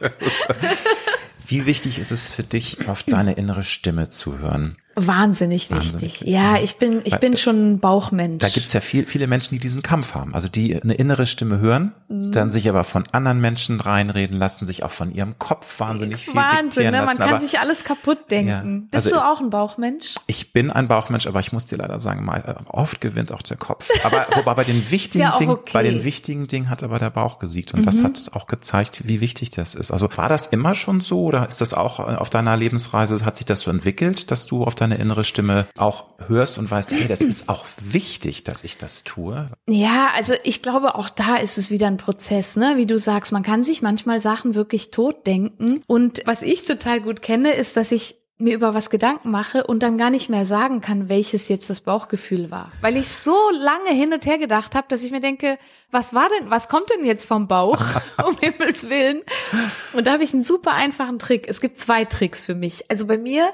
Wie 1.46 1.66
wichtig 1.66 2.00
ist 2.00 2.12
es 2.12 2.34
für 2.34 2.44
dich, 2.44 2.88
auf 2.88 3.04
deine 3.08 3.34
innere 3.34 3.64
Stimme 3.64 4.10
zu 4.10 4.40
hören? 4.40 4.78
Wahnsinnig 4.96 5.72
wichtig. 5.72 5.94
Wahnsinnig. 5.94 6.22
Ja, 6.22 6.58
ich 6.58 6.78
bin, 6.78 7.02
ich 7.04 7.18
bin 7.18 7.36
schon 7.36 7.74
ein 7.74 7.80
Bauchmensch. 7.80 8.40
Da 8.40 8.50
gibt's 8.50 8.74
ja 8.74 8.82
viel, 8.82 9.06
viele 9.08 9.28
Menschen, 9.28 9.56
die 9.56 9.60
diesen 9.60 9.82
Kampf 9.82 10.14
haben. 10.14 10.36
Also 10.36 10.48
die 10.48 10.82
eine 10.82 10.94
innere 10.94 11.26
Stimme 11.26 11.60
hören, 11.60 11.94
mhm. 12.10 12.32
dann 12.32 12.52
sich 12.52 12.70
aber 12.70 12.84
von 12.84 13.04
anderen 13.12 13.42
Menschen 13.42 13.80
reinreden 13.80 14.38
lassen, 14.38 14.66
sich 14.66 14.84
auch 14.84 14.92
von 14.92 15.12
ihrem 15.14 15.40
Kopf 15.40 15.80
wahnsinnig 15.80 16.26
viel 16.26 16.36
Wahnsinn, 16.36 16.92
ne? 16.92 17.04
Man 17.04 17.18
kann 17.18 17.30
aber, 17.30 17.40
sich 17.40 17.60
alles 17.60 17.84
kaputt 17.84 18.30
denken. 18.30 18.90
Ja, 18.92 19.00
Bist 19.00 19.08
also 19.08 19.16
du 19.16 19.28
auch 19.28 19.42
ein 19.42 19.50
Bauchmensch? 19.50 20.16
Ich 20.28 20.54
bin 20.54 20.72
ein 20.72 20.88
Bauchmensch, 20.88 21.26
aber 21.26 21.40
ich 21.40 21.52
muss 21.52 21.66
dir 21.66 21.78
leider 21.78 22.00
sagen, 22.00 22.24
mal, 22.24 22.44
äh, 22.46 22.70
oft 22.70 23.02
gewinnt 23.02 23.32
auch 23.32 23.42
der 23.42 23.58
Kopf. 23.58 23.90
Aber 24.04 24.28
wobei 24.36 24.54
bei 24.54 24.64
den 24.64 24.92
wichtigen 24.92 25.24
ja 25.24 25.36
Dingen, 25.38 25.52
okay. 25.52 25.72
bei 25.74 25.84
den 25.84 26.04
wichtigen 26.04 26.48
Dingen 26.48 26.70
hat 26.70 26.84
aber 26.84 27.00
der 27.00 27.10
Bauch 27.10 27.40
gesiegt 27.40 27.74
und 27.74 27.82
mhm. 27.82 27.86
das 27.86 28.04
hat 28.04 28.32
auch 28.34 28.48
gezeigt, 28.48 29.08
wie 29.08 29.22
wichtig 29.22 29.50
das 29.50 29.74
ist. 29.74 29.92
Also 29.92 30.08
war 30.16 30.30
das 30.30 30.48
immer 30.48 30.76
schon 30.76 31.00
so 31.00 31.24
oder 31.24 31.48
ist 31.48 31.62
das 31.62 31.74
auch 31.74 32.00
auf 32.00 32.30
deiner 32.30 32.56
Lebensreise, 32.56 33.24
hat 33.26 33.38
sich 33.38 33.46
das 33.46 33.62
so 33.62 33.72
entwickelt, 33.72 34.30
dass 34.30 34.46
du 34.46 34.64
auf 34.64 34.76
deine 34.84 35.02
innere 35.02 35.24
Stimme 35.24 35.68
auch 35.78 36.06
hörst 36.28 36.58
und 36.58 36.70
weißt, 36.70 36.92
hey, 36.92 37.08
das 37.08 37.22
ist 37.22 37.50
auch 37.50 37.66
wichtig, 37.82 38.44
dass 38.44 38.64
ich 38.64 38.78
das 38.78 39.04
tue? 39.04 39.50
Ja, 39.70 40.10
also 40.16 40.34
ich 40.44 40.62
glaube, 40.62 40.96
auch 40.96 41.10
da 41.10 41.38
ist 41.38 41.58
es 41.58 41.70
wieder 41.70 41.88
ein 41.88 41.98
Prozess, 41.98 42.56
ne? 42.56 42.74
Wie 42.78 42.86
du 42.86 42.98
sagst, 42.98 43.32
man 43.32 43.44
kann 43.44 43.64
sich 43.64 43.82
manchmal 43.82 44.20
Sachen 44.20 44.56
wirklich 44.56 44.92
tot 44.92 45.26
denken. 45.26 45.82
Und 45.88 46.22
was 46.26 46.42
ich 46.42 46.66
total 46.66 47.02
gut 47.02 47.22
kenne, 47.22 47.54
ist, 47.54 47.78
dass 47.78 47.92
ich 47.92 48.23
mir 48.38 48.56
über 48.56 48.74
was 48.74 48.90
Gedanken 48.90 49.32
mache 49.32 49.66
und 49.66 49.84
dann 49.84 49.98
gar 49.98 50.10
nicht 50.10 50.30
mehr 50.30 50.46
sagen 50.46 50.82
kann, 50.82 51.08
welches 51.08 51.48
jetzt 51.48 51.70
das 51.70 51.82
Bauchgefühl 51.82 52.52
war. 52.52 52.72
Weil 52.82 52.98
ich 52.98 53.10
so 53.10 53.36
lange 53.52 53.92
hin 53.92 54.12
und 54.14 54.26
her 54.26 54.38
gedacht 54.38 54.76
habe, 54.76 54.88
dass 54.90 55.04
ich 55.04 55.12
mir 55.12 55.22
denke, 55.22 55.58
was 55.92 56.14
war 56.14 56.28
denn, 56.30 56.50
was 56.50 56.68
kommt 56.68 56.90
denn 56.90 57.06
jetzt 57.06 57.26
vom 57.26 57.48
Bauch, 57.48 57.82
um 58.26 58.38
Himmels 58.40 58.90
Willen? 58.90 59.22
Und 59.94 60.08
da 60.08 60.14
habe 60.14 60.24
ich 60.24 60.34
einen 60.34 60.42
super 60.42 60.74
einfachen 60.74 61.20
Trick. 61.20 61.48
Es 61.48 61.62
gibt 61.62 61.80
zwei 61.80 62.06
Tricks 62.06 62.44
für 62.44 62.56
mich. 62.56 62.90
Also 62.90 63.06
bei 63.06 63.18
mir 63.18 63.52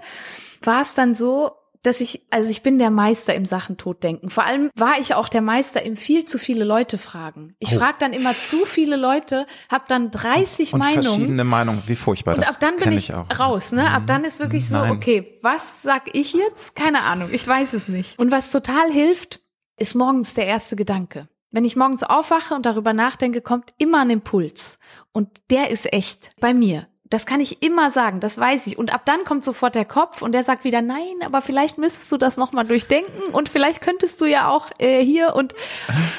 war 0.62 0.82
es 0.82 0.96
dann 0.96 1.14
so, 1.14 1.52
dass 1.84 2.02
ich, 2.02 2.26
also 2.30 2.50
ich 2.50 2.62
bin 2.62 2.78
der 2.78 2.90
Meister 2.90 3.34
im 3.36 3.46
Sachen 3.46 3.78
Toddenken. 3.78 4.30
Vor 4.30 4.46
allem 4.46 4.70
war 4.76 5.00
ich 5.00 5.14
auch 5.14 5.30
der 5.30 5.42
Meister 5.42 5.82
im 5.82 5.96
viel 5.96 6.26
zu 6.26 6.38
viele 6.38 6.66
Leute 6.66 6.98
fragen. 6.98 7.56
Ich 7.60 7.74
oh. 7.76 7.80
frage 7.80 7.98
dann 8.00 8.14
immer 8.14 8.34
zu 8.34 8.66
viele 8.66 8.98
Leute, 8.98 9.48
habe 9.70 9.86
dann 9.88 10.12
30 10.12 10.74
und 10.74 10.80
Meinungen. 10.80 11.04
verschiedene 11.04 11.44
Meinungen, 11.44 11.82
wie 11.88 11.96
furchtbar 11.96 12.36
und 12.36 12.42
das 12.42 12.56
ab 12.56 12.58
dann 12.60 12.76
bin 12.76 12.92
ich, 12.92 13.10
ich 13.10 13.40
raus, 13.40 13.72
ne? 13.72 13.92
Ab 13.92 14.04
dann 14.08 14.26
ist 14.26 14.40
wirklich 14.40 14.68
so, 14.68 14.76
Nein. 14.76 14.92
okay, 14.92 15.38
was 15.42 15.82
sag 15.82 16.14
ich 16.14 16.34
jetzt? 16.34 16.76
Keine 16.76 17.04
Ahnung, 17.04 17.30
ich 17.32 17.48
weiß 17.48 17.74
es 17.74 17.88
nicht. 17.88 18.20
Und 18.20 18.32
was 18.32 18.52
total 18.52 18.92
hilft, 18.92 19.40
ist 19.78 19.96
morgens 19.96 20.34
der 20.34 20.48
erste 20.48 20.76
Gedanke. 20.76 21.30
Wenn 21.52 21.66
ich 21.66 21.76
morgens 21.76 22.04
aufwache 22.04 22.54
und 22.54 22.66
darüber 22.66 22.94
nachdenke, 22.94 23.42
kommt 23.42 23.74
immer 23.78 24.02
ein 24.02 24.10
Impuls. 24.12 24.78
Und 25.14 25.30
der 25.50 25.72
ist 25.72 25.92
echt 25.92 26.32
bei 26.40 26.54
mir. 26.54 26.88
Das 27.10 27.26
kann 27.26 27.42
ich 27.42 27.64
immer 27.64 27.92
sagen, 27.92 28.20
das 28.20 28.38
weiß 28.38 28.68
ich. 28.68 28.78
Und 28.78 28.94
ab 28.94 29.02
dann 29.06 29.24
kommt 29.24 29.44
sofort 29.44 29.76
der 29.76 29.86
Kopf 29.86 30.22
und 30.22 30.32
der 30.32 30.44
sagt 30.44 30.64
wieder, 30.64 30.82
nein, 30.82 31.16
aber 31.26 31.42
vielleicht 31.42 31.78
müsstest 31.78 32.12
du 32.12 32.18
das 32.18 32.38
nochmal 32.38 32.66
durchdenken 32.66 33.34
und 33.34 33.50
vielleicht 33.50 33.82
könntest 33.82 34.22
du 34.22 34.26
ja 34.26 34.50
auch 34.50 34.68
äh, 34.78 35.04
hier 35.04 35.36
und, 35.36 35.56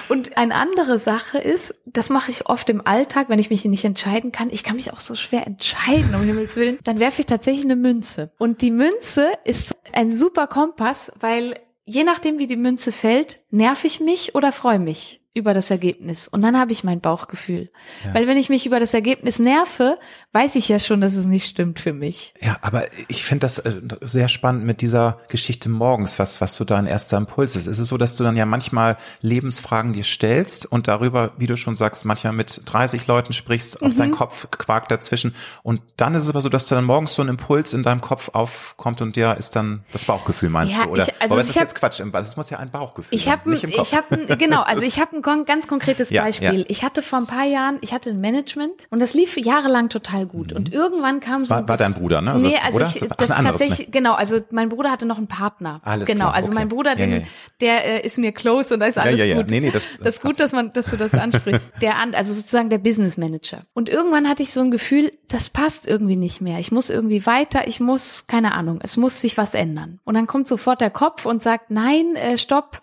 und 0.08 0.36
eine 0.36 0.54
andere 0.54 0.98
Sache 0.98 1.38
ist, 1.38 1.74
das 1.86 2.10
mache 2.10 2.30
ich 2.30 2.46
oft 2.46 2.68
im 2.70 2.86
Alltag, 2.86 3.28
wenn 3.28 3.38
ich 3.38 3.50
mich 3.50 3.64
nicht 3.64 3.84
entscheiden 3.84 4.32
kann. 4.32 4.50
Ich 4.50 4.64
kann 4.64 4.76
mich 4.76 4.92
auch 4.92 5.00
so 5.00 5.14
schwer 5.14 5.46
entscheiden, 5.46 6.14
um 6.14 6.22
Himmels 6.22 6.56
Willen. 6.56 6.78
Dann 6.84 6.98
werfe 6.98 7.20
ich 7.20 7.26
tatsächlich 7.26 7.64
eine 7.64 7.76
Münze. 7.76 8.32
Und 8.38 8.60
die 8.62 8.70
Münze 8.70 9.32
ist 9.44 9.76
ein 9.92 10.10
super 10.10 10.46
Kompass, 10.46 11.12
weil 11.18 11.54
je 11.84 12.04
nachdem, 12.04 12.38
wie 12.38 12.46
die 12.46 12.56
Münze 12.56 12.92
fällt, 12.92 13.39
nerv 13.50 13.84
ich 13.84 14.00
mich 14.00 14.34
oder 14.34 14.52
freue 14.52 14.78
mich 14.78 15.20
über 15.32 15.54
das 15.54 15.70
Ergebnis. 15.70 16.26
Und 16.26 16.42
dann 16.42 16.58
habe 16.58 16.72
ich 16.72 16.82
mein 16.82 17.00
Bauchgefühl. 17.00 17.70
Ja. 18.04 18.14
Weil 18.14 18.26
wenn 18.26 18.36
ich 18.36 18.48
mich 18.48 18.66
über 18.66 18.80
das 18.80 18.94
Ergebnis 18.94 19.38
nerve, 19.38 19.96
weiß 20.32 20.56
ich 20.56 20.68
ja 20.68 20.80
schon, 20.80 21.00
dass 21.00 21.14
es 21.14 21.24
nicht 21.24 21.46
stimmt 21.46 21.78
für 21.78 21.92
mich. 21.92 22.34
Ja, 22.40 22.56
aber 22.62 22.86
ich 23.06 23.24
finde 23.24 23.42
das 23.42 23.60
äh, 23.60 23.80
sehr 24.00 24.28
spannend 24.28 24.64
mit 24.64 24.80
dieser 24.80 25.18
Geschichte 25.28 25.68
morgens, 25.68 26.18
was, 26.18 26.40
was 26.40 26.56
so 26.56 26.64
dein 26.64 26.86
erster 26.86 27.16
Impuls 27.16 27.54
ist. 27.54 27.68
Ist 27.68 27.78
es 27.78 27.86
so, 27.86 27.96
dass 27.96 28.16
du 28.16 28.24
dann 28.24 28.36
ja 28.36 28.44
manchmal 28.44 28.96
Lebensfragen 29.20 29.92
dir 29.92 30.02
stellst 30.02 30.66
und 30.66 30.88
darüber, 30.88 31.32
wie 31.36 31.46
du 31.46 31.56
schon 31.56 31.76
sagst, 31.76 32.04
manchmal 32.04 32.32
mit 32.32 32.62
30 32.64 33.06
Leuten 33.06 33.32
sprichst, 33.32 33.82
auf 33.82 33.92
mhm. 33.92 33.96
deinen 33.96 34.12
Kopf 34.12 34.50
quakt 34.50 34.90
dazwischen. 34.90 35.36
Und 35.62 35.80
dann 35.96 36.16
ist 36.16 36.24
es 36.24 36.30
aber 36.30 36.40
so, 36.40 36.48
dass 36.48 36.66
du 36.66 36.74
dann 36.74 36.84
morgens 36.84 37.14
so 37.14 37.22
ein 37.22 37.28
Impuls 37.28 37.72
in 37.72 37.84
deinem 37.84 38.00
Kopf 38.00 38.30
aufkommt 38.32 39.00
und 39.00 39.14
der 39.14 39.36
ist 39.36 39.54
dann 39.54 39.84
das 39.92 40.06
Bauchgefühl, 40.06 40.50
meinst 40.50 40.76
ja, 40.76 40.84
du? 40.84 40.90
Oder 40.90 41.06
ich, 41.06 41.22
also 41.22 41.34
aber 41.34 41.40
es 41.40 41.50
ist 41.50 41.54
hab, 41.54 41.62
jetzt 41.62 41.76
Quatsch, 41.76 42.02
das 42.12 42.36
muss 42.36 42.50
ja 42.50 42.58
ein 42.58 42.70
Bauchgefühl 42.70 43.16
ich 43.16 43.24
sein, 43.24 43.34
Kopf. 43.44 43.64
Ich 43.64 43.94
habe 43.94 44.36
genau, 44.36 44.62
also 44.62 44.82
ich 44.82 45.00
habe 45.00 45.16
ein 45.16 45.44
ganz 45.44 45.68
konkretes 45.68 46.10
ja, 46.10 46.22
Beispiel. 46.22 46.60
Ja. 46.60 46.64
Ich 46.68 46.82
hatte 46.82 47.02
vor 47.02 47.18
ein 47.18 47.26
paar 47.26 47.44
Jahren, 47.44 47.78
ich 47.80 47.92
hatte 47.92 48.10
ein 48.10 48.20
Management 48.20 48.86
und 48.90 49.00
das 49.00 49.14
lief 49.14 49.36
jahrelang 49.36 49.88
total 49.88 50.26
gut. 50.26 50.50
Mhm. 50.50 50.56
Und 50.56 50.72
irgendwann 50.72 51.20
kam 51.20 51.38
das 51.38 51.48
so. 51.48 51.54
War, 51.54 51.68
war 51.68 51.76
dein 51.76 51.94
Bruder, 51.94 52.20
ne? 52.20 52.32
Also 52.32 52.46
nee, 52.46 52.54
also 52.64 52.80
ich, 52.80 53.08
das 53.16 53.30
Ach, 53.30 53.42
tatsächlich, 53.42 53.86
ne? 53.86 53.92
genau, 53.92 54.12
also 54.12 54.40
mein 54.50 54.68
Bruder 54.68 54.90
hatte 54.90 55.06
noch 55.06 55.18
einen 55.18 55.26
Partner. 55.26 55.80
Alles 55.84 56.08
genau, 56.08 56.26
klar, 56.26 56.34
also 56.34 56.48
okay. 56.48 56.58
mein 56.58 56.68
Bruder, 56.68 56.94
den, 56.94 57.12
ja, 57.12 57.20
der 57.60 58.02
äh, 58.04 58.06
ist 58.06 58.18
mir 58.18 58.32
close 58.32 58.74
und 58.74 58.80
da 58.80 58.86
ist 58.86 58.98
alles 58.98 59.18
ja, 59.18 59.24
ja, 59.24 59.36
gut. 59.36 59.50
Nee, 59.50 59.60
nee, 59.60 59.70
das, 59.70 59.98
das 59.98 60.16
ist 60.16 60.22
gut, 60.22 60.40
dass 60.40 60.52
man, 60.52 60.72
dass 60.72 60.86
du 60.86 60.96
das 60.96 61.14
ansprichst. 61.14 61.68
Der 61.80 61.96
an, 61.96 62.14
also 62.14 62.32
sozusagen 62.32 62.68
der 62.68 62.78
Business 62.78 63.16
Manager. 63.16 63.64
Und 63.72 63.88
irgendwann 63.88 64.28
hatte 64.28 64.42
ich 64.42 64.52
so 64.52 64.60
ein 64.60 64.70
Gefühl, 64.70 65.12
das 65.28 65.48
passt 65.48 65.86
irgendwie 65.86 66.16
nicht 66.16 66.40
mehr. 66.40 66.58
Ich 66.58 66.72
muss 66.72 66.90
irgendwie 66.90 67.24
weiter, 67.26 67.66
ich 67.66 67.80
muss, 67.80 68.26
keine 68.26 68.52
Ahnung, 68.52 68.80
es 68.82 68.96
muss 68.96 69.20
sich 69.20 69.36
was 69.36 69.54
ändern. 69.54 70.00
Und 70.04 70.14
dann 70.14 70.26
kommt 70.26 70.46
sofort 70.46 70.80
der 70.80 70.90
Kopf 70.90 71.26
und 71.26 71.42
sagt, 71.42 71.70
nein, 71.70 72.16
äh, 72.16 72.38
stopp 72.38 72.80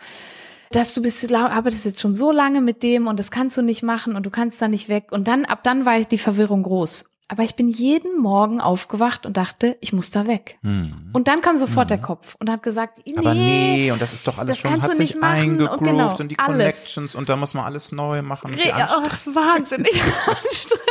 dass 0.72 0.94
du 0.94 1.02
bist, 1.02 1.34
arbeitest 1.34 1.86
jetzt 1.86 2.00
schon 2.00 2.16
so 2.16 2.32
lange 2.32 2.62
mit 2.62 2.84
dem 2.84 3.08
und 3.08 3.20
das 3.20 3.32
kannst 3.32 3.58
du 3.58 3.62
nicht 3.62 3.84
machen 3.84 4.16
und 4.16 4.26
du 4.26 4.30
kannst 4.30 4.62
da 4.62 4.68
nicht 4.68 4.90
weg. 4.90 5.12
Und 5.12 5.28
dann, 5.28 5.46
ab 5.46 5.64
dann 5.64 5.86
war 5.86 6.00
die 6.00 6.18
Verwirrung 6.18 6.64
groß. 6.64 7.06
Aber 7.30 7.44
ich 7.44 7.56
bin 7.56 7.68
jeden 7.68 8.22
Morgen 8.22 8.62
aufgewacht 8.62 9.26
und 9.26 9.36
dachte, 9.36 9.78
ich 9.82 9.92
muss 9.92 10.12
da 10.12 10.28
weg. 10.28 10.60
Hm. 10.64 11.10
Und 11.12 11.28
dann 11.28 11.42
kam 11.42 11.58
sofort 11.58 11.92
hm. 11.92 11.98
der 11.98 12.06
Kopf 12.06 12.36
und 12.40 12.50
hat 12.50 12.64
gesagt, 12.64 13.00
nee, 13.06 13.18
aber 13.18 13.34
nee, 13.34 13.92
und 13.92 14.02
das 14.02 14.14
ist 14.14 14.26
doch 14.28 14.38
alles 14.38 14.60
schon, 14.60 14.82
hat 14.82 14.96
sich 14.96 15.22
eingegroovt 15.22 15.82
und, 15.82 15.88
genau, 15.88 16.16
und 16.18 16.30
die 16.30 16.40
alles. 16.40 16.58
Connections 16.58 17.16
und 17.16 17.28
da 17.28 17.36
muss 17.36 17.54
man 17.54 17.66
alles 17.66 17.92
neu 17.92 18.22
machen. 18.22 18.54
Re 18.54 18.72
oh, 18.74 19.34
wahnsinnig 19.34 20.02
anstrengend. 20.26 20.88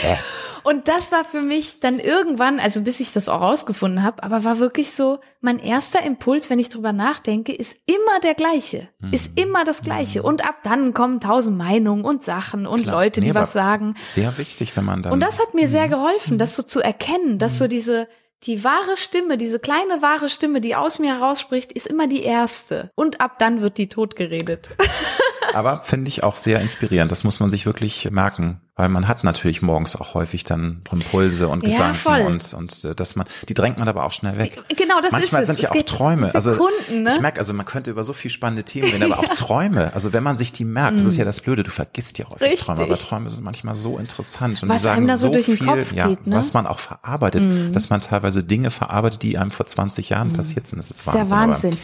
Und 0.62 0.88
das 0.88 1.12
war 1.12 1.24
für 1.24 1.42
mich 1.42 1.80
dann 1.80 1.98
irgendwann, 1.98 2.60
also 2.60 2.82
bis 2.82 3.00
ich 3.00 3.12
das 3.12 3.28
auch 3.28 3.40
rausgefunden 3.40 4.02
habe, 4.02 4.22
aber 4.22 4.44
war 4.44 4.58
wirklich 4.58 4.92
so, 4.92 5.20
mein 5.40 5.58
erster 5.58 6.02
Impuls, 6.02 6.50
wenn 6.50 6.58
ich 6.58 6.68
drüber 6.68 6.92
nachdenke, 6.92 7.52
ist 7.52 7.78
immer 7.86 8.20
der 8.22 8.34
gleiche. 8.34 8.88
Mhm. 9.00 9.12
Ist 9.12 9.38
immer 9.38 9.64
das 9.64 9.82
gleiche. 9.82 10.22
Und 10.22 10.46
ab 10.46 10.56
dann 10.62 10.94
kommen 10.94 11.20
tausend 11.20 11.56
Meinungen 11.58 12.04
und 12.04 12.24
Sachen 12.24 12.66
und 12.66 12.82
Klar. 12.82 12.96
Leute, 12.96 13.20
die 13.20 13.28
nee, 13.28 13.34
was 13.34 13.52
sagen. 13.52 13.94
Sehr 14.02 14.36
wichtig, 14.38 14.76
wenn 14.76 14.84
man 14.84 15.02
dann. 15.02 15.12
Und 15.12 15.20
das 15.20 15.38
hat 15.38 15.54
mir 15.54 15.66
mhm. 15.66 15.70
sehr 15.70 15.88
geholfen, 15.88 16.38
das 16.38 16.56
so 16.56 16.62
zu 16.62 16.80
erkennen, 16.80 17.38
dass 17.38 17.58
so 17.58 17.64
mhm. 17.64 17.70
diese, 17.70 18.08
die 18.44 18.64
wahre 18.64 18.96
Stimme, 18.96 19.38
diese 19.38 19.58
kleine 19.58 20.02
wahre 20.02 20.28
Stimme, 20.28 20.60
die 20.60 20.76
aus 20.76 20.98
mir 20.98 21.14
herausspricht, 21.14 21.72
ist 21.72 21.86
immer 21.86 22.06
die 22.06 22.22
erste. 22.22 22.90
Und 22.94 23.20
ab 23.20 23.38
dann 23.38 23.60
wird 23.60 23.78
die 23.78 23.88
tot 23.88 24.16
geredet. 24.16 24.70
Aber 25.54 25.82
finde 25.82 26.08
ich 26.08 26.22
auch 26.22 26.36
sehr 26.36 26.60
inspirierend. 26.60 27.10
Das 27.10 27.24
muss 27.24 27.40
man 27.40 27.48
sich 27.50 27.64
wirklich 27.64 28.10
merken 28.10 28.60
weil 28.78 28.88
man 28.88 29.08
hat 29.08 29.24
natürlich 29.24 29.60
morgens 29.60 29.96
auch 29.96 30.14
häufig 30.14 30.44
dann 30.44 30.82
Impulse 30.90 31.48
und 31.48 31.66
ja, 31.66 31.72
Gedanken 31.72 31.98
voll. 31.98 32.20
und 32.20 32.54
und 32.54 32.84
äh, 32.84 32.94
dass 32.94 33.16
man 33.16 33.26
die 33.48 33.54
drängt 33.54 33.78
man 33.78 33.88
aber 33.88 34.04
auch 34.04 34.12
schnell 34.12 34.38
weg. 34.38 34.62
Genau, 34.76 35.00
das 35.02 35.12
Manchmal 35.12 35.42
ist 35.42 35.48
es. 35.48 35.56
sind 35.56 35.68
ja 35.68 35.72
auch 35.72 35.84
Träume. 35.84 36.32
Also 36.32 36.52
Sekunden, 36.52 37.02
ne? 37.02 37.14
ich 37.14 37.20
merke, 37.20 37.38
also 37.38 37.52
man 37.54 37.66
könnte 37.66 37.90
über 37.90 38.04
so 38.04 38.12
viel 38.12 38.30
spannende 38.30 38.62
Themen 38.62 38.88
reden, 38.90 39.12
aber 39.12 39.18
auch 39.18 39.28
Träume. 39.34 39.92
Also 39.94 40.12
wenn 40.12 40.22
man 40.22 40.36
sich 40.36 40.52
die 40.52 40.64
merkt, 40.64 40.98
das 40.98 41.06
ist 41.06 41.16
ja 41.16 41.24
das 41.24 41.40
Blöde, 41.40 41.64
du 41.64 41.70
vergisst 41.70 42.18
ja 42.18 42.26
häufig 42.26 42.42
Richtig. 42.42 42.60
Träume, 42.60 42.82
aber 42.82 42.96
Träume 42.96 43.30
sind 43.30 43.42
manchmal 43.42 43.74
so 43.74 43.98
interessant 43.98 44.62
und 44.62 44.68
was 44.68 44.78
die 44.78 44.84
sagen 44.84 45.08
so, 45.16 45.32
so 45.32 45.38
viel, 45.38 45.56
geht, 45.56 45.92
ja, 45.92 46.08
ne? 46.08 46.18
was 46.26 46.52
man 46.52 46.66
auch 46.66 46.78
verarbeitet, 46.78 47.44
mm. 47.44 47.72
dass 47.72 47.90
man 47.90 48.00
teilweise 48.00 48.44
Dinge 48.44 48.70
verarbeitet, 48.70 49.22
die 49.24 49.38
einem 49.38 49.50
vor 49.50 49.66
20 49.66 50.10
Jahren 50.10 50.28
mm. 50.28 50.34
passiert 50.34 50.68
sind. 50.68 50.78
Das 50.78 50.90
ist, 50.90 51.06
das 51.06 51.06
Wahnsinn. 51.06 51.28
Der 51.28 51.30
Wahnsinn. 51.30 51.72
Aber 51.72 51.78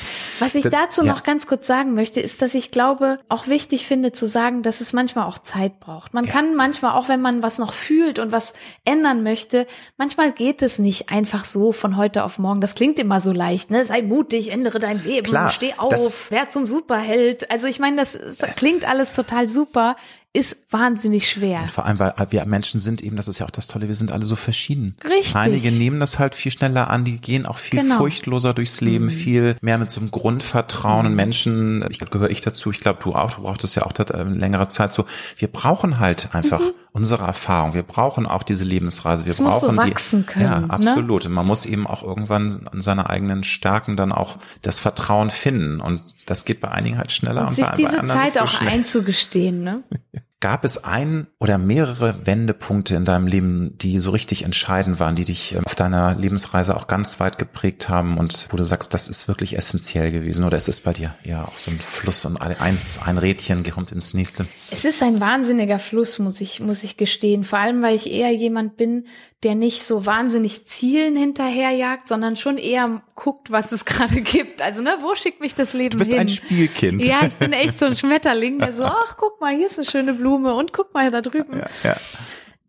was 0.46 0.54
ich 0.54 0.62
das, 0.62 0.72
dazu 0.72 1.04
ja. 1.04 1.12
noch 1.12 1.24
ganz 1.24 1.46
kurz 1.48 1.66
sagen 1.66 1.94
möchte, 1.94 2.20
ist, 2.20 2.40
dass 2.42 2.54
ich 2.54 2.70
glaube, 2.70 3.18
auch 3.28 3.48
wichtig 3.48 3.86
finde 3.86 4.12
zu 4.12 4.26
sagen, 4.26 4.62
dass 4.62 4.80
es 4.80 4.92
manchmal 4.92 5.26
auch 5.26 5.38
Zeit 5.38 5.80
braucht. 5.80 6.14
Man 6.14 6.24
ja. 6.26 6.32
kann 6.32 6.54
manchmal 6.54 6.83
auch, 6.92 7.08
wenn 7.08 7.22
man 7.22 7.42
was 7.42 7.58
noch 7.58 7.72
fühlt 7.72 8.18
und 8.18 8.32
was 8.32 8.52
ändern 8.84 9.22
möchte, 9.22 9.66
manchmal 9.96 10.32
geht 10.32 10.62
es 10.62 10.78
nicht 10.78 11.10
einfach 11.10 11.44
so 11.44 11.72
von 11.72 11.96
heute 11.96 12.24
auf 12.24 12.38
morgen. 12.38 12.60
Das 12.60 12.74
klingt 12.74 12.98
immer 12.98 13.20
so 13.20 13.32
leicht, 13.32 13.70
ne? 13.70 13.84
Sei 13.86 14.02
mutig, 14.02 14.52
ändere 14.52 14.78
dein 14.78 15.02
Leben, 15.02 15.26
Klar, 15.26 15.50
steh 15.50 15.74
auf, 15.78 16.30
wer 16.30 16.50
zum 16.50 16.66
Superheld. 16.66 17.50
Also 17.50 17.66
ich 17.66 17.78
meine, 17.78 17.96
das, 17.96 18.18
das 18.38 18.54
klingt 18.56 18.86
alles 18.86 19.14
total 19.14 19.48
super 19.48 19.96
ist 20.34 20.56
wahnsinnig 20.70 21.30
schwer. 21.30 21.60
Und 21.60 21.70
vor 21.70 21.86
allem, 21.86 22.00
weil 22.00 22.12
wir 22.30 22.44
Menschen 22.44 22.80
sind 22.80 23.02
eben, 23.02 23.14
das 23.14 23.28
ist 23.28 23.38
ja 23.38 23.46
auch 23.46 23.52
das 23.52 23.68
Tolle, 23.68 23.86
wir 23.86 23.94
sind 23.94 24.10
alle 24.10 24.24
so 24.24 24.34
verschieden. 24.34 24.96
Richtig. 25.04 25.36
Einige 25.36 25.70
nehmen 25.70 26.00
das 26.00 26.18
halt 26.18 26.34
viel 26.34 26.50
schneller 26.50 26.90
an, 26.90 27.04
die 27.04 27.20
gehen 27.20 27.46
auch 27.46 27.56
viel 27.56 27.80
genau. 27.80 27.98
furchtloser 27.98 28.52
durchs 28.52 28.80
Leben, 28.80 29.04
mhm. 29.04 29.10
viel 29.10 29.56
mehr 29.60 29.78
mit 29.78 29.92
so 29.92 30.00
einem 30.00 30.10
Grundvertrauen. 30.10 31.02
Mhm. 31.02 31.10
Und 31.10 31.14
Menschen, 31.14 31.86
ich 31.88 32.00
glaube, 32.00 32.10
gehöre 32.10 32.30
ich 32.30 32.40
dazu, 32.40 32.72
ich 32.72 32.80
glaube, 32.80 32.98
du 33.00 33.14
auch, 33.14 33.30
du 33.30 33.42
brauchst 33.42 33.62
das 33.62 33.76
ja 33.76 33.84
auch 33.84 33.92
äh, 33.96 34.22
längere 34.24 34.66
Zeit 34.66 34.92
so. 34.92 35.06
Wir 35.36 35.46
brauchen 35.46 36.00
halt 36.00 36.34
einfach 36.34 36.58
mhm. 36.58 36.72
unsere 36.90 37.26
Erfahrung. 37.26 37.72
Wir 37.74 37.84
brauchen 37.84 38.26
auch 38.26 38.42
diese 38.42 38.64
Lebensreise. 38.64 39.26
Wir 39.26 39.32
es 39.32 39.38
brauchen 39.38 39.76
muss 39.76 39.84
so 39.84 39.90
wachsen 39.90 40.20
die. 40.26 40.32
Können, 40.32 40.44
ja, 40.46 40.60
ne? 40.60 40.70
absolut. 40.70 41.22
Ne? 41.24 41.30
Man 41.30 41.46
muss 41.46 41.64
eben 41.64 41.86
auch 41.86 42.02
irgendwann 42.02 42.66
an 42.72 42.80
seine 42.80 43.08
eigenen 43.08 43.44
Stärken 43.44 43.94
dann 43.94 44.10
auch 44.10 44.38
das 44.62 44.80
Vertrauen 44.80 45.30
finden. 45.30 45.78
Und 45.78 46.02
das 46.26 46.44
geht 46.44 46.60
bei 46.60 46.72
einigen 46.72 46.98
halt 46.98 47.12
schneller 47.12 47.42
und, 47.42 47.48
und 47.48 47.54
sich 47.54 47.66
bei, 47.66 47.76
diese 47.76 47.98
bei 47.98 48.06
Zeit 48.06 48.32
so 48.32 48.40
auch 48.40 48.48
schnell. 48.48 48.70
einzugestehen, 48.70 49.62
ne? 49.62 49.84
Gab 50.40 50.64
es 50.64 50.84
ein 50.84 51.26
oder 51.38 51.56
mehrere 51.56 52.26
Wendepunkte 52.26 52.96
in 52.96 53.04
deinem 53.04 53.26
Leben, 53.26 53.78
die 53.78 53.98
so 53.98 54.10
richtig 54.10 54.42
entscheidend 54.42 55.00
waren, 55.00 55.14
die 55.14 55.24
dich 55.24 55.54
ähm, 55.54 55.64
auf 55.64 55.74
deiner 55.74 56.14
Lebensreise 56.16 56.76
auch 56.76 56.86
ganz 56.86 57.18
weit 57.18 57.38
geprägt 57.38 57.88
haben 57.88 58.18
und 58.18 58.48
wo 58.50 58.56
du 58.56 58.62
sagst, 58.62 58.92
das 58.92 59.08
ist 59.08 59.26
wirklich 59.26 59.56
essentiell 59.56 60.10
gewesen 60.10 60.44
oder 60.44 60.56
es 60.56 60.68
ist 60.68 60.84
bei 60.84 60.92
dir 60.92 61.14
ja 61.24 61.44
auch 61.44 61.56
so 61.56 61.70
ein 61.70 61.78
Fluss 61.78 62.24
und 62.26 62.36
eins, 62.36 62.98
ein 63.02 63.16
Rädchen 63.16 63.64
kommt 63.70 63.92
ins 63.92 64.12
nächste? 64.12 64.46
Es 64.70 64.84
ist 64.84 65.02
ein 65.02 65.18
wahnsinniger 65.18 65.78
Fluss, 65.78 66.18
muss 66.18 66.40
ich, 66.40 66.60
muss 66.60 66.84
ich 66.84 66.96
gestehen. 66.96 67.44
Vor 67.44 67.58
allem, 67.58 67.80
weil 67.80 67.94
ich 67.94 68.10
eher 68.10 68.30
jemand 68.30 68.76
bin, 68.76 69.06
der 69.44 69.54
nicht 69.54 69.82
so 69.82 70.06
wahnsinnig 70.06 70.66
Zielen 70.66 71.16
hinterherjagt, 71.16 72.08
sondern 72.08 72.36
schon 72.36 72.56
eher 72.58 73.02
guckt, 73.14 73.50
was 73.50 73.72
es 73.72 73.84
gerade 73.84 74.22
gibt. 74.22 74.62
Also, 74.62 74.80
ne, 74.82 74.96
wo 75.02 75.14
schickt 75.14 75.40
mich 75.40 75.54
das 75.54 75.72
Leben 75.74 75.82
hin? 75.82 75.90
Du 75.90 75.98
bist 75.98 76.12
hin? 76.12 76.20
ein 76.20 76.28
Spielkind. 76.28 77.06
Ja, 77.06 77.20
ich 77.26 77.34
bin 77.36 77.52
echt 77.52 77.78
so 77.78 77.86
ein 77.86 77.96
Schmetterling, 77.96 78.58
der 78.58 78.72
so, 78.72 78.84
ach, 78.84 79.16
guck 79.16 79.40
mal, 79.40 79.54
hier 79.54 79.66
ist 79.66 79.78
eine 79.78 79.86
schöne 79.86 80.14
Blume 80.14 80.54
und 80.54 80.72
guck 80.72 80.94
mal 80.94 81.10
da 81.10 81.20
drüben. 81.20 81.58
Ja, 81.58 81.66
ja. 81.84 81.96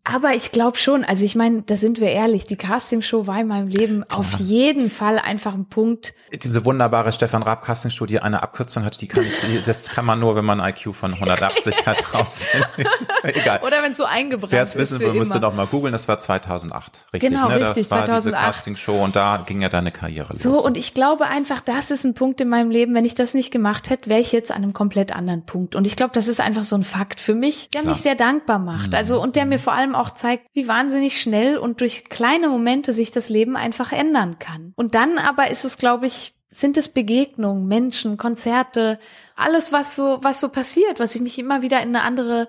Aber 0.08 0.34
ich 0.34 0.52
glaube 0.52 0.78
schon, 0.78 1.04
also 1.04 1.24
ich 1.24 1.34
meine, 1.34 1.62
da 1.62 1.76
sind 1.76 2.00
wir 2.00 2.10
ehrlich, 2.10 2.46
die 2.46 2.54
Castingshow 2.54 3.26
war 3.26 3.40
in 3.40 3.48
meinem 3.48 3.66
Leben 3.66 4.04
Klar. 4.06 4.20
auf 4.20 4.38
jeden 4.38 4.88
Fall 4.88 5.18
einfach 5.18 5.54
ein 5.54 5.64
Punkt. 5.64 6.14
Diese 6.32 6.64
wunderbare 6.64 7.10
Stefan 7.10 7.42
Raab 7.42 7.64
Castingshow, 7.64 8.06
die 8.06 8.20
eine 8.20 8.40
Abkürzung 8.40 8.84
hat, 8.84 9.00
die 9.00 9.08
kann 9.08 9.24
ich, 9.24 9.64
das 9.64 9.88
kann 9.88 10.04
man 10.04 10.20
nur, 10.20 10.36
wenn 10.36 10.44
man 10.44 10.60
ein 10.60 10.70
IQ 10.70 10.94
von 10.94 11.12
180 11.12 11.86
hat, 11.86 12.14
rausfinden. 12.14 12.68
Egal. 13.24 13.60
Oder 13.66 13.82
wenn 13.82 13.92
es 13.92 13.98
so 13.98 14.04
eingebrannt 14.04 14.52
Wer 14.52 14.62
es 14.62 14.76
wissen 14.76 15.00
will, 15.00 15.12
müsste 15.12 15.40
doch 15.40 15.52
mal 15.52 15.66
googeln, 15.66 15.90
das 15.92 16.06
war 16.06 16.20
2008, 16.20 17.06
richtig, 17.12 17.30
genau, 17.30 17.48
ne? 17.48 17.70
Richtig, 17.70 17.88
das 17.88 17.90
war 17.90 18.06
2008. 18.06 18.16
diese 18.16 18.32
Castingshow 18.32 19.02
und 19.02 19.16
da 19.16 19.42
ging 19.44 19.60
ja 19.60 19.68
deine 19.68 19.90
Karriere 19.90 20.32
los. 20.32 20.40
So, 20.42 20.64
und 20.64 20.76
ich 20.76 20.94
glaube 20.94 21.26
einfach, 21.26 21.60
das 21.60 21.90
ist 21.90 22.04
ein 22.04 22.14
Punkt 22.14 22.40
in 22.40 22.48
meinem 22.48 22.70
Leben, 22.70 22.94
wenn 22.94 23.04
ich 23.04 23.16
das 23.16 23.34
nicht 23.34 23.50
gemacht 23.50 23.90
hätte, 23.90 24.08
wäre 24.08 24.20
ich 24.20 24.30
jetzt 24.30 24.52
an 24.52 24.58
einem 24.58 24.72
komplett 24.72 25.10
anderen 25.10 25.44
Punkt. 25.44 25.74
Und 25.74 25.84
ich 25.84 25.96
glaube, 25.96 26.12
das 26.14 26.28
ist 26.28 26.40
einfach 26.40 26.62
so 26.62 26.76
ein 26.76 26.84
Fakt 26.84 27.20
für 27.20 27.34
mich, 27.34 27.70
der 27.70 27.80
Klar. 27.80 27.92
mich 27.92 28.02
sehr 28.02 28.14
dankbar 28.14 28.60
macht. 28.60 28.94
Also, 28.94 29.20
und 29.20 29.34
der 29.34 29.46
mir 29.46 29.58
vor 29.58 29.72
allem 29.72 29.95
auch 29.98 30.10
zeigt, 30.10 30.46
wie 30.52 30.68
wahnsinnig 30.68 31.20
schnell 31.20 31.58
und 31.58 31.80
durch 31.80 32.04
kleine 32.04 32.48
Momente 32.48 32.92
sich 32.92 33.10
das 33.10 33.28
Leben 33.28 33.56
einfach 33.56 33.92
ändern 33.92 34.38
kann. 34.38 34.72
Und 34.76 34.94
dann 34.94 35.18
aber 35.18 35.50
ist 35.50 35.64
es, 35.64 35.78
glaube 35.78 36.06
ich, 36.06 36.34
sind 36.50 36.76
es 36.76 36.88
Begegnungen, 36.88 37.66
Menschen, 37.66 38.16
Konzerte, 38.16 38.98
alles, 39.34 39.72
was 39.72 39.96
so, 39.96 40.18
was 40.22 40.40
so 40.40 40.48
passiert, 40.48 40.98
was 40.98 41.12
sich 41.12 41.22
mich 41.22 41.38
immer 41.38 41.62
wieder 41.62 41.82
in 41.82 41.88
eine 41.88 42.02
andere 42.02 42.48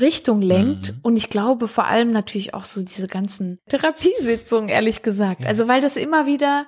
Richtung 0.00 0.40
lenkt. 0.42 0.92
Mhm. 0.92 0.98
Und 1.02 1.16
ich 1.16 1.30
glaube 1.30 1.68
vor 1.68 1.86
allem 1.86 2.10
natürlich 2.10 2.54
auch 2.54 2.64
so 2.64 2.82
diese 2.82 3.08
ganzen 3.08 3.58
Therapiesitzungen, 3.68 4.68
ehrlich 4.68 5.02
gesagt. 5.02 5.42
Ja. 5.42 5.48
Also 5.48 5.66
weil 5.66 5.80
das 5.80 5.96
immer 5.96 6.26
wieder 6.26 6.66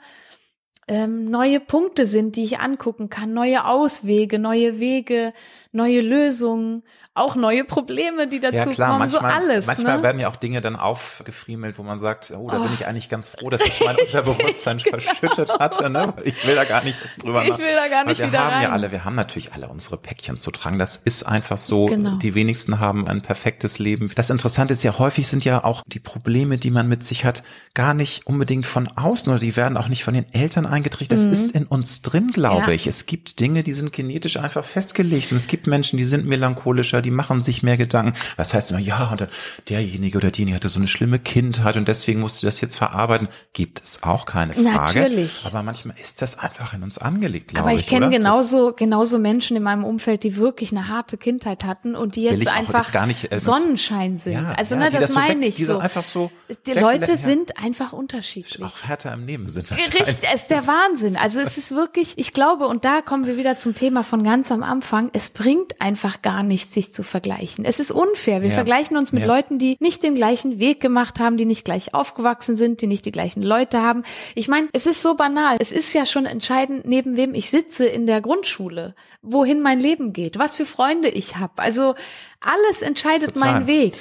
ähm, 0.88 1.30
neue 1.30 1.60
Punkte 1.60 2.06
sind, 2.06 2.34
die 2.34 2.44
ich 2.44 2.58
angucken 2.58 3.08
kann, 3.08 3.32
neue 3.32 3.64
Auswege, 3.64 4.40
neue 4.40 4.80
Wege, 4.80 5.32
neue 5.72 6.00
Lösungen 6.00 6.82
auch 7.12 7.34
neue 7.34 7.64
Probleme, 7.64 8.28
die 8.28 8.38
dazu 8.38 8.56
ja, 8.56 8.66
klar, 8.66 8.88
kommen, 8.90 8.98
manchmal, 9.00 9.20
so 9.20 9.36
alles. 9.36 9.66
Manchmal 9.66 9.96
ne? 9.98 10.02
werden 10.04 10.20
ja 10.20 10.28
auch 10.28 10.36
Dinge 10.36 10.60
dann 10.60 10.76
aufgefriemelt, 10.76 11.76
wo 11.76 11.82
man 11.82 11.98
sagt, 11.98 12.32
oh, 12.34 12.48
da 12.48 12.60
oh. 12.60 12.62
bin 12.62 12.72
ich 12.72 12.86
eigentlich 12.86 13.08
ganz 13.08 13.26
froh, 13.28 13.50
dass 13.50 13.60
es 13.62 13.80
mein 13.84 13.96
Unterbewusstsein 14.00 14.78
verschüttet 14.78 15.58
hatte. 15.58 15.90
Ne? 15.90 16.14
Ich 16.24 16.46
will 16.46 16.54
da 16.54 16.64
gar 16.64 16.84
nicht 16.84 16.96
jetzt 17.04 17.24
drüber 17.24 17.44
Ich 17.44 17.58
will 17.58 17.74
da 17.74 17.88
gar 17.88 18.04
nicht 18.04 18.20
wir 18.20 18.28
wieder 18.28 18.38
haben 18.38 18.54
rein. 18.54 18.62
ja 18.62 18.70
alle, 18.70 18.92
wir 18.92 19.04
haben 19.04 19.16
natürlich 19.16 19.52
alle 19.52 19.68
unsere 19.68 19.96
Päckchen 19.96 20.36
zu 20.36 20.52
tragen. 20.52 20.78
Das 20.78 20.96
ist 20.96 21.24
einfach 21.24 21.58
so. 21.58 21.86
Genau. 21.86 22.16
Die 22.16 22.34
wenigsten 22.34 22.78
haben 22.78 23.08
ein 23.08 23.20
perfektes 23.20 23.80
Leben. 23.80 24.10
Das 24.14 24.30
Interessante 24.30 24.72
ist 24.72 24.84
ja, 24.84 24.98
häufig 24.98 25.26
sind 25.26 25.44
ja 25.44 25.64
auch 25.64 25.82
die 25.86 26.00
Probleme, 26.00 26.58
die 26.58 26.70
man 26.70 26.88
mit 26.88 27.02
sich 27.02 27.24
hat, 27.24 27.42
gar 27.74 27.92
nicht 27.92 28.26
unbedingt 28.26 28.66
von 28.66 28.88
außen 28.88 29.32
oder 29.32 29.40
die 29.40 29.56
werden 29.56 29.76
auch 29.76 29.88
nicht 29.88 30.04
von 30.04 30.14
den 30.14 30.32
Eltern 30.32 30.64
eingetrichtert. 30.64 31.18
Das 31.18 31.26
mhm. 31.26 31.32
ist 31.32 31.52
in 31.56 31.66
uns 31.66 32.02
drin, 32.02 32.28
glaube 32.28 32.68
ja. 32.68 32.72
ich. 32.72 32.86
Es 32.86 33.06
gibt 33.06 33.40
Dinge, 33.40 33.64
die 33.64 33.72
sind 33.72 33.92
genetisch 33.92 34.36
einfach 34.36 34.64
festgelegt 34.64 35.32
und 35.32 35.36
es 35.36 35.48
gibt 35.48 35.59
Menschen, 35.66 35.96
die 35.96 36.04
sind 36.04 36.26
melancholischer, 36.26 37.02
die 37.02 37.10
machen 37.10 37.40
sich 37.40 37.62
mehr 37.62 37.76
Gedanken. 37.76 38.14
Das 38.36 38.54
heißt 38.54 38.70
immer, 38.70 38.80
ja, 38.80 39.10
und 39.10 39.28
derjenige 39.68 40.18
oder 40.18 40.30
diejenige 40.30 40.56
hatte 40.56 40.68
so 40.68 40.78
eine 40.78 40.86
schlimme 40.86 41.18
Kindheit 41.18 41.76
und 41.76 41.88
deswegen 41.88 42.20
musste 42.20 42.46
das 42.46 42.60
jetzt 42.60 42.76
verarbeiten. 42.76 43.28
Gibt 43.52 43.82
es 43.82 44.02
auch 44.02 44.26
keine 44.26 44.52
Frage. 44.54 45.00
Natürlich. 45.00 45.44
Aber 45.46 45.62
manchmal 45.62 45.96
ist 46.00 46.22
das 46.22 46.38
einfach 46.38 46.74
in 46.74 46.82
uns 46.82 46.98
angelegt, 46.98 47.48
glaube 47.48 47.68
ich. 47.68 47.72
Aber 47.72 47.80
ich 47.80 47.86
kenne 47.86 48.10
genauso, 48.10 48.72
genauso 48.72 49.18
Menschen 49.18 49.56
in 49.56 49.62
meinem 49.62 49.84
Umfeld, 49.84 50.24
die 50.24 50.36
wirklich 50.36 50.70
eine 50.72 50.88
harte 50.88 51.16
Kindheit 51.16 51.64
hatten 51.64 51.94
und 51.94 52.16
die 52.16 52.24
jetzt 52.24 52.46
einfach 52.48 52.90
gar 52.92 53.06
nicht, 53.06 53.32
äh, 53.32 53.36
Sonnenschein 53.36 54.18
sind. 54.18 54.34
Ja, 54.34 54.54
also, 54.56 54.74
ja, 54.74 54.80
ne, 54.82 54.90
das, 54.90 55.00
das 55.00 55.14
meine 55.14 55.42
so 55.42 55.48
ich 55.48 55.66
so. 55.66 55.78
Einfach 55.78 56.02
so 56.02 56.30
die 56.66 56.72
Leute 56.72 57.16
sind 57.16 57.58
einfach 57.58 57.92
unterschiedlich. 57.92 58.62
Auch 58.62 58.84
härter 58.86 59.12
im 59.12 59.26
Leben 59.26 59.48
sind. 59.48 59.70
Richtig, 59.70 60.02
es 60.22 60.42
ist 60.42 60.50
der 60.50 60.66
Wahnsinn. 60.66 61.16
Also 61.16 61.40
es 61.40 61.56
ist 61.58 61.72
wirklich, 61.72 62.14
ich 62.16 62.32
glaube, 62.32 62.66
und 62.66 62.84
da 62.84 63.02
kommen 63.02 63.26
wir 63.26 63.36
wieder 63.36 63.56
zum 63.56 63.74
Thema 63.74 64.02
von 64.02 64.24
ganz 64.24 64.50
am 64.50 64.62
Anfang, 64.62 65.10
es 65.12 65.28
bringt 65.28 65.49
einfach 65.78 66.22
gar 66.22 66.42
nichts, 66.42 66.74
sich 66.74 66.92
zu 66.92 67.02
vergleichen. 67.02 67.64
Es 67.64 67.80
ist 67.80 67.90
unfair. 67.90 68.42
Wir 68.42 68.48
ja. 68.48 68.54
vergleichen 68.54 68.96
uns 68.96 69.12
mit 69.12 69.22
ja. 69.22 69.28
Leuten, 69.28 69.58
die 69.58 69.76
nicht 69.80 70.02
den 70.02 70.14
gleichen 70.14 70.58
Weg 70.58 70.80
gemacht 70.80 71.20
haben, 71.20 71.36
die 71.36 71.44
nicht 71.44 71.64
gleich 71.64 71.94
aufgewachsen 71.94 72.56
sind, 72.56 72.80
die 72.80 72.86
nicht 72.86 73.04
die 73.04 73.12
gleichen 73.12 73.42
Leute 73.42 73.80
haben. 73.82 74.04
Ich 74.34 74.48
meine, 74.48 74.68
es 74.72 74.86
ist 74.86 75.02
so 75.02 75.14
banal. 75.14 75.56
Es 75.60 75.72
ist 75.72 75.92
ja 75.92 76.06
schon 76.06 76.26
entscheidend, 76.26 76.86
neben 76.86 77.16
wem 77.16 77.34
ich 77.34 77.50
sitze 77.50 77.86
in 77.86 78.06
der 78.06 78.20
Grundschule, 78.20 78.94
wohin 79.22 79.62
mein 79.62 79.80
Leben 79.80 80.12
geht, 80.12 80.38
was 80.38 80.56
für 80.56 80.64
Freunde 80.64 81.08
ich 81.08 81.36
habe. 81.36 81.54
Also 81.56 81.94
alles 82.40 82.82
entscheidet 82.82 83.34
Total. 83.34 83.52
meinen 83.52 83.66
Weg 83.66 83.96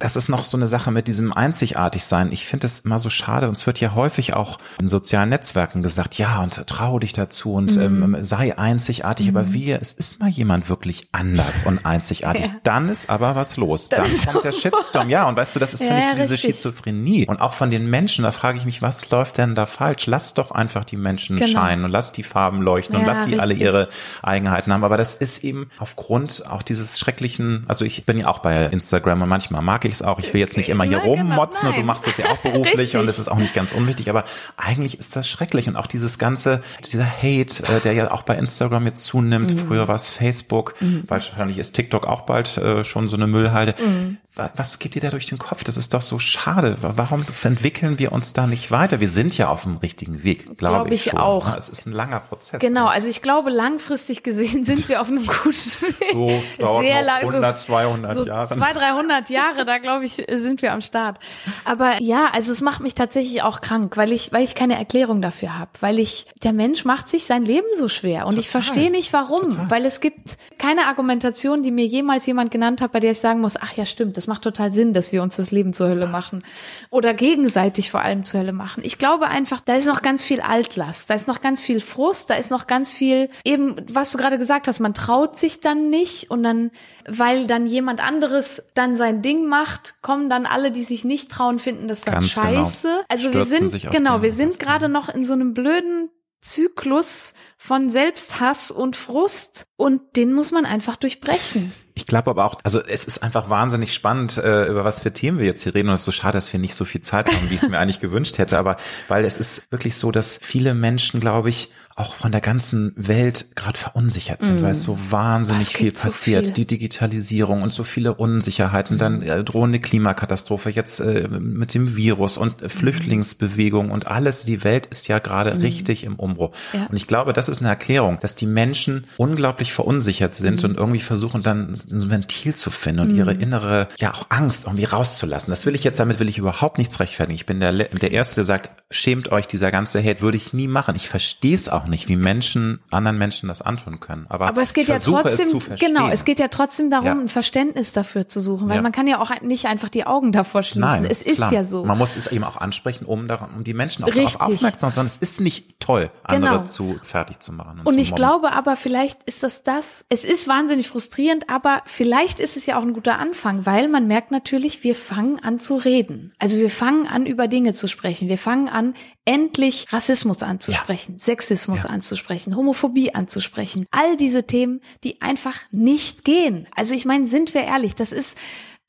das 0.00 0.16
ist 0.16 0.28
noch 0.28 0.46
so 0.46 0.56
eine 0.56 0.66
Sache 0.66 0.90
mit 0.90 1.08
diesem 1.08 1.32
Einzigartigsein. 1.32 2.32
Ich 2.32 2.46
finde 2.46 2.66
es 2.66 2.80
immer 2.80 2.98
so 2.98 3.10
schade 3.10 3.46
und 3.46 3.56
es 3.56 3.66
wird 3.66 3.80
ja 3.80 3.94
häufig 3.94 4.34
auch 4.34 4.58
in 4.80 4.88
sozialen 4.88 5.28
Netzwerken 5.28 5.82
gesagt, 5.82 6.16
ja, 6.16 6.42
und 6.42 6.66
trau 6.66 6.98
dich 6.98 7.12
dazu 7.12 7.52
und 7.52 7.76
mhm. 7.76 8.14
ähm, 8.14 8.24
sei 8.24 8.58
einzigartig. 8.58 9.30
Mhm. 9.30 9.36
Aber 9.36 9.52
wie, 9.52 9.70
es 9.72 9.92
ist 9.92 10.20
mal 10.20 10.30
jemand 10.30 10.68
wirklich 10.68 11.08
anders 11.12 11.64
und 11.64 11.84
einzigartig. 11.84 12.46
Ja. 12.46 12.54
Dann 12.64 12.88
ist 12.88 13.10
aber 13.10 13.36
was 13.36 13.58
los. 13.58 13.90
Dann, 13.90 14.04
Dann 14.04 14.32
kommt 14.32 14.44
der 14.44 14.52
Shitstorm. 14.52 15.10
Ja, 15.10 15.28
und 15.28 15.36
weißt 15.36 15.54
du, 15.54 15.60
das 15.60 15.74
ist, 15.74 15.84
ja, 15.84 15.88
finde 15.88 16.00
ich, 16.00 16.08
so 16.08 16.16
diese 16.16 16.32
richtig. 16.32 16.54
Schizophrenie. 16.56 17.26
Und 17.26 17.40
auch 17.40 17.52
von 17.52 17.70
den 17.70 17.88
Menschen, 17.88 18.22
da 18.24 18.32
frage 18.32 18.56
ich 18.56 18.64
mich, 18.64 18.80
was 18.80 19.10
läuft 19.10 19.36
denn 19.36 19.54
da 19.54 19.66
falsch? 19.66 20.06
Lass 20.06 20.32
doch 20.32 20.50
einfach 20.50 20.84
die 20.84 20.96
Menschen 20.96 21.36
genau. 21.36 21.50
scheinen 21.50 21.84
und 21.84 21.90
lass 21.90 22.12
die 22.12 22.22
Farben 22.22 22.62
leuchten 22.62 22.94
ja, 22.94 23.00
und 23.00 23.06
lass 23.06 23.24
sie 23.24 23.34
richtig. 23.34 23.42
alle 23.42 23.54
ihre 23.54 23.88
Eigenheiten 24.22 24.72
haben. 24.72 24.82
Aber 24.82 24.96
das 24.96 25.14
ist 25.14 25.44
eben 25.44 25.70
aufgrund 25.78 26.46
auch 26.48 26.62
dieses 26.62 26.98
schrecklichen, 26.98 27.64
also 27.68 27.84
ich 27.84 28.06
bin 28.06 28.18
ja 28.18 28.28
auch 28.28 28.38
bei 28.38 28.64
Instagram 28.66 29.20
und 29.20 29.28
manchmal 29.28 29.60
mag 29.60 29.84
ich 29.84 29.89
ich 29.90 29.96
es 29.96 30.02
auch. 30.02 30.18
Ich 30.18 30.32
will 30.32 30.40
jetzt 30.40 30.56
nicht 30.56 30.68
immer 30.68 30.84
hier 30.84 31.00
genau, 31.00 31.12
rummotzen 31.12 31.68
und 31.68 31.76
du 31.76 31.82
machst 31.82 32.06
es 32.06 32.16
ja 32.16 32.30
auch 32.30 32.38
beruflich 32.38 32.96
und 32.96 33.08
es 33.08 33.18
ist 33.18 33.28
auch 33.28 33.38
nicht 33.38 33.54
ganz 33.54 33.72
unwichtig, 33.72 34.08
aber 34.10 34.24
eigentlich 34.56 34.98
ist 34.98 35.16
das 35.16 35.28
schrecklich 35.28 35.68
und 35.68 35.76
auch 35.76 35.86
dieses 35.86 36.18
ganze, 36.18 36.62
dieser 36.84 37.06
Hate, 37.06 37.62
äh, 37.64 37.80
der 37.80 37.92
ja 37.92 38.10
auch 38.10 38.22
bei 38.22 38.36
Instagram 38.36 38.86
jetzt 38.86 39.04
zunimmt. 39.04 39.54
Mhm. 39.54 39.58
Früher 39.58 39.88
war 39.88 39.94
es 39.94 40.08
Facebook, 40.08 40.74
mhm. 40.80 41.04
wahrscheinlich 41.06 41.58
ist 41.58 41.72
TikTok 41.72 42.06
auch 42.06 42.22
bald 42.22 42.56
äh, 42.56 42.84
schon 42.84 43.08
so 43.08 43.16
eine 43.16 43.26
Müllhalde. 43.26 43.74
Mhm 43.78 44.18
was 44.36 44.78
geht 44.78 44.94
dir 44.94 45.02
da 45.02 45.10
durch 45.10 45.26
den 45.26 45.38
Kopf? 45.38 45.64
Das 45.64 45.76
ist 45.76 45.92
doch 45.92 46.02
so 46.02 46.18
schade. 46.20 46.76
Warum 46.80 47.20
entwickeln 47.42 47.98
wir 47.98 48.12
uns 48.12 48.32
da 48.32 48.46
nicht 48.46 48.70
weiter? 48.70 49.00
Wir 49.00 49.08
sind 49.08 49.36
ja 49.36 49.48
auf 49.48 49.64
dem 49.64 49.78
richtigen 49.78 50.22
Weg, 50.22 50.56
glaube 50.56 50.56
glaub 50.56 50.86
ich, 50.86 51.06
ich 51.06 51.10
schon. 51.10 51.18
auch. 51.18 51.56
Es 51.56 51.68
ist 51.68 51.86
ein 51.86 51.92
langer 51.92 52.20
Prozess. 52.20 52.60
Genau, 52.60 52.86
also 52.86 53.08
ich 53.08 53.22
glaube, 53.22 53.50
langfristig 53.50 54.22
gesehen 54.22 54.64
sind 54.64 54.88
wir 54.88 55.00
auf 55.00 55.08
einem 55.08 55.26
guten 55.26 55.72
Weg. 55.82 56.12
So 56.12 56.42
dauert 56.58 56.84
Sehr 56.84 57.04
noch 57.04 57.12
100, 57.14 57.58
200 57.58 58.14
so 58.14 58.24
Jahre. 58.24 58.54
200, 58.54 58.76
300 58.76 59.30
Jahre, 59.30 59.64
da 59.66 59.78
glaube 59.80 60.04
ich, 60.04 60.12
sind 60.12 60.62
wir 60.62 60.72
am 60.72 60.80
Start. 60.80 61.18
Aber 61.64 62.00
ja, 62.00 62.28
also 62.32 62.52
es 62.52 62.60
macht 62.60 62.80
mich 62.80 62.94
tatsächlich 62.94 63.42
auch 63.42 63.60
krank, 63.60 63.96
weil 63.96 64.12
ich, 64.12 64.32
weil 64.32 64.44
ich 64.44 64.54
keine 64.54 64.78
Erklärung 64.78 65.22
dafür 65.22 65.58
habe. 65.58 65.70
Weil 65.80 65.98
ich, 65.98 66.26
der 66.42 66.52
Mensch 66.52 66.84
macht 66.84 67.08
sich 67.08 67.24
sein 67.24 67.44
Leben 67.44 67.66
so 67.76 67.88
schwer. 67.88 68.26
Und 68.26 68.32
Total. 68.32 68.40
ich 68.40 68.48
verstehe 68.48 68.90
nicht 68.90 69.12
warum. 69.12 69.50
Total. 69.50 69.70
Weil 69.70 69.84
es 69.84 70.00
gibt 70.00 70.36
keine 70.58 70.86
Argumentation, 70.86 71.62
die 71.62 71.70
mir 71.70 71.86
jemals 71.86 72.26
jemand 72.26 72.50
genannt 72.50 72.80
hat, 72.80 72.92
bei 72.92 73.00
der 73.00 73.12
ich 73.12 73.20
sagen 73.20 73.40
muss, 73.40 73.56
ach 73.56 73.76
ja, 73.76 73.84
stimmt, 73.84 74.16
das 74.16 74.26
macht 74.26 74.42
total 74.42 74.72
Sinn, 74.72 74.94
dass 74.94 75.12
wir 75.12 75.22
uns 75.22 75.36
das 75.36 75.50
Leben 75.50 75.72
zur 75.72 75.88
Hölle 75.88 76.06
machen 76.06 76.42
oder 76.90 77.14
gegenseitig 77.14 77.90
vor 77.90 78.00
allem 78.00 78.24
zur 78.24 78.40
Hölle 78.40 78.52
machen. 78.52 78.82
Ich 78.84 78.98
glaube 78.98 79.28
einfach, 79.28 79.60
da 79.60 79.74
ist 79.74 79.86
noch 79.86 80.02
ganz 80.02 80.24
viel 80.24 80.40
Altlast, 80.40 81.10
da 81.10 81.14
ist 81.14 81.28
noch 81.28 81.40
ganz 81.40 81.62
viel 81.62 81.80
Frust, 81.80 82.30
da 82.30 82.34
ist 82.34 82.50
noch 82.50 82.66
ganz 82.66 82.92
viel 82.92 83.28
eben, 83.44 83.76
was 83.90 84.12
du 84.12 84.18
gerade 84.18 84.38
gesagt 84.38 84.68
hast, 84.68 84.80
man 84.80 84.94
traut 84.94 85.38
sich 85.38 85.60
dann 85.60 85.90
nicht 85.90 86.30
und 86.30 86.42
dann, 86.42 86.70
weil 87.08 87.46
dann 87.46 87.66
jemand 87.66 88.04
anderes 88.04 88.62
dann 88.74 88.96
sein 88.96 89.22
Ding 89.22 89.46
macht, 89.46 89.69
kommen 90.02 90.28
dann 90.28 90.46
alle, 90.46 90.72
die 90.72 90.84
sich 90.84 91.04
nicht 91.04 91.30
trauen, 91.30 91.58
finden 91.58 91.88
das 91.88 92.02
dann 92.02 92.14
ganz 92.14 92.34
genau. 92.34 92.46
scheiße. 92.46 92.88
Genau. 92.88 93.04
Also 93.08 93.28
Stürzen 93.28 93.60
wir 93.60 93.68
sind, 93.68 93.90
genau, 93.90 94.22
wir 94.22 94.32
sind 94.32 94.58
gerade 94.58 94.88
noch 94.88 95.08
in 95.08 95.24
so 95.24 95.32
einem 95.32 95.54
blöden 95.54 96.10
Zyklus 96.40 97.34
von 97.58 97.90
Selbsthass 97.90 98.70
und 98.70 98.96
Frust 98.96 99.66
und 99.76 100.16
den 100.16 100.32
muss 100.32 100.52
man 100.52 100.64
einfach 100.64 100.96
durchbrechen. 100.96 101.72
Ich 101.94 102.06
glaube 102.06 102.30
aber 102.30 102.46
auch, 102.46 102.60
also 102.64 102.80
es 102.80 103.04
ist 103.04 103.22
einfach 103.22 103.50
wahnsinnig 103.50 103.92
spannend, 103.92 104.38
äh, 104.38 104.66
über 104.66 104.84
was 104.84 105.00
für 105.00 105.12
Themen 105.12 105.38
wir 105.38 105.44
jetzt 105.44 105.64
hier 105.64 105.74
reden 105.74 105.88
und 105.88 105.94
es 105.94 106.00
ist 106.00 106.06
so 106.06 106.12
schade, 106.12 106.38
dass 106.38 106.50
wir 106.52 106.58
nicht 106.58 106.74
so 106.74 106.86
viel 106.86 107.02
Zeit 107.02 107.30
haben, 107.30 107.50
wie 107.50 107.56
ich 107.56 107.62
es 107.62 107.68
mir 107.68 107.78
eigentlich 107.80 108.00
gewünscht 108.00 108.38
hätte, 108.38 108.58
aber 108.58 108.78
weil 109.08 109.26
es 109.26 109.36
ist 109.36 109.64
wirklich 109.70 109.96
so, 109.96 110.10
dass 110.10 110.38
viele 110.40 110.72
Menschen, 110.72 111.20
glaube 111.20 111.50
ich, 111.50 111.70
auch 111.96 112.14
von 112.14 112.32
der 112.32 112.40
ganzen 112.40 112.92
Welt 112.96 113.56
gerade 113.56 113.78
verunsichert 113.78 114.42
sind, 114.42 114.60
mm. 114.60 114.62
weil 114.62 114.72
es 114.72 114.82
so 114.82 114.98
wahnsinnig 115.10 115.76
viel 115.76 115.90
passiert. 115.90 116.46
Viel. 116.46 116.54
Die 116.54 116.66
Digitalisierung 116.66 117.62
und 117.62 117.72
so 117.72 117.84
viele 117.84 118.14
Unsicherheiten, 118.14 118.96
mm. 118.96 118.98
dann 118.98 119.22
äh, 119.22 119.44
drohende 119.44 119.80
Klimakatastrophe, 119.80 120.70
jetzt 120.70 121.00
äh, 121.00 121.28
mit 121.28 121.74
dem 121.74 121.96
Virus 121.96 122.38
und 122.38 122.62
äh, 122.62 122.68
Flüchtlingsbewegung 122.68 123.90
und 123.90 124.06
alles. 124.06 124.44
Die 124.44 124.64
Welt 124.64 124.86
ist 124.86 125.08
ja 125.08 125.18
gerade 125.18 125.54
mm. 125.54 125.60
richtig 125.60 126.04
im 126.04 126.14
Umbruch. 126.14 126.52
Ja. 126.72 126.86
Und 126.88 126.96
ich 126.96 127.06
glaube, 127.06 127.32
das 127.32 127.48
ist 127.48 127.60
eine 127.60 127.70
Erklärung, 127.70 128.18
dass 128.20 128.34
die 128.34 128.46
Menschen 128.46 129.06
unglaublich 129.16 129.72
verunsichert 129.72 130.34
sind 130.34 130.64
und 130.64 130.76
irgendwie 130.76 131.00
versuchen 131.00 131.42
dann 131.42 131.72
ein 131.72 132.10
Ventil 132.10 132.54
zu 132.54 132.70
finden 132.70 133.00
und 133.00 133.16
ihre 133.16 133.32
innere, 133.32 133.88
ja 133.98 134.14
auch 134.14 134.26
Angst 134.30 134.64
irgendwie 134.64 134.84
rauszulassen. 134.84 135.50
Das 135.50 135.66
will 135.66 135.74
ich 135.74 135.84
jetzt, 135.84 136.00
damit 136.00 136.20
will 136.20 136.28
ich 136.28 136.38
überhaupt 136.38 136.78
nichts 136.78 137.00
rechtfertigen. 137.00 137.34
Ich 137.34 137.46
bin 137.46 137.60
der, 137.60 137.72
der 137.72 138.12
Erste, 138.12 138.36
der 138.36 138.44
sagt, 138.44 138.70
schämt 138.90 139.32
euch, 139.32 139.46
dieser 139.46 139.70
ganze 139.70 140.02
Hate 140.02 140.22
würde 140.22 140.36
ich 140.36 140.52
nie 140.52 140.68
machen. 140.68 140.96
Ich 140.96 141.08
verstehe 141.08 141.54
es 141.54 141.68
auch 141.68 141.79
auch 141.80 141.86
nicht, 141.86 142.08
wie 142.08 142.16
Menschen 142.16 142.80
anderen 142.90 143.18
Menschen 143.18 143.48
das 143.48 143.62
antun 143.62 144.00
können. 144.00 144.26
Aber, 144.28 144.46
Aber 144.48 144.62
es 144.62 144.74
geht 144.74 144.88
ja 144.88 144.98
trotzdem, 144.98 145.56
es 145.56 145.80
genau, 145.80 146.08
es 146.08 146.24
geht 146.24 146.38
ja 146.38 146.48
trotzdem 146.48 146.90
darum, 146.90 147.06
Ja. 147.06 147.12
ein 147.12 147.28
Verständnis 147.28 147.92
dafür 147.92 148.28
zu 148.28 148.40
suchen, 148.40 148.68
weil 148.68 148.76
Ja. 148.76 148.82
man 148.82 148.92
kann 148.92 149.06
ja 149.06 149.20
auch 149.20 149.30
nicht 149.40 149.66
einfach 149.66 149.88
die 149.88 150.06
Augen 150.06 150.32
davor 150.32 150.62
schließen. 150.62 150.80
Nein, 150.80 151.04
es 151.04 151.22
ist 151.22 151.36
klar. 151.36 151.52
ja 151.52 151.64
so. 151.64 151.84
Man 151.84 151.98
muss 151.98 152.16
es 152.16 152.26
eben 152.26 152.44
auch 152.44 152.56
ansprechen, 152.56 153.04
um, 153.06 153.26
daran, 153.28 153.50
um 153.56 153.64
die 153.64 153.74
Menschen 153.74 154.04
auch 154.04 154.08
Richtig. 154.08 154.32
darauf 154.34 154.52
aufmerksam 154.54 154.90
zu 154.90 154.96
sein. 154.96 155.06
Es 155.06 155.16
ist 155.16 155.40
nicht 155.40 155.80
toll, 155.80 156.10
andere 156.22 156.52
Genau. 156.58 156.64
zu 156.64 156.96
fertig 157.02 157.40
zu 157.40 157.52
machen. 157.52 157.80
Und, 157.80 157.86
Und 157.86 157.94
zu 157.94 158.00
ich 158.00 158.14
glaube 158.14 158.52
aber, 158.52 158.76
vielleicht 158.76 159.22
ist 159.24 159.42
das 159.42 159.62
das, 159.62 160.04
es 160.08 160.24
ist 160.24 160.46
wahnsinnig 160.48 160.88
frustrierend, 160.88 161.48
aber 161.48 161.82
vielleicht 161.86 162.40
ist 162.40 162.56
es 162.56 162.66
ja 162.66 162.78
auch 162.78 162.82
ein 162.82 162.92
guter 162.92 163.18
Anfang, 163.18 163.66
weil 163.66 163.88
man 163.88 164.06
merkt 164.06 164.30
natürlich, 164.30 164.84
wir 164.84 164.94
fangen 164.94 165.38
an 165.42 165.58
zu 165.58 165.76
reden. 165.76 166.32
Also 166.38 166.58
wir 166.58 166.70
fangen 166.70 167.06
an, 167.06 167.26
über 167.26 167.48
Dinge 167.48 167.74
zu 167.74 167.88
sprechen. 167.88 168.28
Wir 168.28 168.38
fangen 168.38 168.68
an, 168.68 168.94
endlich 169.30 169.86
Rassismus 169.92 170.42
anzusprechen, 170.42 171.20
Sexismus 171.20 171.86
anzusprechen, 171.86 172.56
Homophobie 172.56 173.14
anzusprechen. 173.14 173.86
All 173.92 174.16
diese 174.16 174.44
Themen, 174.44 174.80
die 175.04 175.22
einfach 175.22 175.60
nicht 175.70 176.24
gehen. 176.24 176.66
Also 176.74 176.96
ich 176.96 177.04
meine, 177.04 177.28
sind 177.28 177.54
wir 177.54 177.62
ehrlich, 177.62 177.94
das 177.94 178.10
ist 178.10 178.36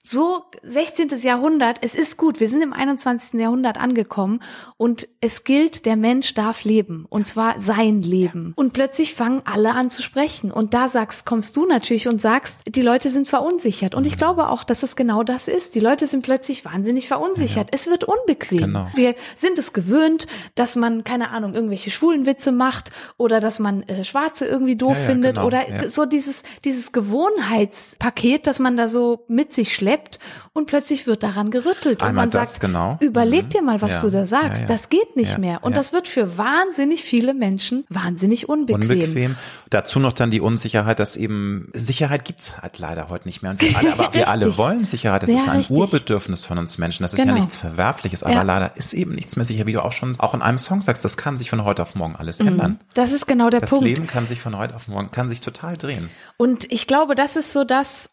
so 0.04 0.43
16. 0.64 1.10
Jahrhundert, 1.22 1.78
es 1.82 1.93
ist 1.93 2.18
gut, 2.18 2.39
wir 2.39 2.49
sind 2.49 2.62
im 2.64 2.74
21. 2.74 3.39
Jahrhundert 3.39 3.78
angekommen 3.78 4.39
und 4.78 5.08
es 5.22 5.43
gilt, 5.43 5.86
der 5.86 5.95
Mensch 5.95 6.34
darf 6.34 6.64
leben 6.64 7.06
und 7.10 7.28
zwar 7.28 7.60
sein 7.60 8.02
Leben. 8.02 8.54
Und 8.56 8.74
plötzlich 8.74 9.14
fangen 9.14 9.41
alle 9.45 9.76
an 9.76 9.91
zu 9.91 10.02
sprechen 10.02 10.52
und 10.52 10.74
da 10.74 10.88
sagst, 10.88 11.26
kommst 11.26 11.56
du 11.56 11.66
natürlich 11.66 12.08
und 12.08 12.20
sagst, 12.20 12.62
die 12.68 12.82
Leute 12.82 13.10
sind 13.12 13.28
verunsichert 13.28 13.93
und 13.93 14.08
ich 14.08 14.18
glaube 14.18 14.49
auch, 14.49 14.64
dass 14.64 14.82
es 14.82 14.95
genau 14.95 15.24
das 15.24 15.47
ist. 15.47 15.76
Die 15.76 15.80
Leute 15.80 16.08
sind 16.08 16.24
plötzlich 16.24 16.66
wahnsinnig 16.66 17.08
verunsichert. 17.08 17.70
Es 17.72 17.88
wird 17.88 18.04
unbequem. 18.04 18.60
Genau. 18.60 18.88
Wir 18.95 19.14
sind 19.36 19.60
es 19.60 19.72
gewöhnt, 19.72 20.26
dass 20.56 20.76
man, 20.76 21.04
keine 21.04 21.30
Ahnung, 21.30 21.54
irgendwelche 21.54 21.91
schwulen 21.91 22.26
Witze 22.26 22.52
macht 22.52 22.91
oder 23.18 23.39
dass 23.39 23.60
man 23.60 23.84
äh, 23.84 24.04
Schwarze 24.04 24.45
irgendwie 24.45 24.76
doof 24.76 24.93
Ja, 24.93 24.99
ja, 24.99 25.06
findet 25.06 25.36
genau, 25.36 25.47
oder 25.47 25.70
ja. 25.70 25.89
so 25.89 26.06
dieses, 26.06 26.41
dieses 26.66 26.91
Gewohnheitspaket, 26.91 28.47
das 28.47 28.60
man 28.60 28.78
da 28.78 28.88
so 28.88 29.26
mit 29.28 29.54
sich 29.54 29.74
schleppt 29.91 30.19
und 30.53 30.65
plötzlich 30.67 31.07
wird 31.07 31.23
daran 31.23 31.51
gerüttelt 31.51 32.01
und 32.01 32.07
Einmal 32.07 32.23
man 32.25 32.29
das, 32.29 32.53
sagt, 32.53 32.61
genau. 32.61 32.97
überleg 32.99 33.45
Mhm. 33.45 33.49
dir 33.49 33.61
mal, 33.61 33.81
was 33.81 33.95
Ja, 33.95 34.01
du 34.01 34.09
da 34.09 34.25
sagst. 34.25 34.61
ja, 34.61 34.61
ja. 34.61 34.65
Das 34.67 34.89
geht 34.89 35.15
nicht 35.15 35.33
Ja, 35.33 35.37
mehr. 35.37 35.63
Und 35.63 35.71
ja. 35.73 35.77
das 35.77 35.93
wird 35.93 36.07
für 36.07 36.37
wahnsinnig 36.37 37.03
viele 37.03 37.33
Menschen 37.33 37.85
wahnsinnig 37.89 38.49
unbequem. 38.49 38.81
Unbequem. 38.81 39.35
Dazu 39.69 39.99
noch 39.99 40.13
dann 40.13 40.31
die 40.31 40.41
Unsicherheit, 40.41 40.99
dass 40.99 41.15
eben 41.15 41.69
Sicherheit 41.73 42.25
gibt's 42.25 42.61
halt 42.61 42.79
leider 42.79 43.07
heute 43.09 43.27
nicht 43.27 43.41
mehr. 43.41 43.51
Und 43.51 43.61
wir 43.61 43.77
alle, 43.77 43.93
aber 43.93 44.13
wir 44.13 44.27
alle 44.29 44.57
wollen 44.57 44.85
Sicherheit. 44.85 45.23
Das 45.23 45.29
Ja, 45.31 45.37
ist 45.37 45.47
ein 45.49 45.57
richtig. 45.57 45.77
Urbedürfnis 45.77 46.45
von 46.45 46.57
uns 46.57 46.77
Menschen. 46.77 47.03
Das 47.03 47.13
ist 47.13 47.19
ja 47.19 47.25
Genau. 47.25 47.37
nichts 47.37 47.55
Verwerfliches, 47.57 48.23
aber 48.23 48.33
Ja. 48.33 48.41
leider 48.43 48.75
ist 48.75 48.93
eben 48.93 49.13
nichts 49.15 49.35
mehr 49.35 49.45
sicher, 49.45 49.65
wie 49.67 49.73
du 49.73 49.83
auch 49.83 49.91
schon 49.91 50.19
auch 50.19 50.33
in 50.33 50.41
einem 50.41 50.57
Song 50.57 50.81
sagst. 50.81 51.03
Das 51.05 51.17
kann 51.17 51.37
sich 51.37 51.49
von 51.49 51.63
heute 51.63 51.81
auf 51.81 51.95
morgen 51.95 52.15
alles 52.15 52.39
ändern. 52.39 52.79
Das 52.93 53.11
ist 53.11 53.27
genau 53.27 53.49
der 53.49 53.61
Das 53.61 53.71
Mhm. 53.71 53.75
Punkt. 53.75 53.87
Leben 53.87 54.07
kann 54.07 54.25
sich 54.25 54.39
von 54.41 54.57
heute 54.57 54.75
auf 54.75 54.87
morgen, 54.87 55.11
kann 55.11 55.29
sich 55.29 55.41
total 55.41 55.77
drehen. 55.77 56.09
Und 56.37 56.71
ich 56.71 56.87
glaube, 56.87 57.15
das 57.15 57.35
ist 57.35 57.53
so 57.53 57.63
das, 57.63 58.11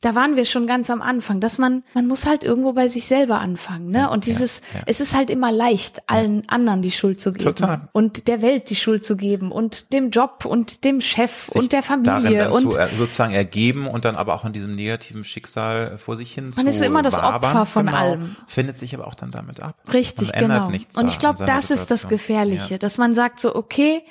da 0.00 0.14
waren 0.14 0.36
wir 0.36 0.44
schon 0.44 0.68
ganz 0.68 0.90
am 0.90 1.02
Anfang, 1.02 1.40
dass 1.40 1.58
man, 1.58 1.82
man 1.92 2.06
muss 2.06 2.24
halt 2.24 2.44
irgendwo 2.44 2.72
bei 2.72 2.88
sich 2.88 3.06
selber 3.06 3.40
anfangen, 3.40 3.90
ne? 3.90 4.08
Und 4.10 4.26
dieses, 4.26 4.60
ja. 4.72 4.82
es 4.86 5.00
ist 5.00 5.14
halt 5.14 5.28
immer 5.28 5.50
leicht, 5.50 6.08
allen 6.08 6.48
anderen 6.48 6.82
die 6.82 6.92
Schuld 6.92 7.20
zu 7.20 7.32
geben. 7.32 7.56
Total. 7.56 7.88
Und 7.92 8.28
der 8.28 8.40
Welt 8.40 8.70
die 8.70 8.76
Schuld 8.76 9.04
zu 9.04 9.16
geben 9.16 9.50
und 9.50 9.92
dem 9.92 10.10
Job 10.10 10.44
und 10.44 10.84
dem 10.84 11.00
Chef 11.00 11.46
Sich 11.46 11.56
und 11.56 11.72
der 11.72 11.82
Familie 11.82 12.52
und 12.52 12.72
zu, 12.72 12.78
äh, 12.78 12.88
sozusagen 12.96 13.34
ergeben 13.34 13.88
und 13.88 14.04
dann 14.04 14.14
aber 14.14 14.34
auch 14.34 14.44
in 14.44 14.52
diesem 14.52 14.76
negativen 14.76 15.24
Schicksal 15.24 15.98
vor 15.98 16.14
sich 16.14 16.32
hin 16.32 16.52
Man 16.54 16.66
zu 16.66 16.70
ist 16.70 16.80
immer 16.80 17.02
das 17.02 17.16
wabern. 17.16 17.50
Opfer 17.50 17.66
von 17.66 17.86
genau, 17.86 17.98
allem. 17.98 18.36
Findet 18.46 18.78
sich 18.78 18.94
aber 18.94 19.08
auch 19.08 19.14
dann 19.14 19.32
damit 19.32 19.60
ab. 19.60 19.76
Richtig, 19.92 20.32
genau. 20.32 20.66
Und 20.66 21.08
ich 21.08 21.18
glaube, 21.18 21.44
das 21.44 21.70
ist 21.70 21.90
das 21.90 22.02
Situation. 22.02 22.10
Gefährliche, 22.10 22.74
Ja. 22.74 22.78
dass 22.78 22.98
man 22.98 23.14
sagt 23.14 23.40
so, 23.40 23.54
okay, 23.54 24.02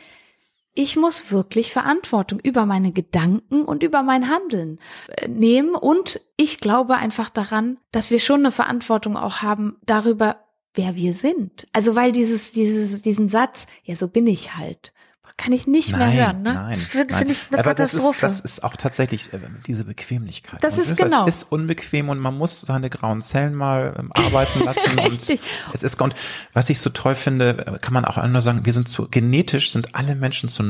ich 0.77 0.95
muss 0.95 1.31
wirklich 1.31 1.73
Verantwortung 1.73 2.39
über 2.39 2.67
meine 2.67 2.91
Gedanken 2.91 3.63
und 3.63 3.81
über 3.81 4.03
mein 4.03 4.29
Handeln 4.29 4.79
äh, 5.07 5.27
nehmen. 5.27 5.73
Und 5.73 6.21
ich 6.37 6.59
glaube 6.59 6.97
einfach 6.97 7.31
daran, 7.31 7.79
dass 7.91 8.11
wir 8.11 8.19
schon 8.19 8.41
eine 8.41 8.51
Verantwortung 8.51 9.17
auch 9.17 9.41
haben 9.41 9.77
darüber, 9.87 10.45
wer 10.75 10.95
wir 10.95 11.15
sind. 11.15 11.67
Also 11.73 11.95
weil 11.95 12.11
dieses, 12.11 12.51
dieses, 12.51 13.01
diesen 13.01 13.27
Satz, 13.27 13.65
ja, 13.83 13.95
so 13.95 14.07
bin 14.07 14.27
ich 14.27 14.55
halt, 14.55 14.93
kann 15.37 15.53
ich 15.53 15.67
nicht 15.67 15.91
mehr 15.91 15.99
Nein, 16.07 16.17
hören. 16.17 16.41
Ne? 16.41 16.53
nein, 16.55 16.73
das 16.73 16.85
finde 16.85 17.15
find 17.15 17.31
ich 17.31 17.45
eine 17.51 17.59
Aber 17.59 17.75
das 17.75 17.93
ist, 17.93 17.99
Katastrophe. 18.01 18.21
das 18.21 18.41
ist 18.41 18.63
auch 18.63 18.75
tatsächlich 18.75 19.31
äh, 19.33 19.39
diese 19.67 19.85
Bequemlichkeit. 19.85 20.63
Das 20.63 20.75
Und 20.75 20.81
ist 20.81 20.99
das 20.99 21.11
genau. 21.11 21.27
ist 21.27 21.43
unbequem 21.43 22.09
und 22.09 22.17
man 22.17 22.35
muss 22.35 22.61
seine 22.61 22.89
grauen 22.89 23.21
Zellen 23.21 23.53
mal 23.53 23.95
ähm, 23.97 24.11
arbeiten 24.13 24.59
lassen. 24.65 24.97
Richtig. 24.99 25.41
Und 25.67 25.75
es 25.75 25.83
ist, 25.83 26.01
und 26.01 26.15
was 26.53 26.71
ich 26.71 26.79
so 26.79 26.89
toll 26.89 27.13
finde, 27.13 27.65
äh, 27.67 27.79
kann 27.79 27.93
man 27.93 28.03
auch 28.05 28.25
nur 28.25 28.41
sagen, 28.41 28.65
wir 28.65 28.73
sind 28.73 28.89
zu, 28.89 29.07
genetisch 29.09 29.71
sind 29.71 29.93
alle 29.93 30.15
Menschen 30.15 30.49
zu 30.49 30.63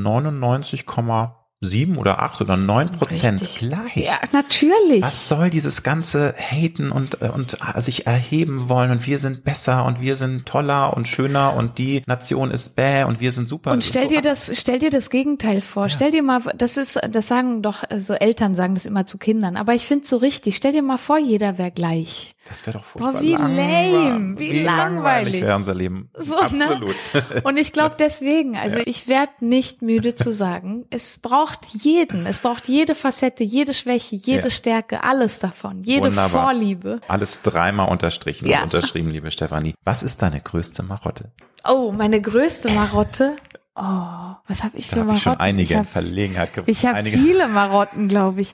99,7 1.64 1.98
oder 1.98 2.22
8 2.22 2.42
oder 2.42 2.56
9 2.58 2.90
Prozent 2.90 3.42
Richtig. 3.42 3.70
gleich. 3.70 3.96
Ja, 3.96 4.20
natürlich. 4.32 5.02
Was 5.02 5.28
soll 5.28 5.50
dieses 5.50 5.82
ganze 5.82 6.36
Haten 6.38 6.92
und, 6.92 7.22
äh, 7.22 7.30
und 7.30 7.58
äh, 7.76 7.82
sich 7.82 8.06
erheben 8.06 8.70
wollen 8.70 8.92
und 8.92 9.08
wir 9.08 9.18
sind 9.18 9.44
besser 9.44 9.86
und 9.86 10.00
wir 10.00 10.16
sind 10.16 10.46
toller 10.46 10.96
und 10.96 11.08
schöner 11.08 11.56
und 11.56 11.80
die 11.80 12.04
Nation 12.06 12.52
ist 12.52 12.76
bäh 12.76 13.04
und 13.06 13.20
wir 13.20 13.32
sind 13.32 13.48
super. 13.48 13.72
Und 13.72 13.84
stell 13.84 14.04
so 14.04 14.10
dir 14.10 14.22
das, 14.22 14.56
stell 14.58 14.78
dir 14.80 14.92
das 14.92 15.10
Gegenteil 15.10 15.62
vor. 15.62 15.90
Stell 15.90 16.12
dir 16.12 16.22
mal, 16.22 16.42
das 16.56 16.78
ist, 16.78 17.00
das 17.10 17.28
sagen 17.28 17.64
doch 17.64 17.84
äh, 17.90 18.00
so 18.00 18.14
Eltern 18.14 18.54
sagen 18.54 18.76
das 18.76 18.86
immer 18.86 19.08
zu 19.08 19.18
Kindern. 19.18 19.58
Aber 19.58 19.74
ich 19.74 19.88
finde 19.88 20.06
so 20.06 20.18
richtig. 20.18 20.56
Stell 20.58 20.74
dir 20.74 20.84
mal 20.84 20.98
vor, 20.98 21.18
jeder 21.18 21.58
wäre 21.58 21.72
gleich. 21.72 22.36
Das 22.48 22.66
wäre 22.66 22.78
doch 22.78 22.86
furchtbar 22.86 23.14
Boah, 23.14 23.22
wie 23.22 23.32
lame, 23.34 24.40
wie 24.40 24.64
langweilig. 24.64 25.42
wäre 25.42 25.56
unser 25.56 25.76
Leben. 25.76 26.10
So, 26.18 26.38
Absolut. 26.40 26.96
Ne? 27.14 27.42
Und 27.44 27.58
ich 27.58 27.74
glaube 27.74 27.96
deswegen, 28.00 28.56
also 28.56 28.78
ich 28.86 29.08
werde 29.08 29.34
nicht 29.42 29.82
müde 29.82 30.16
zu 30.16 30.32
sagen, 30.32 30.86
es 30.90 31.18
braucht 31.18 31.47
jeden, 31.70 32.26
es 32.26 32.40
braucht 32.40 32.68
jede 32.68 32.96
Facette, 32.96 33.44
jede 33.44 33.74
Schwäche, 33.74 34.16
jede 34.16 34.44
Ja. 34.46 34.50
Stärke, 34.50 35.04
alles 35.04 35.40
davon, 35.40 35.84
jede 35.84 36.08
Wunderbar. 36.08 36.30
Vorliebe. 36.44 37.00
Alles 37.08 37.42
dreimal 37.42 37.90
unterstrichen 37.90 38.48
Ja. 38.48 38.58
und 38.60 38.74
unterschrieben, 38.74 39.10
liebe 39.10 39.32
Stefanie. 39.32 39.74
Was 39.84 40.04
ist 40.04 40.22
deine 40.22 40.40
größte 40.42 40.84
Marotte? 40.84 41.32
Oh, 41.68 41.92
meine 41.92 42.22
größte 42.22 42.72
Marotte. 42.72 43.36
Oh, 43.80 44.36
was 44.48 44.64
habe 44.64 44.76
ich 44.76 44.88
Da 44.88 44.96
für 44.96 45.00
habe 45.02 45.06
Marotten? 45.12 45.18
ich 45.18 45.24
schon 45.24 45.40
einige 45.40 45.64
Ich 45.66 45.72
in 45.72 45.78
hab- 45.80 45.88
Verlegenheit 45.88 46.54
gebracht. 46.54 46.70
Ich 46.70 46.86
habe 46.88 47.04
viele 47.04 47.48
Marotten, 47.48 48.08
glaube 48.08 48.42
ich. 48.42 48.54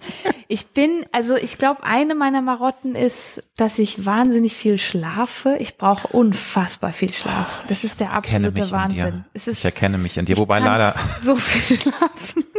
Ich 0.50 0.68
bin, 0.68 1.06
also 1.14 1.36
ich 1.38 1.58
glaube, 1.58 1.84
eine 1.84 2.14
meiner 2.14 2.42
Marotten 2.42 2.94
ist, 2.96 3.42
dass 3.56 3.80
ich 3.80 4.06
wahnsinnig 4.06 4.54
viel 4.54 4.78
schlafe. 4.78 5.56
Ich 5.60 5.78
brauche 5.78 6.08
unfassbar 6.10 6.92
viel 6.92 7.14
Schlaf. 7.14 7.64
Das 7.70 7.86
ist 7.86 8.02
der 8.02 8.12
absolute 8.12 8.62
in 8.64 8.72
Wahnsinn. 8.72 9.24
Es 9.34 9.48
ist, 9.48 9.60
ich 9.60 9.66
erkenne 9.66 9.98
mich 9.98 10.18
in 10.18 10.26
dir. 10.26 10.38
Wobei 10.38 10.60
leider, 10.60 10.94
so 11.24 11.38
viel 11.38 11.78
schlafen. 11.80 12.44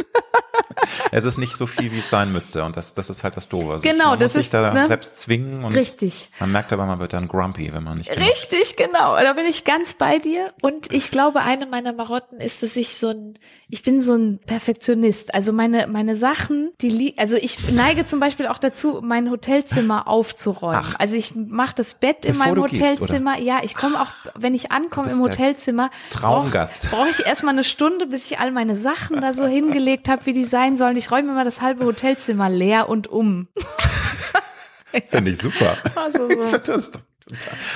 es 1.13 1.25
ist 1.25 1.39
nicht 1.39 1.57
so 1.57 1.67
viel, 1.67 1.93
wie 1.93 1.99
es 1.99 2.11
sein 2.11 2.33
müsste. 2.33 2.65
Und 2.65 2.77
das, 2.77 2.95
das 2.95 3.11
ist 3.11 3.25
halt 3.25 3.37
das 3.37 3.49
Doofe. 3.49 3.73
Also 3.73 3.89
Genau, 3.89 4.11
man 4.11 4.19
das 4.19 4.31
muss 4.31 4.33
sich 4.35 4.47
ist, 4.47 4.55
da 4.55 4.73
ne? 4.73 4.87
selbst 4.87 5.17
zwingen. 5.17 5.65
Und 5.65 5.75
Richtig. 5.75 6.31
Man 6.41 6.53
merkt 6.53 6.73
aber, 6.73 6.87
man 6.87 6.99
wird 6.99 7.13
dann 7.13 7.29
grumpy, 7.29 7.73
wenn 7.73 7.83
man 7.83 7.99
nicht 7.99 8.11
genug 8.11 8.29
Richtig, 8.29 8.77
genau. 8.77 9.17
Da 9.17 9.33
bin 9.35 9.47
ich 9.47 9.65
ganz 9.65 9.95
bei 9.95 10.19
dir. 10.19 10.53
Und 10.61 10.93
ich 10.93 11.11
glaube, 11.11 11.41
eine 11.41 11.67
meiner 11.67 11.93
Marotten 11.93 12.41
ist, 12.41 12.63
dass 12.63 12.77
ich 12.77 12.97
so 12.97 13.09
ein, 13.09 13.39
ich 13.69 13.83
bin 13.83 14.03
so 14.03 14.15
ein 14.15 14.41
Perfektionist. 14.47 15.35
Also 15.35 15.53
meine, 15.53 15.87
meine 15.87 16.17
Sachen, 16.17 16.73
die, 16.81 16.89
li 16.89 17.15
also 17.17 17.37
ich 17.37 17.71
neige 17.71 18.07
zum 18.07 18.21
Beispiel 18.21 18.47
auch 18.47 18.59
dazu, 18.59 19.01
mein 19.03 19.31
Hotelzimmer 19.31 20.09
aufzuräumen. 20.09 20.81
Ach. 20.85 20.95
Also 20.99 21.17
ich 21.17 21.35
mache 21.35 21.75
das 21.77 21.95
Bett 21.95 22.25
in 22.25 22.33
Bevor 22.33 22.47
meinem 22.47 22.55
du 22.57 22.63
gehst, 22.65 23.01
Hotelzimmer. 23.01 23.39
ja, 23.39 23.61
ich 23.63 23.75
komme 23.75 24.01
auch, 24.01 24.09
wenn 24.35 24.55
ich 24.55 24.73
ankomme 24.73 25.11
im 25.11 25.21
Hotelzimmer, 25.21 25.91
Traumgast. 26.11 26.91
brauche 26.91 27.05
brauch 27.05 27.07
ich 27.11 27.27
erstmal 27.27 27.55
eine 27.55 27.65
Stunde, 27.65 28.07
bis 28.07 28.31
ich 28.31 28.39
all 28.39 28.51
meine 28.51 28.77
Sachen 28.77 29.21
da 29.21 29.33
so 29.33 29.47
hingelegt 29.47 30.09
habe, 30.09 30.27
wie 30.27 30.33
die 30.33 30.45
sein 30.45 30.64
sollen. 30.77 30.97
Ich 30.97 31.11
räume 31.11 31.33
immer 31.33 31.45
das 31.45 31.61
halbe 31.61 31.85
Hotelzimmer 31.85 32.49
leer 32.49 32.89
und 32.89 33.07
um. 33.09 33.49
Finde 35.09 35.31
ich 35.31 35.39
super. 35.39 35.77
Also 35.97 36.29
so. 36.29 36.99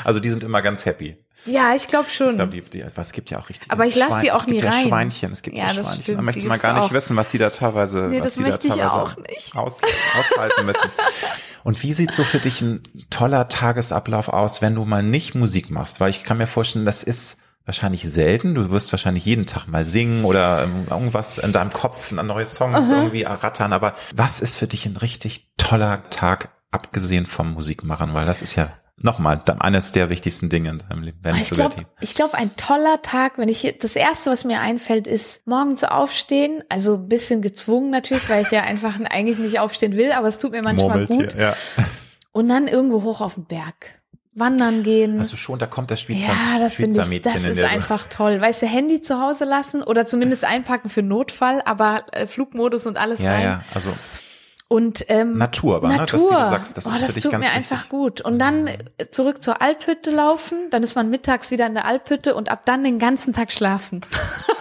Also 0.05 0.21
die 0.21 0.31
sind 0.31 0.45
immer 0.45 0.61
ganz 0.63 0.85
happy. 0.85 1.17
Ja, 1.47 1.75
ich 1.75 1.89
glaube 1.89 2.11
schon. 2.11 2.31
Ich 2.31 2.37
glaube, 2.37 2.53
die, 2.53 2.61
die, 2.61 2.85
was, 2.95 3.13
gibt 3.13 3.31
ja 3.31 3.39
auch 3.39 3.49
richtig. 3.49 3.71
Aber 3.71 3.87
ich 3.87 3.95
lass 3.97 4.21
die 4.21 4.31
auch 4.31 4.47
nie 4.47 4.59
es 4.59 4.63
gibt 4.63 4.75
rein. 4.75 4.83
Ja 4.83 4.89
Schweinchen, 4.89 5.33
es 5.33 5.43
gibt 5.43 5.57
ja, 5.57 5.65
Ja, 5.69 5.71
Schweinchen. 5.75 6.03
stimmt, 6.03 6.19
da 6.19 6.23
möchte 6.23 6.45
man 6.45 6.49
gibt's 6.55 6.63
gar 6.63 6.75
nicht 6.75 6.83
auch. 6.83 6.93
wissen, 6.93 7.17
was 7.17 7.29
die 7.29 7.39
da 7.39 7.49
teilweise, 7.51 8.01
Nee, 8.03 8.21
was 8.21 8.35
die 8.35 8.45
da 8.45 8.57
teilweise 8.59 8.93
auch 8.93 9.17
nicht. 9.17 9.57
Aus, 9.57 9.81
aushalten 10.19 10.67
müssen. 10.67 10.91
Und 11.65 11.83
wie 11.83 11.93
sieht 11.93 12.13
so 12.13 12.25
für 12.25 12.39
dich 12.39 12.61
ein 12.61 12.83
toller 13.11 13.49
Tagesablauf 13.49 14.29
aus, 14.29 14.61
wenn 14.61 14.75
du 14.75 14.85
mal 14.85 15.03
nicht 15.03 15.35
Musik 15.35 15.71
machst? 15.71 16.01
Weil 16.01 16.11
ich 16.11 16.25
kann 16.25 16.37
mir 16.39 16.47
vorstellen, 16.47 16.85
das 16.85 17.03
ist 17.03 17.39
wahrscheinlich 17.69 18.03
selten. 18.03 18.55
Du 18.55 18.71
wirst 18.71 18.93
wahrscheinlich 18.93 19.25
jeden 19.25 19.47
Tag 19.47 19.69
mal 19.69 19.87
singen 19.87 20.25
oder 20.25 20.65
ähm, 20.65 20.87
irgendwas 20.91 21.39
in 21.39 21.53
deinem 21.53 21.73
Kopf, 21.73 22.11
neue 22.11 22.47
Songs 22.47 22.91
irgendwie 22.91 23.23
errattern. 23.23 23.73
Aber 23.73 23.95
was 24.15 24.41
ist 24.41 24.57
für 24.57 24.67
dich 24.67 24.87
ein 24.87 24.97
richtig 24.97 25.51
toller 25.59 26.09
Tag, 26.11 26.49
abgesehen 26.71 27.27
vom 27.27 27.53
Musikmachen? 27.53 28.15
Weil 28.15 28.27
das 28.27 28.43
ist 28.43 28.57
ja 28.57 28.67
nochmal 29.03 29.41
eines 29.61 29.93
der 29.93 30.09
wichtigsten 30.09 30.49
Dinge 30.49 30.71
in 30.71 30.79
deinem 30.79 31.03
Leben, 31.03 31.19
nicht 31.33 31.53
Ich 31.53 31.57
glaube, 31.57 31.87
glaub, 32.15 32.35
ein 32.35 32.57
toller 32.57 33.03
Tag, 33.03 33.39
wenn 33.39 33.49
ich, 33.49 33.77
das 33.81 33.97
erste, 33.97 34.31
was 34.31 34.45
mir 34.45 34.61
einfällt, 34.61 35.07
ist 35.07 35.47
morgens 35.47 35.85
aufstehen, 35.85 36.65
also 36.69 36.95
ein 36.95 37.09
bisschen 37.09 37.43
gezwungen 37.43 37.91
natürlich, 37.91 38.29
weil 38.29 38.43
ich 38.43 38.51
ja 38.51 38.63
einfach 38.63 38.99
eigentlich 39.11 39.39
nicht 39.39 39.61
aufstehen 39.61 39.95
will, 39.95 40.13
aber 40.13 40.29
es 40.29 40.39
tut 40.39 40.53
mir 40.53 40.63
manchmal 40.63 41.07
gut. 41.07 41.35
Ja. 41.39 41.55
Und 42.33 42.49
dann 42.49 42.67
irgendwo 42.67 43.03
hoch 43.03 43.21
auf 43.21 43.35
den 43.35 43.45
Berg. 43.45 43.98
Wandern 44.39 44.83
gehen. 44.83 45.19
Also 45.19 45.37
schon, 45.37 45.59
da 45.59 45.67
kommt 45.67 45.91
das 45.91 46.01
Schweizer, 46.03 46.29
ja, 46.29 46.59
das 46.59 46.75
finde 46.75 46.97
Schweizer 46.97 47.13
ich, 47.13 47.23
das 47.23 47.35
Mädchen 47.35 47.51
ist 47.53 47.65
einfach 47.65 48.07
toll. 48.09 48.41
Weißt 48.41 48.63
du, 48.63 48.67
Handy 48.67 49.01
zu 49.01 49.21
Hause 49.21 49.45
lassen 49.45 49.83
oder 49.83 50.07
zumindest 50.07 50.45
einpacken 50.45 50.89
für 50.89 51.03
Notfall, 51.03 51.63
aber 51.65 52.05
äh, 52.13 52.27
Flugmodus 52.27 52.87
und 52.87 52.97
alles 52.97 53.21
Ja, 53.21 53.33
rein. 53.33 53.43
ja, 53.43 53.63
also 53.75 53.91
Und 54.69 55.05
ähm, 55.09 55.39
Natur, 55.39 55.77
aber 55.77 55.89
Natur. 55.89 55.99
ne, 55.99 56.07
das, 56.07 56.23
wie 56.39 56.43
du 56.43 56.49
sagst, 56.51 56.77
das 56.77 56.87
oh, 56.87 56.91
ist 56.91 57.01
das 57.01 57.07
für 57.09 57.13
dich 57.15 57.23
tut 57.23 57.33
ganz 57.33 57.47
mir 57.47 57.51
wichtig. 57.57 57.73
einfach 57.73 57.89
gut. 57.89 58.21
Und 58.21 58.39
dann 58.39 58.67
äh, 58.67 58.77
zurück 59.11 59.43
zur 59.43 59.63
Alphütte 59.63 60.11
laufen, 60.11 60.59
dann 60.71 60.83
ist 60.83 60.95
man 60.95 61.09
mittags 61.11 61.51
wieder 61.51 61.67
in 61.67 61.75
der 61.75 61.87
Alphütte 61.87 62.35
und 62.35 62.51
ab 62.51 62.63
dann 62.67 62.85
den 62.85 62.99
ganzen 62.99 63.33
Tag 63.33 63.51
schlafen. 63.53 64.03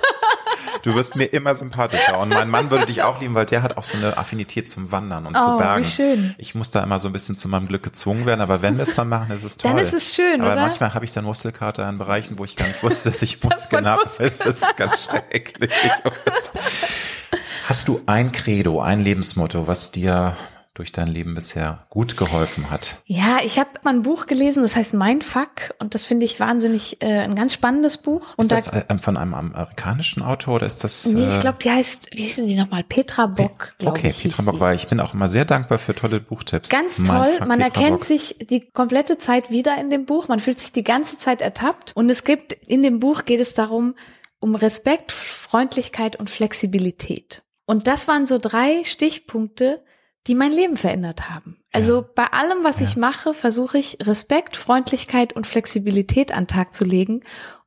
Du 0.83 0.95
wirst 0.95 1.15
mir 1.15 1.25
immer 1.25 1.55
sympathischer 1.55 2.19
und 2.19 2.29
mein 2.29 2.49
Mann 2.49 2.69
würde 2.69 2.85
dich 2.85 3.03
auch 3.03 3.19
lieben, 3.19 3.35
weil 3.35 3.45
der 3.45 3.61
hat 3.63 3.77
auch 3.77 3.83
so 3.83 3.97
eine 3.97 4.17
Affinität 4.17 4.69
zum 4.69 4.91
Wandern 4.91 5.25
und 5.25 5.35
zu 5.37 5.43
Oh, 5.43 5.55
wie 5.55 5.63
Bergen. 5.63 5.83
schön. 5.83 6.35
Ich 6.37 6.55
muss 6.55 6.71
da 6.71 6.81
immer 6.83 6.99
so 6.99 7.07
ein 7.09 7.13
bisschen 7.13 7.35
zu 7.35 7.47
meinem 7.49 7.67
Glück 7.67 7.83
gezwungen 7.83 8.25
werden, 8.25 8.41
aber 8.41 8.61
wenn 8.61 8.77
wir 8.77 8.83
es 8.83 8.95
dann 8.95 9.09
machen, 9.09 9.31
ist 9.35 9.43
es 9.43 9.57
toll. 9.57 9.71
Dann 9.71 9.79
ist 9.79 9.93
es 9.93 10.13
schön, 10.15 10.41
aber 10.41 10.53
oder? 10.53 10.61
manchmal 10.61 10.93
habe 10.93 11.05
ich 11.05 11.11
dann 11.11 11.25
Muskelkater 11.25 11.87
in 11.89 11.97
Bereichen, 11.97 12.37
wo 12.39 12.43
ich 12.45 12.55
gar 12.55 12.67
nicht 12.67 12.81
wusste, 12.83 13.09
dass 13.09 13.21
ich 13.21 13.43
Muskeln 13.43 13.87
habe. 13.87 14.03
Das 14.17 14.39
ist 14.39 14.77
ganz 14.77 15.05
schrecklich. 15.05 15.71
Hast 17.67 17.87
du 17.87 18.01
ein 18.05 18.31
Credo, 18.31 18.81
ein 18.81 19.01
Lebensmotto, 19.01 19.67
was 19.67 19.91
dir 19.91 20.37
durch 20.77 20.91
dein 20.91 21.07
Leben 21.07 21.33
bisher 21.33 21.85
gut 21.89 22.17
geholfen 22.17 22.69
hat? 22.69 22.97
Ja, 23.05 23.39
ich 23.43 23.57
habe 23.59 23.69
mal 23.83 23.93
ein 23.93 24.03
Buch 24.03 24.27
gelesen, 24.27 24.61
das 24.63 24.75
heißt 24.75 24.93
Mindfuck 24.93 25.73
und 25.79 25.95
das 25.95 26.05
finde 26.05 26.25
ich 26.25 26.39
wahnsinnig 26.39 27.01
äh, 27.01 27.19
ein 27.19 27.35
ganz 27.35 27.53
spannendes 27.53 27.97
Buch. 27.97 28.35
Und 28.37 28.51
ist 28.51 28.67
da, 28.67 28.71
das 28.71 28.89
äh, 28.89 28.97
von 28.97 29.17
einem 29.17 29.33
amerikanischen 29.33 30.21
Autor 30.21 30.55
oder 30.55 30.67
ist 30.67 30.83
das? 30.83 31.05
nee, 31.07 31.27
ich 31.27 31.35
äh, 31.35 31.39
glaube, 31.39 31.57
die 31.63 31.71
heißt, 31.71 32.09
wie 32.13 32.29
heißen 32.29 32.45
die 32.45 32.55
nochmal? 32.55 32.83
Petra 32.83 33.25
Bock, 33.25 33.75
glaube 33.79 33.97
Okay, 33.97 34.09
ich. 34.09 34.17
hieß 34.19 34.37
Petra 34.37 34.51
Bock 34.51 34.59
war 34.59 34.73
ich 34.73 34.85
bin 34.85 34.99
auch 34.99 35.13
immer 35.13 35.29
sehr 35.29 35.45
dankbar 35.45 35.77
für 35.79 35.95
tolle 35.95 36.19
Buchtipps. 36.19 36.69
Ganz 36.69 36.99
Mein 36.99 37.07
toll. 37.23 37.33
Fuck, 37.39 37.47
Man 37.47 37.59
Petra 37.59 37.73
erkennt 37.81 37.99
Bock. 37.99 38.05
sich 38.05 38.35
die 38.49 38.69
komplette 38.69 39.17
Zeit 39.17 39.49
wieder 39.49 39.77
in 39.79 39.89
dem 39.89 40.05
Buch. 40.05 40.27
Man 40.27 40.39
fühlt 40.39 40.59
sich 40.59 40.71
die 40.71 40.83
ganze 40.83 41.17
Zeit 41.17 41.41
ertappt. 41.41 41.93
Und 41.95 42.09
es 42.09 42.23
gibt, 42.23 42.53
in 42.53 42.83
dem 42.83 42.99
Buch 42.99 43.25
geht 43.25 43.39
es 43.39 43.53
darum, 43.53 43.95
um 44.39 44.55
Respekt, 44.55 45.11
Freundlichkeit 45.11 46.15
und 46.17 46.29
Flexibilität. 46.29 47.43
Und 47.65 47.87
das 47.87 48.07
waren 48.07 48.25
so 48.25 48.37
drei 48.37 48.83
Stichpunkte, 48.83 49.83
die 50.27 50.35
mein 50.35 50.51
Leben 50.51 50.77
verändert 50.77 51.29
haben. 51.29 51.57
Also 51.71 52.05
bei 52.15 52.25
allem, 52.27 52.63
was 52.63 52.81
ich 52.81 52.97
mache, 52.97 53.33
versuche 53.33 53.77
ich 53.77 53.97
Respekt, 54.03 54.57
Freundlichkeit 54.57 55.33
und 55.33 55.47
Flexibilität 55.47 56.31
an 56.31 56.43
den 56.43 56.47
Tag 56.47 56.75
zu 56.75 56.85
legen. 56.85 57.21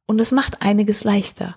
Und 0.07 0.21
es 0.21 0.33
macht 0.33 0.61
einiges 0.63 1.05
leichter. 1.05 1.57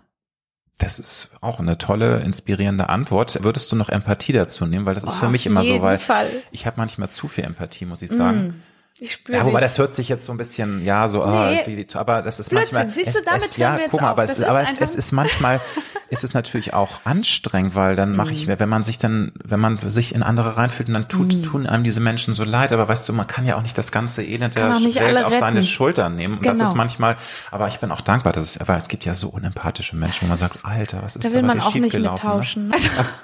Das 0.80 1.00
ist 1.00 1.32
auch 1.42 1.60
eine 1.60 1.78
tolle, 1.78 2.20
inspirierende 2.22 2.90
Antwort. 2.90 3.44
Würdest 3.44 3.72
du 3.72 3.76
noch 3.76 3.90
Empathie 3.90 4.34
dazu 4.34 4.66
nehmen? 4.66 4.86
Weil 4.86 4.96
das 4.96 5.04
ist 5.04 5.18
Oh, 5.18 5.20
für 5.22 5.30
mich 5.30 5.42
auf 5.42 5.46
immer 5.48 5.64
so, 5.64 5.82
weil 5.82 5.98
Fall. 5.98 6.30
ich 6.52 6.66
habe 6.66 6.78
manchmal 6.78 7.10
zu 7.10 7.28
viel 7.28 7.44
Empathie, 7.44 7.86
muss 7.86 8.02
ich 8.02 8.12
sagen. 8.12 8.48
Mm, 8.48 8.64
ich 9.00 9.14
spüre 9.14 9.38
Ja, 9.40 9.46
wobei 9.46 9.60
das 9.60 9.78
hört 9.78 9.96
sich 9.96 10.08
jetzt 10.10 10.26
so 10.26 10.32
ein 10.32 10.38
bisschen, 10.38 10.84
ja, 10.86 11.08
so, 11.08 11.20
Nee. 11.26 11.26
ah, 11.26 11.68
wie, 11.68 11.88
aber 11.96 12.22
das 12.22 12.40
ist 12.40 12.50
Blödsinn. 12.50 12.76
manchmal. 12.78 12.92
Siehst 12.94 13.16
du, 13.16 13.20
es, 13.20 13.26
damit 13.26 13.44
es, 13.46 13.58
ja, 13.58 13.74
wir 13.76 13.82
jetzt 13.84 13.92
guck 13.92 14.02
mal, 14.02 14.08
auf. 14.08 14.12
aber, 14.20 14.24
es, 14.24 14.38
ist 14.40 14.46
aber 14.46 14.62
es, 14.62 14.80
es 14.80 14.96
ist 14.96 15.12
manchmal, 15.12 15.60
ist 16.10 16.24
es 16.24 16.34
natürlich 16.36 16.74
auch 16.76 17.02
anstrengend, 17.04 17.74
weil 17.76 17.96
dann 17.96 18.16
mache 18.16 18.28
Mhm. 18.30 18.34
ich, 18.34 18.48
wenn 18.48 18.70
man 18.70 18.84
sich 18.84 18.98
dann, 19.00 19.32
wenn 19.44 19.60
man 19.60 19.76
sich 19.78 20.14
in 20.14 20.22
andere 20.22 20.58
reinfühlt, 20.58 20.90
dann 20.90 21.08
tut, 21.10 21.44
tun 21.44 21.66
einem 21.68 21.84
diese 21.84 22.00
Menschen 22.02 22.34
so 22.36 22.44
leid, 22.44 22.72
aber 22.72 22.88
weißt 22.88 23.10
du, 23.10 23.14
man 23.14 23.26
kann 23.26 23.46
ja 23.48 23.58
auch 23.58 23.64
nicht 23.64 23.78
das 23.78 23.92
ganze 23.92 24.24
Elend 24.24 24.56
der 24.56 24.70
Welt 24.70 25.24
auf 25.24 25.34
seine. 25.38 25.64
Schultern 25.64 26.16
nehmen. 26.16 26.38
Und 26.38 26.46
das 26.46 26.60
Genau. 26.60 26.70
ist 26.70 26.76
manchmal, 26.76 27.18
aber 27.50 27.68
ich 27.68 27.80
bin 27.80 27.92
auch 27.92 28.02
dankbar, 28.02 28.32
dass 28.34 28.56
es, 28.56 28.68
weil 28.68 28.78
es 28.78 28.90
gibt 28.90 29.06
ja 29.06 29.16
so 29.16 29.30
unempathische 29.30 29.96
Menschen, 29.96 30.24
wo 30.24 30.28
man 30.28 30.38
sagt, 30.38 30.64
Alter, 30.66 31.02
was 31.02 31.16
ist 31.16 31.26
Da 31.26 31.30
da 31.30 31.36
will 31.36 31.42
man 31.44 31.60
auch 31.62 31.74
nicht 31.74 31.84
schiefgelaufen, 31.92 32.68
ne? 32.68 32.76
mittauschen. 32.76 32.76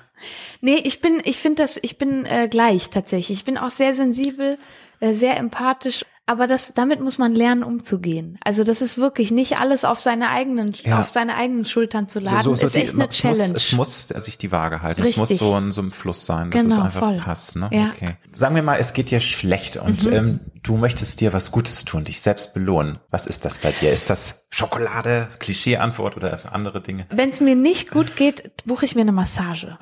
nee, 0.61 0.75
ich 0.83 0.99
bin, 1.01 1.21
ich 1.25 1.37
finde 1.37 1.61
das, 1.63 1.77
ich 1.81 1.97
bin 1.97 2.25
äh, 2.25 2.47
gleich 2.49 2.89
tatsächlich. 2.89 3.37
Ich 3.39 3.45
bin 3.45 3.57
auch 3.57 3.69
sehr 3.69 3.93
sensibel, 3.93 4.57
sehr 5.01 5.37
empathisch. 5.37 6.05
Aber 6.25 6.45
das, 6.45 6.73
damit 6.75 7.01
muss 7.01 7.17
man 7.17 7.33
lernen, 7.33 7.63
umzugehen. 7.63 8.37
Also 8.43 8.63
das 8.63 8.83
ist 8.83 8.99
wirklich 8.99 9.31
nicht 9.31 9.57
alles 9.57 9.83
auf 9.83 9.99
seine 9.99 10.29
eigenen, 10.29 10.73
Ja. 10.83 10.99
auf 10.99 11.09
seine 11.09 11.33
eigenen 11.33 11.65
Schultern 11.65 12.07
zu 12.07 12.19
laden. 12.19 12.43
So, 12.43 12.51
so, 12.51 12.55
so 12.57 12.65
ist 12.67 12.75
die- 12.75 12.79
echt 12.81 12.93
eine 12.93 13.07
es 13.07 13.15
Challenge. 13.17 13.53
Muss, 13.53 13.63
es 13.63 13.71
muss 13.71 14.07
sich 14.09 14.37
die 14.37 14.51
Waage 14.51 14.83
halten. 14.83 15.01
Es 15.01 15.17
muss 15.17 15.31
Richtig. 15.31 15.39
so 15.47 15.57
in 15.57 15.71
so 15.71 15.81
einem 15.81 15.89
Fluss 15.89 16.27
sein, 16.27 16.51
dass 16.51 16.61
es 16.65 16.67
Genau, 16.75 16.83
einfach 16.85 16.99
voll. 16.99 17.17
passt. 17.17 17.55
Ne? 17.55 17.67
Ja. 17.73 17.87
Okay. 17.95 18.15
Sagen 18.31 18.53
wir 18.53 18.61
mal, 18.61 18.75
es 18.79 18.93
geht 18.93 19.09
dir 19.09 19.21
schlecht 19.21 19.77
und 19.77 20.05
Mhm. 20.05 20.13
ähm, 20.13 20.39
du 20.61 20.77
möchtest 20.77 21.19
dir 21.19 21.33
was 21.33 21.49
Gutes 21.51 21.83
tun, 21.83 22.03
dich 22.03 22.21
selbst 22.21 22.53
belohnen. 22.53 22.99
Was 23.09 23.25
ist 23.25 23.43
das 23.43 23.57
bei 23.57 23.71
dir? 23.71 23.91
Ist 23.91 24.11
das 24.11 24.45
Schokolade, 24.51 25.29
Klischee-Antwort 25.39 26.15
oder 26.15 26.37
andere 26.53 26.79
Dinge? 26.79 27.07
Wenn 27.09 27.29
es 27.31 27.41
mir 27.41 27.55
nicht 27.55 27.89
gut 27.89 28.15
geht, 28.17 28.51
buche 28.65 28.85
ich 28.85 28.93
mir 28.93 29.01
eine 29.01 29.13
Massage. 29.13 29.79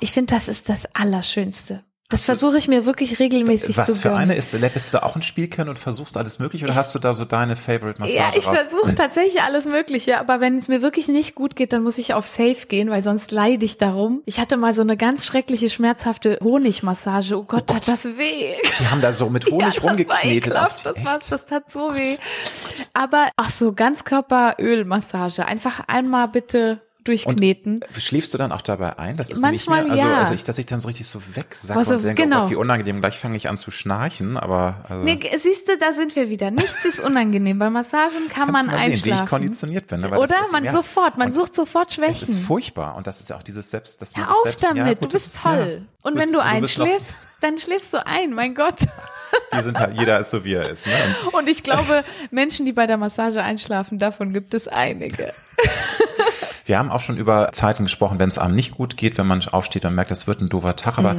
Ich 0.00 0.10
finde, 0.10 0.34
das 0.34 0.48
ist 0.48 0.68
das 0.68 0.86
Allerschönste. 0.92 1.84
Das 2.10 2.22
versuche 2.24 2.58
ich 2.58 2.68
mir 2.68 2.84
wirklich 2.84 3.18
regelmäßig 3.18 3.78
Was 3.78 3.86
zu 3.86 3.94
für 3.94 4.08
gönnen. 4.10 4.20
eine 4.20 4.34
ist, 4.36 4.52
bist 4.74 4.92
du 4.92 4.98
da 4.98 5.04
auch 5.04 5.16
ein 5.16 5.22
Spielkern 5.22 5.70
und 5.70 5.78
versuchst 5.78 6.16
alles 6.18 6.38
mögliche 6.38 6.66
oder 6.66 6.74
hast 6.74 6.94
du 6.94 6.98
da 6.98 7.14
so 7.14 7.24
deine 7.24 7.56
Favorite-Massage 7.56 8.18
Ja, 8.18 8.30
ich 8.36 8.44
versuche 8.44 8.94
tatsächlich 8.96 9.40
alles 9.42 9.64
Mögliche, 9.64 10.18
aber 10.20 10.38
wenn 10.38 10.56
es 10.58 10.68
mir 10.68 10.82
wirklich 10.82 11.08
nicht 11.08 11.34
gut 11.34 11.56
geht, 11.56 11.72
dann 11.72 11.82
muss 11.82 11.96
ich 11.96 12.12
auf 12.12 12.26
Safe 12.26 12.66
gehen, 12.68 12.90
weil 12.90 13.02
sonst 13.02 13.30
leide 13.32 13.64
ich 13.64 13.78
darum. 13.78 14.22
Ich 14.26 14.38
hatte 14.38 14.58
mal 14.58 14.74
so 14.74 14.82
eine 14.82 14.98
ganz 14.98 15.24
schreckliche, 15.24 15.70
schmerzhafte 15.70 16.38
Honigmassage. 16.42 17.36
Oh 17.38 17.44
Gott, 17.44 17.66
tat 17.68 17.88
das 17.88 18.04
weh. 18.04 18.52
Die 18.78 18.86
haben 18.86 19.00
da 19.00 19.12
so 19.14 19.30
mit 19.30 19.46
Honig 19.46 19.60
ja, 19.60 19.66
das 19.68 19.82
war 19.82 19.90
rumgeknetet. 19.90 20.56
auf- 20.56 20.82
das, 20.82 21.04
war, 21.04 21.18
das 21.18 21.46
tat 21.46 21.70
so 21.72 21.94
weh. 21.94 22.18
Aber, 22.92 23.30
ach 23.36 23.50
so, 23.50 23.72
Ganzkörperölmassage. 23.72 25.46
Einfach 25.46 25.80
einmal 25.88 26.28
bitte 26.28 26.80
durchkneten. 27.04 27.80
Schläfst 27.98 28.32
du 28.34 28.38
dann 28.38 28.50
auch 28.52 28.62
dabei 28.62 28.98
ein? 28.98 29.16
Das 29.16 29.30
ist 29.30 29.40
Manchmal 29.42 29.82
nämlich 29.84 30.00
mir, 30.02 30.06
also, 30.06 30.12
ja. 30.14 30.18
also 30.20 30.34
ich, 30.34 30.44
dass 30.44 30.58
ich 30.58 30.66
dann 30.66 30.80
so 30.80 30.88
richtig 30.88 31.06
so 31.06 31.20
wegsacke 31.34 31.78
Also, 31.78 31.94
und 31.96 32.02
denke, 32.04 32.22
oh 32.22 32.24
genau. 32.24 32.40
Gott, 32.42 32.50
wie 32.50 32.56
unangenehm. 32.56 33.00
Gleich 33.00 33.18
fange 33.18 33.36
ich 33.36 33.48
an 33.48 33.56
zu 33.56 33.70
schnarchen, 33.70 34.36
aber 34.36 34.84
also, 34.88 35.02
Nee, 35.04 35.20
siehst 35.36 35.68
du, 35.68 35.76
da 35.78 35.92
sind 35.92 36.16
wir 36.16 36.30
wieder. 36.30 36.50
Nichts 36.50 36.84
ist 36.84 37.00
unangenehm. 37.00 37.58
Bei 37.58 37.70
Massagen 37.70 38.28
kann 38.28 38.46
kannst 38.48 38.52
man 38.52 38.66
du 38.66 38.70
mal 38.72 38.78
sehen, 38.80 38.90
wie 38.90 38.94
ich 38.94 39.02
einschlafen. 39.12 39.28
konditioniert 39.28 39.86
bin. 39.86 40.00
ne? 40.00 40.10
Weil 40.10 40.20
das 40.20 40.30
Oder? 40.30 40.40
ist- 40.42 40.52
Man 40.52 40.68
sofort, 40.70 41.18
man 41.18 41.28
Und 41.28 41.34
sucht 41.34 41.54
sofort 41.54 41.92
Schwächen. 41.92 42.28
ist 42.28 42.38
furchtbar 42.40 42.96
und 42.96 43.06
das 43.06 43.20
ist 43.20 43.28
ja 43.30 43.36
auch 43.36 43.42
dieses 43.42 43.70
Selbst, 43.70 44.00
das 44.02 44.16
man 44.16 44.26
Hör 44.26 44.32
auf 44.34 44.42
selbst, 44.44 44.62
damit, 44.64 44.76
ja, 44.78 44.94
du 44.94 45.00
gut, 45.00 45.12
bist 45.12 45.26
das 45.26 45.34
ist- 45.34 45.42
toll. 45.42 45.80
Ja, 45.82 45.86
Und 46.02 46.14
du 46.14 46.20
wenn 46.20 46.30
bist- 46.30 46.34
du 46.34 46.38
du 46.38 46.60
bist 46.60 46.80
einschläfst, 46.80 47.14
dann 47.40 47.58
schläfst 47.58 47.92
du 47.92 48.06
ein, 48.06 48.32
mein 48.32 48.54
Gott. 48.54 48.80
Die 49.52 49.62
sind 49.62 49.78
halt, 49.78 49.98
jeder 49.98 50.20
ist 50.20 50.30
so 50.30 50.44
wie 50.44 50.54
er 50.54 50.70
ist. 50.70 50.86
Ne? 50.86 50.92
Und 51.26 51.34
Und 51.34 51.48
ich 51.48 51.62
glaube, 51.64 52.04
Menschen, 52.30 52.66
die 52.66 52.72
bei 52.72 52.86
der 52.86 52.96
Massage 52.96 53.42
einschlafen, 53.42 53.98
davon 53.98 54.32
gibt 54.32 54.54
es 54.54 54.68
einige. 54.68 55.32
Wir 56.64 56.78
haben 56.78 56.90
auch 56.90 57.00
schon 57.00 57.16
über 57.16 57.50
Zeiten 57.52 57.84
gesprochen, 57.84 58.18
wenn 58.18 58.28
es 58.28 58.38
einem 58.38 58.54
nicht 58.54 58.72
gut 58.74 58.96
geht, 58.96 59.18
wenn 59.18 59.26
man 59.26 59.42
aufsteht 59.50 59.84
und 59.84 59.94
merkt, 59.94 60.10
das 60.10 60.26
wird 60.26 60.40
ein 60.40 60.48
doofer 60.48 60.76
Tag. 60.76 60.98
Aber 60.98 61.16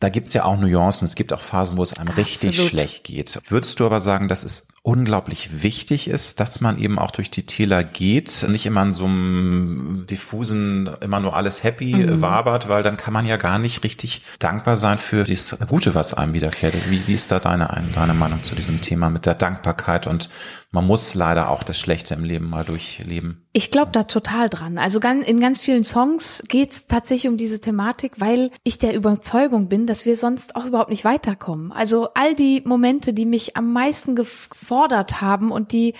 da 0.00 0.08
gibt's 0.08 0.32
ja 0.34 0.44
auch 0.44 0.56
Nuancen. 0.58 1.04
Es 1.04 1.14
gibt 1.14 1.32
auch 1.32 1.40
Phasen, 1.42 1.78
wo 1.78 1.82
es 1.82 1.98
einem 1.98 2.08
richtig 2.08 2.42
Mhm. 2.42 2.48
Absolut. 2.48 2.70
schlecht 2.70 3.04
geht. 3.04 3.38
Würdest 3.48 3.78
du 3.80 3.86
aber 3.86 4.00
sagen, 4.00 4.28
dass 4.28 4.44
es 4.44 4.68
unglaublich 4.82 5.62
wichtig 5.62 6.08
ist, 6.08 6.40
dass 6.40 6.60
man 6.60 6.78
eben 6.78 6.98
auch 6.98 7.10
durch 7.10 7.30
die 7.30 7.44
Täler 7.44 7.84
geht, 7.84 8.46
nicht 8.48 8.64
immer 8.64 8.82
in 8.82 8.92
so 8.92 9.04
einem 9.04 10.04
diffusen, 10.08 10.88
immer 11.00 11.20
nur 11.20 11.36
alles 11.36 11.62
happy 11.62 11.94
Mhm. 11.94 12.20
wabert, 12.22 12.68
weil 12.68 12.82
dann 12.82 12.96
kann 12.96 13.12
man 13.12 13.26
ja 13.26 13.36
gar 13.36 13.58
nicht 13.58 13.84
richtig 13.84 14.22
dankbar 14.38 14.76
sein 14.76 14.98
für 14.98 15.24
das 15.24 15.56
Gute, 15.68 15.94
was 15.94 16.14
einem 16.14 16.32
widerfährt. 16.32 16.74
Wie, 16.90 17.06
wie 17.06 17.12
ist 17.12 17.30
da 17.30 17.38
deine, 17.38 17.68
deine 17.94 18.14
Meinung 18.14 18.42
zu 18.44 18.54
diesem 18.54 18.80
Thema 18.80 19.10
mit 19.10 19.26
der 19.26 19.34
Dankbarkeit? 19.34 20.06
Und 20.06 20.30
man 20.70 20.86
muss 20.86 21.14
leider 21.14 21.48
auch 21.48 21.62
das 21.62 21.78
Schlechte 21.78 22.14
im 22.14 22.24
Leben 22.24 22.50
mal 22.50 22.64
durchleben. 22.64 23.46
Ich 23.54 23.70
glaube 23.70 23.90
da 23.92 24.04
total 24.04 24.50
dran. 24.50 24.76
Also 24.76 25.00
in 25.00 25.40
ganz 25.40 25.60
vielen 25.60 25.82
Songs 25.82 26.42
geht's 26.46 26.86
tatsächlich 26.86 27.30
um 27.30 27.38
diese 27.38 27.60
Thematik, 27.60 28.20
weil 28.20 28.50
ich 28.64 28.78
der 28.78 28.94
Überzeugung 28.94 29.68
bin, 29.68 29.86
dass 29.86 30.04
wir 30.04 30.16
sonst 30.16 30.56
auch 30.56 30.66
überhaupt 30.66 30.90
nicht 30.90 31.06
weiterkommen. 31.06 31.72
Also 31.72 32.08
all 32.14 32.34
die 32.34 32.62
Momente, 32.66 33.14
die 33.14 33.24
mich 33.24 33.56
am 33.56 33.72
meisten 33.72 34.14
gefordert 34.14 35.22
haben 35.22 35.52
und 35.52 35.72
die, 35.72 35.94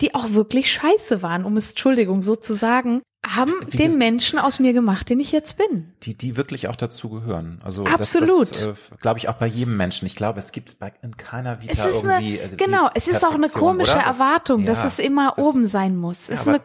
die 0.00 0.14
auch 0.14 0.32
wirklich 0.32 0.70
scheiße 0.72 1.22
waren, 1.22 1.44
um 1.44 1.56
es, 1.56 1.70
Entschuldigung, 1.70 2.22
so 2.22 2.34
zu 2.36 2.54
sagen, 2.54 3.02
haben 3.26 3.52
Wie 3.68 3.76
den 3.78 3.96
Menschen 3.96 4.38
aus 4.38 4.58
mir 4.58 4.72
gemacht, 4.72 5.08
den 5.08 5.18
ich 5.20 5.32
jetzt 5.32 5.56
bin. 5.56 5.92
die, 6.02 6.14
die 6.16 6.36
wirklich 6.36 6.68
auch 6.68 6.76
dazu 6.76 7.08
gehören. 7.08 7.60
Also 7.64 7.84
Absolut. 7.86 8.50
das, 8.50 8.60
das 8.60 8.62
äh, 8.62 8.74
glaube 9.00 9.18
ich 9.18 9.28
auch 9.28 9.34
bei 9.36 9.46
jedem 9.46 9.76
Menschen. 9.76 10.04
Ich 10.06 10.14
glaube, 10.16 10.38
es 10.40 10.52
gibt 10.52 10.78
bei 10.78 10.92
in 11.02 11.16
keiner 11.16 11.62
Vita 11.62 11.72
Es 11.72 11.86
ist 11.86 12.04
irgendwie. 12.04 12.40
eine, 12.40 12.48
die 12.50 12.56
genau, 12.56 12.90
es 12.94 13.08
ist 13.08 13.24
auch 13.24 13.34
eine 13.34 13.48
komische 13.48 13.92
oder? 13.92 14.02
Das- 14.04 14.18
Erwartung, 14.20 14.66
dass 14.66 14.80
ja, 14.80 14.86
es 14.86 14.98
immer 14.98 15.32
das- 15.36 15.44
oben 15.46 15.64
sein 15.64 15.96
muss. 15.96 16.28
Es 16.28 16.40
ist 16.42 16.48
eine, 16.48 16.60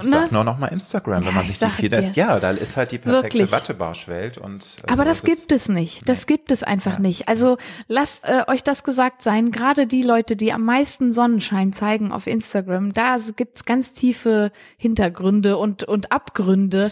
Ich 0.00 0.08
sag 0.08 0.26
ne? 0.26 0.28
nur 0.32 0.44
noch 0.44 0.58
mal 0.58 0.66
Instagram, 0.68 1.22
Ja, 1.22 1.28
wenn 1.28 1.34
man 1.34 1.44
ich 1.44 1.58
sich 1.58 1.76
die 1.76 1.88
das, 1.88 2.12
dir. 2.12 2.24
ja, 2.24 2.40
da 2.40 2.50
ist 2.50 2.76
halt 2.76 2.92
die 2.92 2.98
perfekte 2.98 3.38
Wirklich. 3.38 3.52
Wattebarschwelt 3.52 4.38
und. 4.38 4.60
also 4.60 4.76
Aber 4.88 5.04
das, 5.04 5.22
gibt 5.22 5.50
es 5.50 5.68
nicht. 5.68 6.08
Das 6.08 6.26
gibt 6.26 6.52
es 6.52 6.62
einfach 6.62 6.98
nicht. 6.98 7.28
Also 7.28 7.56
lasst 7.88 8.24
äh, 8.24 8.44
euch 8.46 8.62
das 8.62 8.84
gesagt 8.84 9.22
sein. 9.22 9.50
Gerade 9.50 9.86
die 9.86 10.02
Leute, 10.02 10.36
die 10.36 10.52
am 10.52 10.64
meisten 10.64 11.12
Sonnenschein 11.12 11.72
zeigen 11.72 12.12
auf 12.12 12.26
Instagram, 12.26 12.92
da 12.92 13.16
gibt's 13.34 13.64
ganz 13.64 13.94
tiefe 13.94 14.52
Hintergründe 14.76 15.56
und, 15.56 15.84
und 15.84 16.12
Abgründe, 16.12 16.90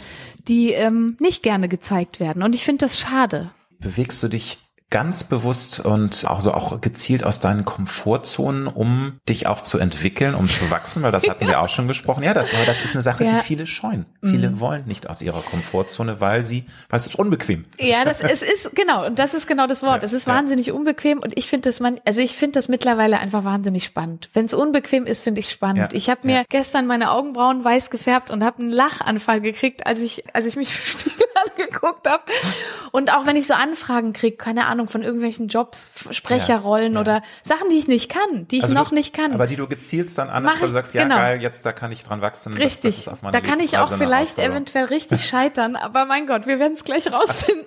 die 0.49 0.73
ähm, 0.73 1.17
nicht 1.21 1.43
gerne 1.43 1.69
gezeigt 1.69 2.19
werden. 2.19 2.43
Und 2.43 2.55
ich 2.55 2.65
finde 2.65 2.87
das 2.87 2.99
schade. 2.99 3.51
Bewegst 3.79 4.23
du 4.23 4.29
dich 4.29 4.59
ganz 4.91 5.25
bewusst 5.25 5.81
und 5.81 6.27
auch 6.27 6.41
so 6.41 6.53
auch 6.53 6.81
gezielt 6.81 7.23
aus 7.25 7.39
deinen 7.41 7.65
Komfortzonen, 7.65 8.67
um 8.67 9.19
dich 9.29 9.47
auch 9.47 9.61
zu 9.61 9.79
entwickeln, 9.79 10.35
um 10.35 10.49
zu 10.49 10.71
wachsen, 10.71 11.03
weil 11.03 11.13
das 11.13 11.29
hatten 11.29 11.47
wir 11.47 11.61
auch 11.63 11.69
schon 11.69 11.87
gesprochen. 11.87 12.23
Ja, 12.25 12.35
das, 12.35 12.53
aber 12.53 12.65
das 12.67 12.81
ist 12.83 12.93
eine 12.95 13.03
Sache, 13.03 13.25
Ja. 13.25 13.31
die 13.31 13.37
viele 13.45 13.67
scheuen. 13.67 14.07
Viele 14.23 14.51
Mhm. 14.51 14.61
wollen 14.61 14.87
nicht 14.87 15.09
aus 15.09 15.23
ihrer 15.23 15.41
Komfortzone, 15.43 16.21
weil 16.21 16.45
sie, 16.45 16.65
weil 16.89 16.99
es 16.99 17.07
ist 17.07 17.15
unbequem. 17.17 17.67
Ja, 17.79 18.05
das 18.05 18.21
es 18.21 18.43
ist 18.43 18.75
genau 18.75 19.07
und 19.07 19.19
das 19.19 19.35
ist 19.35 19.47
genau 19.47 19.67
das 19.67 19.83
Wort. 19.83 20.03
Ja, 20.03 20.07
es 20.07 20.13
ist 20.13 20.27
ja. 20.27 20.35
wahnsinnig 20.35 20.73
unbequem 20.73 21.21
und 21.21 21.39
ich 21.39 21.49
finde 21.49 21.69
das 21.69 21.79
man, 21.81 22.01
also 22.05 22.21
ich 22.21 22.35
finde 22.37 22.55
das 22.55 22.69
mittlerweile 22.69 23.19
einfach 23.19 23.45
wahnsinnig 23.45 23.85
spannend. 23.85 24.29
Wenn 24.33 24.47
es 24.47 24.55
unbequem 24.55 25.07
ist, 25.07 25.23
finde 25.23 25.41
ich 25.41 25.49
spannend. 25.51 25.93
Ja, 25.93 25.97
Ich 25.97 26.11
habe 26.11 26.27
mir 26.27 26.45
gestern 26.49 26.87
meine 26.87 27.13
Augenbrauen 27.13 27.63
weiß 27.65 27.91
gefärbt 27.91 28.31
und 28.31 28.43
habe 28.45 28.59
einen 28.61 28.71
Lachanfall 28.71 29.41
gekriegt, 29.41 29.87
als 29.87 30.01
ich 30.01 30.25
als 30.35 30.47
ich 30.47 30.57
mich 30.57 30.71
im 30.71 30.77
Spiegel 30.85 31.27
angeguckt 31.57 32.09
habe. 32.09 32.23
Und 32.93 33.13
auch 33.13 33.25
wenn 33.27 33.37
ich 33.37 33.47
so 33.47 33.55
Anfragen 33.55 34.13
kriege, 34.13 34.37
keine 34.37 34.67
Ahnung 34.67 34.80
von 34.89 35.03
irgendwelchen 35.03 35.49
Jobs, 35.49 35.93
Sprecherrollen 36.11 36.93
Ja, 36.93 36.99
ja. 36.99 37.01
oder 37.01 37.23
Sachen, 37.43 37.71
die 37.71 37.77
ich 37.79 37.89
nicht 37.89 38.09
kann, 38.11 38.49
die 38.49 38.59
ich 38.59 38.63
Also 38.65 38.75
noch 38.75 38.91
du, 38.91 38.95
nicht 38.95 39.15
kann. 39.15 39.33
Aber 39.33 39.47
die 39.47 39.57
du 39.57 39.67
gezielst 39.67 40.17
dann 40.19 40.31
an, 40.31 40.45
Mach 40.45 40.53
dass 40.53 40.61
du 40.61 40.69
sagst, 40.69 40.95
ja 40.95 41.03
genau. 41.03 41.17
geil, 41.17 41.43
jetzt 41.43 41.67
da 41.67 41.73
kann 41.73 41.93
ich 41.93 42.05
dran 42.05 42.21
wachsen. 42.21 42.53
Das, 42.55 42.63
Richtig. 42.63 43.05
das 43.05 43.23
meiner 43.23 43.33
da 43.33 43.41
kann 43.41 43.61
ich 43.61 43.79
auch 43.79 43.93
vielleicht 43.97 44.39
eventuell 44.39 44.87
richtig 44.87 45.25
scheitern, 45.29 45.77
aber 45.77 46.05
mein 46.07 46.27
Gott, 46.27 46.47
wir 46.47 46.59
werden 46.59 46.75
es 46.75 46.85
gleich 46.85 47.11
rausfinden. 47.13 47.67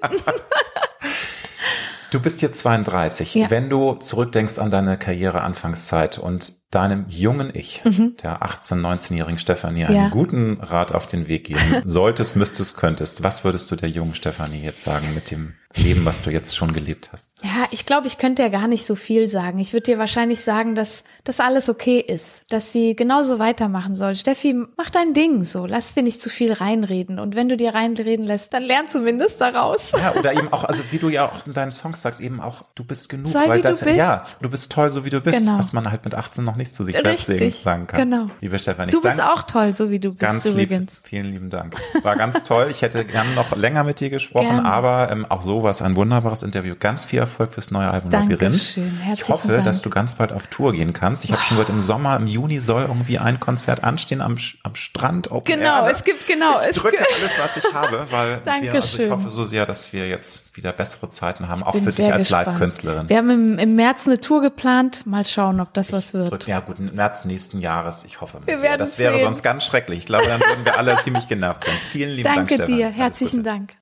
Du 2.11 2.19
bist 2.19 2.43
jetzt 2.43 2.59
32. 2.59 3.33
Ja. 3.33 3.49
Wenn 3.49 3.69
du 3.69 3.93
zurückdenkst 3.95 4.59
an 4.59 4.69
deine 4.69 4.97
Karriere 4.97 5.41
Anfangszeit 5.41 6.19
und 6.19 6.53
deinem 6.75 7.05
jungen 7.09 7.51
Ich, 7.53 7.81
der 7.83 8.41
18-, 8.43 8.81
19-jährigen 8.81 9.39
Stefanie, 9.39 9.85
einen 9.85 9.93
Mhm. 9.97 10.03
Ja. 10.03 10.09
guten 10.09 10.59
Rat 10.61 10.93
auf 10.95 11.05
den 11.05 11.27
Weg 11.27 11.45
geben 11.45 11.59
solltest, 11.85 12.35
müsstest, 12.35 12.77
könntest, 12.77 13.23
was 13.23 13.43
würdest 13.43 13.69
du 13.71 13.75
der 13.75 13.89
jungen 13.89 14.15
Stefanie 14.15 14.61
jetzt 14.61 14.83
sagen 14.83 15.07
mit 15.13 15.29
dem 15.31 15.53
Leben, 15.75 16.05
was 16.05 16.21
du 16.21 16.29
jetzt 16.29 16.55
schon 16.55 16.71
gelebt 16.71 17.09
hast? 17.11 17.31
Ja, 17.43 17.65
ich 17.71 17.87
glaube, 17.87 18.05
ich 18.05 18.19
könnte 18.19 18.43
ja 18.43 18.49
gar 18.49 18.67
nicht 18.67 18.85
so 18.85 18.93
viel 18.95 19.27
sagen. 19.27 19.57
Ich 19.57 19.73
würde 19.73 19.85
dir 19.85 19.97
wahrscheinlich 19.97 20.41
sagen, 20.41 20.75
dass 20.75 21.03
das 21.23 21.39
alles 21.39 21.67
okay 21.67 21.99
ist, 21.99 22.43
dass 22.53 22.71
sie 22.71 22.95
genauso 22.95 23.39
weitermachen 23.39 23.95
soll. 23.95 24.15
Steffi, 24.15 24.53
mach 24.77 24.91
dein 24.91 25.15
Ding 25.15 25.43
so, 25.43 25.65
lass 25.65 25.95
dir 25.95 26.03
nicht 26.03 26.21
zu 26.21 26.29
viel 26.29 26.53
reinreden. 26.53 27.17
Und 27.17 27.35
wenn 27.35 27.49
du 27.49 27.57
dir 27.57 27.73
reinreden 27.73 28.23
lässt, 28.23 28.53
dann 28.53 28.61
lern 28.61 28.87
zumindest 28.87 29.41
daraus. 29.41 29.93
Ja, 29.93 30.13
oder 30.13 30.33
eben 30.33 30.47
auch, 30.53 30.63
also 30.63 30.83
wie 30.91 30.99
du 30.99 31.09
ja 31.09 31.31
auch 31.31 31.47
in 31.47 31.53
deinen 31.53 31.71
Songs 31.71 32.03
sagst, 32.03 32.21
eben 32.21 32.39
auch, 32.39 32.65
du 32.75 32.83
bist 32.83 33.09
genug, 33.09 33.29
Sei, 33.29 33.47
weil 33.49 33.57
wie 33.57 33.61
du 33.63 33.67
das, 33.69 33.79
bist. 33.81 33.97
ja, 33.97 34.21
du 34.41 34.49
bist 34.51 34.71
toll, 34.71 34.91
so 34.91 35.05
wie 35.05 35.09
du 35.09 35.21
bist, 35.21 35.39
Genau. 35.39 35.57
was 35.57 35.73
man 35.73 35.89
halt 35.89 36.05
mit 36.05 36.13
18 36.13 36.43
noch 36.43 36.55
nicht 36.55 36.62
zu 36.71 36.83
sich 36.85 36.95
selbst 36.97 37.27
Richtig, 37.29 37.55
sagen 37.55 37.87
kann. 37.87 38.09
genau. 38.09 38.27
Liebe 38.41 38.57
Stefanie, 38.59 38.91
Du 38.91 39.01
bist 39.01 39.21
auch 39.21 39.43
toll, 39.43 39.75
so 39.75 39.89
wie 39.89 39.99
du 39.99 40.09
bist 40.09 40.19
Ganz 40.19 40.45
lieb. 40.45 40.53
übrigens. 40.71 41.01
Vielen 41.03 41.31
lieben 41.31 41.49
Dank. 41.49 41.75
Es 41.93 42.03
war 42.03 42.15
ganz 42.15 42.43
toll. 42.43 42.67
Ich 42.71 42.81
hätte 42.81 43.03
gern 43.05 43.33
noch 43.35 43.55
länger 43.55 43.83
mit 43.83 43.99
dir 43.99 44.09
gesprochen, 44.09 44.47
Gerne. 44.47 44.65
aber 44.65 45.11
ähm, 45.11 45.25
auch 45.29 45.41
so 45.41 45.63
war 45.63 45.69
es 45.71 45.81
ein 45.81 45.95
wunderbares 45.95 46.43
Interview. 46.43 46.75
Ganz 46.79 47.05
viel 47.05 47.19
Erfolg 47.19 47.53
fürs 47.53 47.71
neue 47.71 47.89
Album. 47.89 48.11
Labyrinth. 48.11 48.55
Ich 48.55 48.77
Herzlichen 48.77 49.33
hoffe, 49.33 49.47
Dank. 49.53 49.63
dass 49.65 49.81
du 49.81 49.89
ganz 49.89 50.15
bald 50.15 50.31
auf 50.33 50.47
Tour 50.47 50.73
gehen 50.73 50.93
kannst. 50.93 51.23
Ich 51.25 51.31
habe 51.31 51.41
schon 51.41 51.57
gehört, 51.57 51.69
im 51.69 51.79
Sommer, 51.79 52.15
im 52.17 52.27
Juni 52.27 52.59
soll 52.59 52.83
irgendwie 52.83 53.19
ein 53.19 53.39
Konzert 53.39 53.83
anstehen 53.83 54.21
am, 54.21 54.37
am 54.63 54.75
Strand. 54.75 55.31
Open 55.31 55.59
Genau, 55.59 55.85
Air. 55.85 55.93
es 55.95 56.03
gibt 56.03 56.27
genau, 56.27 56.59
Ich 56.69 56.75
drücke 56.75 56.97
alles, 56.99 57.39
was 57.41 57.57
ich 57.57 57.73
habe, 57.73 58.07
weil 58.11 58.41
wir, 58.61 58.73
also 58.73 58.99
ich 59.01 59.09
hoffe 59.09 59.31
so 59.31 59.43
sehr, 59.43 59.65
dass 59.65 59.93
wir 59.93 60.07
jetzt 60.07 60.55
wieder 60.57 60.71
bessere 60.71 61.09
Zeiten 61.09 61.47
haben, 61.47 61.63
auch 61.63 61.75
für 61.75 61.91
dich 61.91 62.11
als. 62.11 62.29
Live-Künstlerin. 62.33 63.09
Wir 63.09 63.17
haben 63.17 63.29
im, 63.29 63.59
im 63.59 63.75
März 63.75 64.07
eine 64.07 64.19
Tour 64.19 64.41
geplant. 64.41 65.05
Mal 65.05 65.25
schauen, 65.25 65.59
ob 65.59 65.73
das 65.73 65.91
was 65.93 66.13
wird. 66.13 66.42
Ja 66.45 66.59
gut, 66.59 66.79
im 66.79 66.93
März 66.95 67.25
nächsten 67.25 67.59
Jahres. 67.59 68.05
Ich 68.05 68.21
hoffe, 68.21 68.39
Wir 68.45 68.55
sehr. 68.57 68.63
werden 68.71 68.79
das 68.79 68.99
wäre 68.99 69.15
sehen. 69.17 69.25
sonst 69.25 69.43
ganz 69.43 69.65
schrecklich. 69.65 69.99
Ich 69.99 70.05
glaube, 70.05 70.25
dann 70.27 70.39
würden 70.41 70.65
wir 70.65 70.77
alle 70.77 70.97
ziemlich 71.01 71.27
genervt 71.27 71.63
sein. 71.65 71.75
Vielen 71.91 72.11
lieben 72.11 72.23
Dank, 72.23 72.49
Danke 72.49 72.65
dir, 72.65 72.89
herzlichen. 72.89 73.43
Dank. 73.43 73.73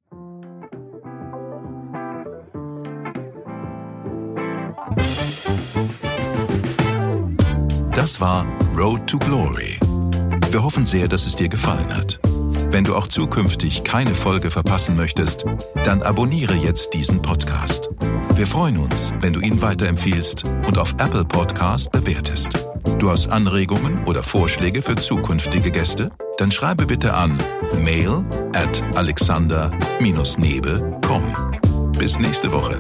Das 7.94 8.20
war 8.20 8.46
Road 8.76 9.06
to 9.08 9.18
Glory. 9.20 9.80
Wir 10.50 10.64
hoffen 10.64 10.86
sehr, 10.86 11.08
dass 11.08 11.26
es 11.26 11.36
dir 11.36 11.50
gefallen 11.50 11.94
hat. 11.96 12.20
Wenn 12.72 12.84
du 12.84 12.96
auch 12.96 13.08
zukünftig 13.08 13.84
keine 13.84 14.12
Folge 14.16 14.50
verpassen 14.50 14.96
möchtest, 14.96 15.46
dann 15.86 16.02
abonniere 16.02 16.54
jetzt 16.56 16.94
diesen 16.94 17.22
Podcast. 17.22 17.90
Wir 18.42 18.48
freuen 18.48 18.80
uns, 18.80 19.14
wenn 19.20 19.34
du 19.34 19.40
ihn 19.40 19.62
weiterempfiehlst 19.62 20.46
und 20.66 20.80
auf 20.80 20.94
Apple 20.94 21.24
Podcast 21.24 21.92
bewertest. 21.92 22.66
Du 22.98 23.12
hast 23.12 23.28
Anregungen 23.28 24.04
oder 24.06 24.24
Vorschläge 24.24 24.82
für 24.82 24.96
zukünftige 24.96 25.70
Gäste? 25.70 26.10
Dann 26.38 26.50
schreibe 26.50 26.88
bitte 26.88 27.14
an 27.14 27.38
mail 27.84 28.26
at 28.56 28.84
alexander-nebe.com. 28.96 31.92
Bis 32.00 32.18
nächste 32.18 32.52
Woche. 32.52 32.80